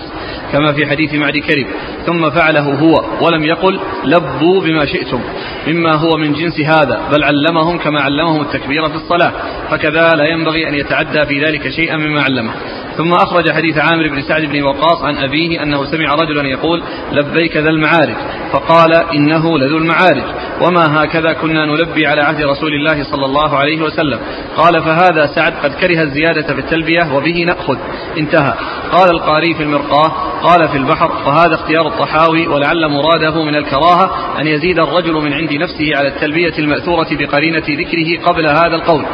كما 0.52 0.72
في 0.72 0.86
حديث 0.86 1.14
معد 1.14 1.36
كرب. 1.36 1.66
ثم 2.06 2.30
فعله 2.30 2.74
هو 2.74 3.04
ولم 3.20 3.44
يقل 3.44 3.80
لبوا 4.04 4.60
بما 4.60 4.84
شئتم 4.84 5.20
مما 5.66 5.94
هو 5.94 6.16
من 6.18 6.32
جنس 6.32 6.60
هذا 6.60 7.00
بل 7.12 7.24
علمهم 7.24 7.78
كما 7.78 8.00
علمهم 8.00 8.40
التكبير 8.40 8.88
في 8.88 8.94
الصلاة 8.94 9.32
فكذا 9.70 10.08
لا 10.08 10.24
ينبغي 10.24 10.68
أن 10.68 10.74
يتعدى 10.74 11.26
في 11.26 11.44
ذلك 11.44 11.68
شيئا 11.68 11.96
مما 11.96 12.22
علمه. 12.22 12.52
ثم 12.96 13.12
أخرج 13.12 13.52
حديث 13.52 13.78
عامر 13.78 14.08
بن 14.08 14.22
سعد 14.22 14.42
بن 14.42 14.62
وقاص 14.62 15.02
عن 15.02 15.16
أبيه 15.16 15.62
أنه 15.62 15.84
سمع 15.84 16.14
رجلا 16.14 16.48
يقول 16.48 16.82
لبيك 17.12 17.56
ذا 17.56 17.70
المعارج 17.70 18.16
فقال 18.52 18.94
إنه 18.94 19.58
لذو 19.58 19.76
المعارج 19.76 20.24
وما 20.60 21.04
هكذا 21.04 21.32
كنا 21.32 21.66
نلبي 21.66 22.06
على 22.06 22.20
عهد 22.20 22.42
رسول 22.42 22.74
الله 22.74 23.04
صلى 23.04 23.24
الله 23.24 23.56
عليه 23.56 23.82
وسلم. 23.82 24.18
قال 24.56 24.82
فهذا 24.82 25.26
سعد 25.26 25.52
قد 25.62 25.74
كره 25.74 26.02
الزيادة 26.02 26.54
في 26.54 26.60
التلبية 26.60 27.14
وبه 27.14 27.44
نأخذ. 27.46 27.76
انتهى. 28.18 28.54
قال 28.92 29.10
القاري 29.10 29.54
في 29.54 29.62
المرقاة 29.62 30.08
قال 30.42 30.68
في 30.68 30.76
البحر 30.76 31.10
وهذا 31.26 31.54
اختيار 31.54 31.88
الطحاوي 31.92 32.48
ولعل 32.48 32.88
مراده 32.88 33.44
من 33.44 33.56
الكراهة 33.56 34.10
أن 34.40 34.46
يزيد 34.46 34.78
الرجل 34.78 35.12
من 35.12 35.32
عند 35.32 35.52
نفسه 35.52 35.96
على 35.96 36.08
التلبية 36.08 36.58
المأثورة 36.58 37.08
بقرينة 37.10 37.64
ذكره 37.68 38.26
قبل 38.26 38.46
هذا 38.46 38.74
القول. 38.74 39.04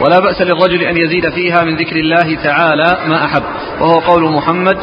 ولا 0.00 0.20
بأس 0.20 0.42
للرجل 0.42 0.82
أن 0.82 0.96
يزيد 0.96 1.28
فيها 1.30 1.64
من 1.64 1.76
ذكر 1.76 1.96
الله 1.96 2.34
تعالى 2.44 2.98
ما 3.06 3.24
أحب 3.24 3.42
وهو 3.80 3.98
قول 4.00 4.32
محمد 4.32 4.76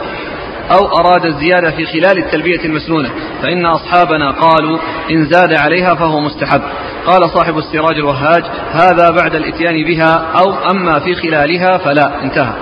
أو 0.72 0.88
أراد 0.88 1.26
الزيادة 1.26 1.72
في 1.72 1.86
خلال 1.86 2.18
التلبية 2.18 2.66
المسنونة 2.66 3.10
فإن 3.42 3.66
أصحابنا 3.66 4.32
قالوا 4.32 4.78
إن 5.12 5.26
زاد 5.26 5.54
عليها 5.54 5.96
فهو 5.96 6.20
مستحب. 6.20 6.62
قال 7.06 7.30
صاحب 7.30 7.58
السراج 7.58 7.96
الوهاج 7.96 8.44
هذا 8.72 9.10
بعد 9.10 9.36
الإتيان 9.36 9.84
بها 9.84 10.32
أو 10.40 10.54
أما 10.72 11.00
في 11.00 11.16
خلالها 11.16 11.78
فلا 11.78 12.24
انتهى. 12.24 12.54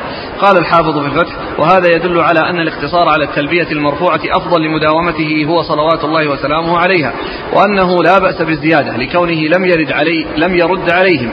قال 0.41 0.57
الحافظ 0.57 0.99
في 0.99 1.05
الفتح 1.05 1.35
وهذا 1.59 1.87
يدل 1.95 2.19
على 2.19 2.39
أن 2.39 2.59
الاقتصار 2.59 3.09
على 3.09 3.23
التلبية 3.23 3.71
المرفوعة 3.71 4.19
أفضل 4.37 4.61
لمداومته 4.61 5.45
هو 5.47 5.61
صلوات 5.61 6.03
الله 6.03 6.27
وسلامه 6.29 6.77
عليها 6.77 7.13
وأنه 7.53 8.03
لا 8.03 8.19
بأس 8.19 8.41
بالزيادة 8.41 8.97
لكونه 8.97 9.41
لم 9.41 9.65
يرد 9.65 9.91
علي 9.91 10.25
لم 10.37 10.55
يرد 10.55 10.91
عليهم 10.91 11.31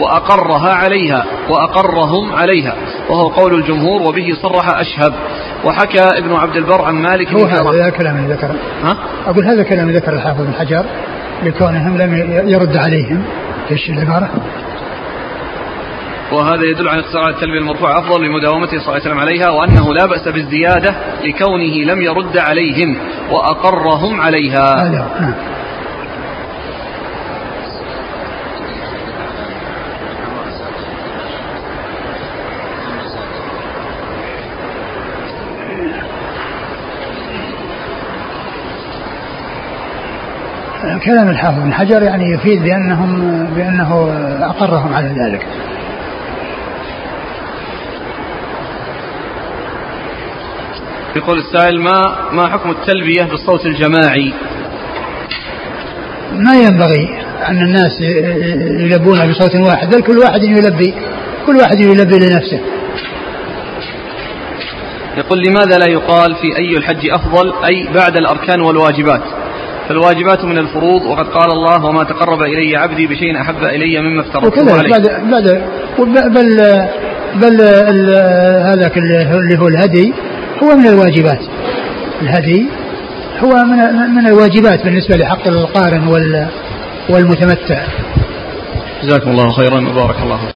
وأقرها 0.00 0.72
عليها 0.72 1.24
وأقرهم 1.48 2.32
عليها 2.32 2.76
وهو 3.10 3.28
قول 3.28 3.54
الجمهور 3.54 4.02
وبه 4.02 4.32
صرح 4.42 4.78
أشهب 4.78 5.14
وحكى 5.64 6.18
ابن 6.18 6.32
عبد 6.32 6.56
البر 6.56 6.82
عن 6.82 6.94
مالك 6.94 7.28
هو 7.32 7.44
هذا 7.44 7.90
كلام 7.90 8.26
ذكر 8.26 8.50
ها؟ 8.82 8.96
أقول 9.26 9.44
هذا 9.44 9.62
كلام 9.62 9.90
ذكر 9.90 10.12
الحافظ 10.12 10.40
بن 10.40 10.54
حجر 10.54 10.84
لكونهم 11.42 11.96
لم 11.96 12.14
يرد 12.48 12.76
عليهم 12.76 13.24
إيش 13.70 13.90
العبارة؟ 13.90 14.30
وهذا 16.32 16.64
يدل 16.64 16.88
على 16.88 17.00
اقتصار 17.00 17.28
التلبية 17.28 17.58
المرفوعة 17.58 17.98
أفضل 17.98 18.24
لمداومته 18.24 18.78
صلى 18.78 18.80
الله 18.80 18.92
عليه 18.92 19.02
وسلم 19.02 19.18
عليها 19.18 19.50
وأنه 19.50 19.94
لا 19.94 20.06
بأس 20.06 20.28
بالزيادة 20.28 20.94
لكونه 21.24 21.92
لم 21.92 22.02
يرد 22.02 22.36
عليهم 22.36 22.96
وأقرهم 23.30 24.20
عليها 24.20 24.88
نعم. 24.88 25.34
كلام 41.04 41.28
الحافظ 41.28 41.58
بن 41.58 41.72
حجر 41.72 42.02
يعني 42.02 42.24
يفيد 42.34 42.62
بأنهم 42.62 43.44
بأنه 43.56 44.08
أقرهم 44.40 44.94
على 44.94 45.08
ذلك 45.08 45.46
يقول 51.16 51.38
السائل 51.38 51.80
ما 51.80 52.02
ما 52.32 52.48
حكم 52.48 52.70
التلبية 52.70 53.22
بالصوت 53.22 53.66
الجماعي؟ 53.66 54.32
ما 56.32 56.54
ينبغي 56.54 57.18
أن 57.48 57.62
الناس 57.62 58.00
يلبون 58.80 59.30
بصوت 59.30 59.54
واحد 59.56 59.90
بل 59.94 60.02
كل 60.02 60.18
واحد 60.18 60.42
يلبي 60.42 60.94
كل 61.46 61.56
واحد 61.56 61.80
يلبي 61.80 62.18
لنفسه. 62.18 62.60
يقول 65.16 65.38
لماذا 65.42 65.78
لا 65.78 65.88
يقال 65.88 66.34
في 66.34 66.58
أي 66.58 66.76
الحج 66.76 67.10
أفضل 67.10 67.52
أي 67.64 67.88
بعد 67.94 68.16
الأركان 68.16 68.60
والواجبات؟ 68.60 69.22
فالواجبات 69.88 70.44
من 70.44 70.58
الفروض 70.58 71.02
وقد 71.02 71.26
قال 71.26 71.52
الله 71.52 71.84
وما 71.84 72.04
تقرب 72.04 72.42
إلي 72.42 72.76
عبدي 72.76 73.06
بشيء 73.06 73.40
أحب 73.40 73.64
إلي 73.64 74.00
مما 74.00 74.20
افترضته 74.20 74.78
عليه. 74.78 74.90
بعد 74.90 75.02
بعد 75.30 75.62
بل 76.30 76.56
بل 77.34 77.60
هذاك 78.62 78.98
اللي 78.98 79.58
هو 79.58 79.68
الهدي 79.68 80.14
هو 80.62 80.76
من 80.76 80.86
الواجبات. 80.86 81.40
الهدي 82.22 82.66
هو 83.44 83.64
من 83.64 83.78
من 84.14 84.26
الواجبات 84.26 84.84
بالنسبة 84.84 85.16
لحق 85.16 85.46
القارن 85.48 86.08
والمتمتع. 87.08 87.82
جزاكم 89.02 89.30
الله 89.30 89.48
خيرا 89.48 89.88
وبارك 89.88 90.16
الله 90.22 90.38